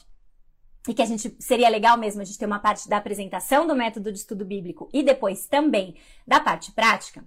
e 0.88 0.94
que 0.94 1.02
a 1.02 1.06
gente 1.06 1.34
seria 1.38 1.68
legal 1.68 1.96
mesmo 1.96 2.20
a 2.20 2.24
gente 2.24 2.38
ter 2.38 2.46
uma 2.46 2.58
parte 2.58 2.88
da 2.88 2.96
apresentação 2.96 3.66
do 3.66 3.74
método 3.74 4.10
de 4.10 4.18
estudo 4.18 4.44
bíblico 4.44 4.88
e 4.92 5.02
depois 5.02 5.46
também 5.46 5.94
da 6.26 6.40
parte 6.40 6.72
prática, 6.72 7.24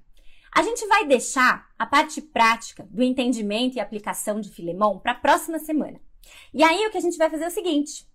a 0.54 0.62
gente 0.62 0.86
vai 0.88 1.06
deixar 1.06 1.70
a 1.78 1.86
parte 1.86 2.22
prática 2.22 2.88
do 2.90 3.04
entendimento 3.04 3.76
e 3.76 3.80
aplicação 3.80 4.40
de 4.40 4.50
Filemão 4.50 5.00
para 5.00 5.14
a 5.14 5.16
próxima 5.16 5.60
semana. 5.60 6.00
E 6.54 6.64
aí 6.64 6.86
o 6.88 6.92
que 6.92 6.98
a 6.98 7.02
gente 7.02 7.18
vai 7.18 7.30
fazer 7.30 7.44
é 7.44 7.48
o 7.48 7.52
seguinte: 7.52 8.08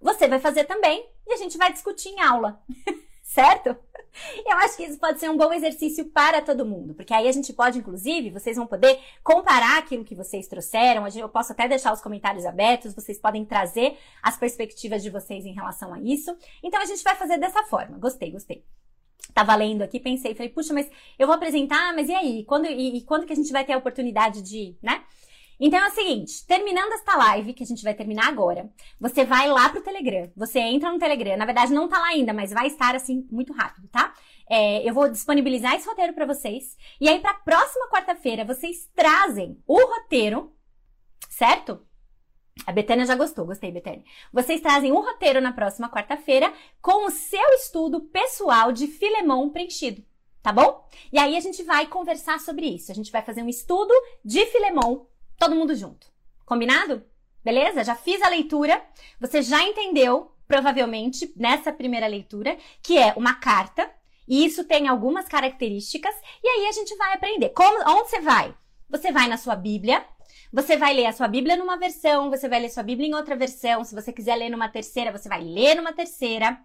você 0.00 0.28
vai 0.28 0.38
fazer 0.38 0.64
também 0.64 1.08
e 1.26 1.32
a 1.32 1.36
gente 1.36 1.58
vai 1.58 1.72
discutir 1.72 2.10
em 2.10 2.20
aula. 2.20 2.62
certo? 3.24 3.76
Eu 4.46 4.56
acho 4.58 4.76
que 4.76 4.84
isso 4.84 4.98
pode 4.98 5.20
ser 5.20 5.30
um 5.30 5.36
bom 5.36 5.52
exercício 5.52 6.04
para 6.06 6.40
todo 6.40 6.64
mundo, 6.64 6.94
porque 6.94 7.12
aí 7.12 7.28
a 7.28 7.32
gente 7.32 7.52
pode, 7.52 7.78
inclusive, 7.78 8.30
vocês 8.30 8.56
vão 8.56 8.66
poder 8.66 8.98
comparar 9.22 9.78
aquilo 9.78 10.04
que 10.04 10.14
vocês 10.14 10.46
trouxeram. 10.46 11.06
Eu 11.08 11.28
posso 11.28 11.52
até 11.52 11.68
deixar 11.68 11.92
os 11.92 12.00
comentários 12.00 12.46
abertos, 12.46 12.94
vocês 12.94 13.18
podem 13.18 13.44
trazer 13.44 13.96
as 14.22 14.36
perspectivas 14.36 15.02
de 15.02 15.10
vocês 15.10 15.44
em 15.44 15.54
relação 15.54 15.92
a 15.92 16.00
isso. 16.00 16.36
Então 16.62 16.80
a 16.80 16.86
gente 16.86 17.02
vai 17.02 17.16
fazer 17.16 17.38
dessa 17.38 17.62
forma. 17.64 17.98
Gostei, 17.98 18.30
gostei. 18.30 18.64
Tava 19.32 19.54
lendo 19.54 19.82
aqui, 19.82 19.98
pensei, 19.98 20.34
falei, 20.34 20.50
puxa, 20.50 20.72
mas 20.74 20.88
eu 21.18 21.26
vou 21.26 21.34
apresentar, 21.34 21.94
mas 21.94 22.08
e 22.08 22.14
aí? 22.14 22.44
Quando, 22.44 22.66
e, 22.66 22.98
e 22.98 23.00
quando 23.02 23.26
que 23.26 23.32
a 23.32 23.36
gente 23.36 23.50
vai 23.52 23.64
ter 23.64 23.72
a 23.72 23.78
oportunidade 23.78 24.42
de, 24.42 24.76
né? 24.82 25.03
Então 25.66 25.80
é 25.80 25.88
o 25.88 25.94
seguinte, 25.94 26.46
terminando 26.46 26.92
esta 26.92 27.16
live, 27.16 27.54
que 27.54 27.62
a 27.62 27.66
gente 27.66 27.82
vai 27.82 27.94
terminar 27.94 28.28
agora, 28.28 28.70
você 29.00 29.24
vai 29.24 29.48
lá 29.48 29.70
pro 29.70 29.80
Telegram, 29.80 30.30
você 30.36 30.58
entra 30.58 30.92
no 30.92 30.98
Telegram, 30.98 31.38
na 31.38 31.46
verdade 31.46 31.72
não 31.72 31.88
tá 31.88 31.98
lá 31.98 32.08
ainda, 32.08 32.34
mas 32.34 32.52
vai 32.52 32.66
estar 32.66 32.94
assim 32.94 33.26
muito 33.32 33.50
rápido, 33.54 33.88
tá? 33.88 34.12
É, 34.46 34.86
eu 34.86 34.92
vou 34.92 35.08
disponibilizar 35.08 35.74
esse 35.74 35.88
roteiro 35.88 36.12
para 36.12 36.26
vocês, 36.26 36.76
e 37.00 37.08
aí 37.08 37.18
pra 37.18 37.32
próxima 37.32 37.88
quarta-feira 37.88 38.44
vocês 38.44 38.90
trazem 38.94 39.58
o 39.66 39.78
roteiro, 39.78 40.52
certo? 41.30 41.80
A 42.66 42.70
Betânia 42.70 43.06
já 43.06 43.14
gostou, 43.14 43.46
gostei, 43.46 43.72
Betânia. 43.72 44.04
Vocês 44.30 44.60
trazem 44.60 44.92
um 44.92 45.00
roteiro 45.00 45.40
na 45.40 45.54
próxima 45.54 45.88
quarta-feira 45.88 46.52
com 46.82 47.06
o 47.06 47.10
seu 47.10 47.48
estudo 47.54 48.02
pessoal 48.02 48.70
de 48.70 48.86
Filemão 48.86 49.48
preenchido, 49.48 50.04
tá 50.42 50.52
bom? 50.52 50.86
E 51.10 51.18
aí 51.18 51.38
a 51.38 51.40
gente 51.40 51.62
vai 51.62 51.86
conversar 51.86 52.38
sobre 52.38 52.66
isso. 52.66 52.92
A 52.92 52.94
gente 52.94 53.10
vai 53.10 53.22
fazer 53.22 53.42
um 53.42 53.48
estudo 53.48 53.94
de 54.22 54.44
Filemão 54.44 55.06
todo 55.38 55.54
mundo 55.54 55.74
junto. 55.74 56.06
Combinado? 56.44 57.04
Beleza? 57.42 57.84
Já 57.84 57.94
fiz 57.94 58.22
a 58.22 58.28
leitura. 58.28 58.82
Você 59.20 59.42
já 59.42 59.62
entendeu, 59.62 60.32
provavelmente, 60.46 61.32
nessa 61.36 61.72
primeira 61.72 62.06
leitura, 62.06 62.56
que 62.82 62.98
é 62.98 63.12
uma 63.16 63.34
carta. 63.34 63.90
E 64.26 64.44
isso 64.44 64.64
tem 64.64 64.88
algumas 64.88 65.28
características. 65.28 66.14
E 66.42 66.48
aí 66.48 66.66
a 66.66 66.72
gente 66.72 66.96
vai 66.96 67.12
aprender. 67.12 67.50
Como, 67.50 67.78
onde 67.98 68.10
você 68.10 68.20
vai? 68.20 68.54
Você 68.88 69.12
vai 69.12 69.28
na 69.28 69.36
sua 69.36 69.54
Bíblia. 69.54 70.04
Você 70.52 70.76
vai 70.76 70.94
ler 70.94 71.06
a 71.06 71.12
sua 71.12 71.26
Bíblia 71.26 71.56
numa 71.56 71.76
versão, 71.76 72.30
você 72.30 72.48
vai 72.48 72.60
ler 72.60 72.70
sua 72.70 72.84
Bíblia 72.84 73.08
em 73.08 73.14
outra 73.14 73.34
versão. 73.34 73.82
Se 73.82 73.92
você 73.92 74.12
quiser 74.12 74.36
ler 74.36 74.50
numa 74.50 74.68
terceira, 74.68 75.10
você 75.10 75.28
vai 75.28 75.42
ler 75.42 75.74
numa 75.74 75.92
terceira. 75.92 76.58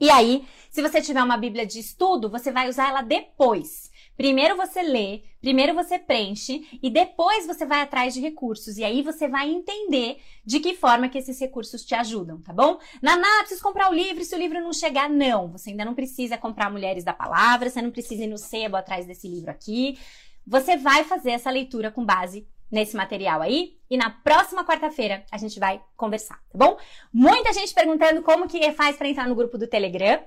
E 0.00 0.08
aí, 0.08 0.48
se 0.70 0.80
você 0.80 1.02
tiver 1.02 1.22
uma 1.22 1.36
Bíblia 1.36 1.66
de 1.66 1.78
estudo, 1.78 2.30
você 2.30 2.50
vai 2.50 2.68
usar 2.70 2.88
ela 2.88 3.02
depois. 3.02 3.89
Primeiro 4.20 4.54
você 4.54 4.82
lê, 4.82 5.22
primeiro 5.40 5.72
você 5.72 5.98
preenche 5.98 6.78
e 6.82 6.90
depois 6.90 7.46
você 7.46 7.64
vai 7.64 7.80
atrás 7.80 8.12
de 8.12 8.20
recursos. 8.20 8.76
E 8.76 8.84
aí 8.84 9.00
você 9.00 9.26
vai 9.26 9.48
entender 9.48 10.20
de 10.44 10.60
que 10.60 10.74
forma 10.74 11.08
que 11.08 11.16
esses 11.16 11.40
recursos 11.40 11.86
te 11.86 11.94
ajudam, 11.94 12.38
tá 12.38 12.52
bom? 12.52 12.78
Naná, 13.00 13.38
preciso 13.38 13.62
comprar 13.62 13.90
o 13.90 13.94
livro, 13.94 14.22
se 14.22 14.34
o 14.34 14.38
livro 14.38 14.60
não 14.60 14.74
chegar, 14.74 15.08
não. 15.08 15.50
Você 15.52 15.70
ainda 15.70 15.86
não 15.86 15.94
precisa 15.94 16.36
comprar 16.36 16.70
Mulheres 16.70 17.02
da 17.02 17.14
Palavra, 17.14 17.70
você 17.70 17.80
não 17.80 17.90
precisa 17.90 18.24
ir 18.24 18.26
no 18.26 18.36
sebo 18.36 18.76
atrás 18.76 19.06
desse 19.06 19.26
livro 19.26 19.50
aqui. 19.50 19.98
Você 20.46 20.76
vai 20.76 21.02
fazer 21.02 21.30
essa 21.30 21.50
leitura 21.50 21.90
com 21.90 22.04
base 22.04 22.46
nesse 22.70 22.94
material 22.94 23.40
aí 23.40 23.78
e 23.88 23.96
na 23.96 24.10
próxima 24.10 24.66
quarta-feira 24.66 25.24
a 25.32 25.38
gente 25.38 25.58
vai 25.58 25.82
conversar, 25.96 26.42
tá 26.52 26.58
bom? 26.58 26.76
Muita 27.10 27.54
gente 27.54 27.72
perguntando 27.72 28.22
como 28.22 28.46
que 28.46 28.70
faz 28.72 28.98
para 28.98 29.08
entrar 29.08 29.26
no 29.26 29.34
grupo 29.34 29.56
do 29.56 29.66
Telegram. 29.66 30.22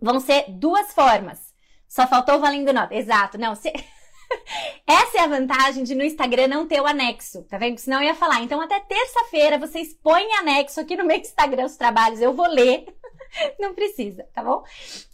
Vão 0.00 0.20
ser 0.20 0.44
duas 0.52 0.94
formas. 0.94 1.47
Só 1.88 2.06
faltou 2.06 2.38
valendo 2.38 2.72
nota. 2.72 2.94
Exato. 2.94 3.38
Não, 3.38 3.54
se... 3.54 3.72
Essa 4.86 5.18
é 5.18 5.20
a 5.22 5.26
vantagem 5.26 5.82
de 5.84 5.94
no 5.94 6.04
Instagram 6.04 6.48
não 6.48 6.66
ter 6.66 6.80
o 6.80 6.86
anexo, 6.86 7.42
tá 7.44 7.56
vendo? 7.56 7.78
Senão 7.78 7.98
eu 7.98 8.08
ia 8.08 8.14
falar. 8.14 8.42
Então, 8.42 8.60
até 8.60 8.78
terça-feira, 8.80 9.58
vocês 9.58 9.94
põem 9.94 10.32
anexo 10.34 10.80
aqui 10.80 10.96
no 10.96 11.04
meu 11.04 11.16
Instagram 11.16 11.64
os 11.64 11.76
trabalhos, 11.76 12.20
eu 12.20 12.32
vou 12.32 12.46
ler. 12.46 12.86
Não 13.58 13.74
precisa, 13.74 14.24
tá 14.34 14.42
bom? 14.42 14.62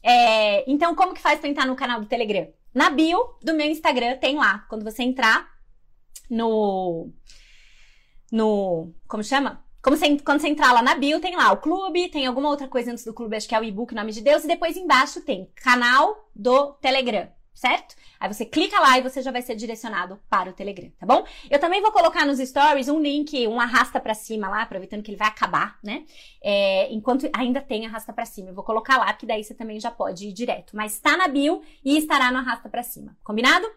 É, 0.02 0.70
então, 0.70 0.94
como 0.94 1.14
que 1.14 1.20
faz 1.20 1.40
pra 1.40 1.48
entrar 1.48 1.66
no 1.66 1.76
canal 1.76 2.00
do 2.00 2.06
Telegram? 2.06 2.48
Na 2.72 2.90
bio 2.90 3.37
do 3.42 3.54
meu 3.54 3.66
Instagram 3.66 4.16
tem 4.18 4.37
lá. 4.37 4.64
Quando 4.68 4.84
você 4.84 5.02
entrar 5.02 5.48
no. 6.30 7.10
No. 8.30 8.92
Como 9.06 9.22
chama? 9.22 9.63
Como 9.85 9.99
você, 9.99 10.16
quando 10.16 10.40
você 10.40 10.49
entrar 10.49 10.73
lá 10.73 10.81
na 10.81 10.94
bio, 10.94 11.20
tem 11.20 11.37
lá 11.37 11.53
o 11.53 11.59
clube, 11.59 12.09
tem 12.09 12.25
alguma 12.25 12.49
outra 12.49 12.66
coisa 12.66 12.90
antes 12.90 13.05
do 13.05 13.12
clube, 13.12 13.37
acho 13.37 13.47
que 13.47 13.55
é 13.55 13.61
o 13.61 13.64
e-book 13.64 13.94
Nome 13.94 14.12
de 14.12 14.23
Deus, 14.23 14.42
e 14.42 14.49
depois 14.49 14.79
embaixo 14.79 15.20
tem 15.20 15.53
canal 15.55 16.27
do 16.35 16.73
Telegram, 16.81 17.29
certo? 17.52 17.94
Aí 18.19 18.33
você 18.33 18.46
clica 18.46 18.81
lá 18.81 18.96
e 18.96 19.02
você 19.02 19.21
já 19.21 19.31
vai 19.31 19.42
ser 19.42 19.54
direcionado 19.54 20.19
para 20.31 20.48
o 20.48 20.54
Telegram, 20.54 20.90
tá 20.98 21.04
bom? 21.04 21.27
Eu 21.50 21.58
também 21.58 21.83
vou 21.83 21.92
colocar 21.92 22.25
nos 22.25 22.38
stories 22.38 22.88
um 22.88 22.98
link, 22.98 23.46
um 23.46 23.61
arrasta 23.61 24.00
para 24.00 24.15
cima 24.15 24.48
lá, 24.48 24.63
aproveitando 24.63 25.02
que 25.02 25.11
ele 25.11 25.19
vai 25.19 25.29
acabar, 25.29 25.79
né? 25.85 26.06
É, 26.42 26.90
enquanto 26.90 27.29
ainda 27.37 27.61
tem 27.61 27.85
arrasta 27.85 28.11
para 28.11 28.25
cima, 28.25 28.48
eu 28.48 28.54
vou 28.54 28.65
colocar 28.65 28.96
lá, 28.96 29.13
que 29.13 29.27
daí 29.27 29.44
você 29.44 29.52
também 29.52 29.79
já 29.79 29.90
pode 29.90 30.29
ir 30.29 30.33
direto. 30.33 30.75
Mas 30.75 30.94
está 30.94 31.15
na 31.15 31.29
bio 31.29 31.61
e 31.85 31.98
estará 31.98 32.33
no 32.33 32.38
arrasta 32.38 32.71
para 32.71 32.83
cima, 32.83 33.15
combinado? 33.23 33.71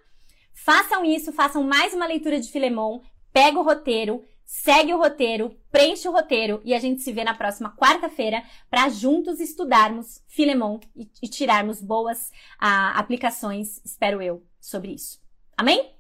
Façam 0.53 1.03
isso, 1.03 1.34
façam 1.34 1.63
mais 1.63 1.93
uma 1.93 2.07
leitura 2.07 2.39
de 2.39 2.49
Filemon, 2.49 3.01
pega 3.34 3.59
o 3.59 3.63
roteiro, 3.63 4.23
segue 4.47 4.93
o 4.93 4.97
roteiro, 4.97 5.55
preenche 5.69 6.07
o 6.07 6.11
roteiro 6.11 6.61
e 6.63 6.73
a 6.73 6.79
gente 6.79 7.01
se 7.01 7.11
vê 7.11 7.23
na 7.23 7.33
próxima 7.33 7.75
quarta-feira 7.75 8.41
para 8.69 8.87
juntos 8.87 9.41
estudarmos 9.41 10.23
Filemon 10.25 10.79
e, 10.95 11.07
e 11.21 11.27
tirarmos 11.27 11.81
boas 11.81 12.31
ah, 12.57 12.97
aplicações, 12.97 13.81
espero 13.83 14.21
eu, 14.21 14.41
sobre 14.59 14.93
isso. 14.93 15.21
Amém? 15.57 15.91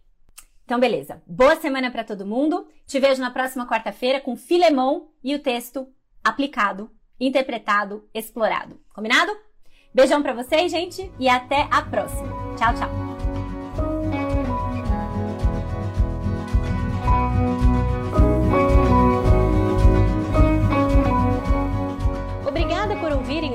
Então, 0.63 0.79
beleza. 0.79 1.21
Boa 1.27 1.55
semana 1.57 1.91
para 1.91 2.03
todo 2.03 2.25
mundo. 2.25 2.67
Te 2.85 2.99
vejo 2.99 3.21
na 3.21 3.31
próxima 3.31 3.67
quarta-feira 3.67 4.21
com 4.21 4.35
Filemon 4.35 5.07
e 5.23 5.35
o 5.35 5.39
texto 5.39 5.87
aplicado, 6.23 6.89
interpretado, 7.19 8.07
explorado. 8.13 8.79
Combinado? 8.93 9.31
Beijão 9.93 10.21
para 10.21 10.33
vocês, 10.33 10.71
gente, 10.71 11.11
e 11.19 11.27
até 11.27 11.67
a 11.71 11.81
próxima. 11.81 12.55
Tchau, 12.55 12.73
tchau. 12.75 13.06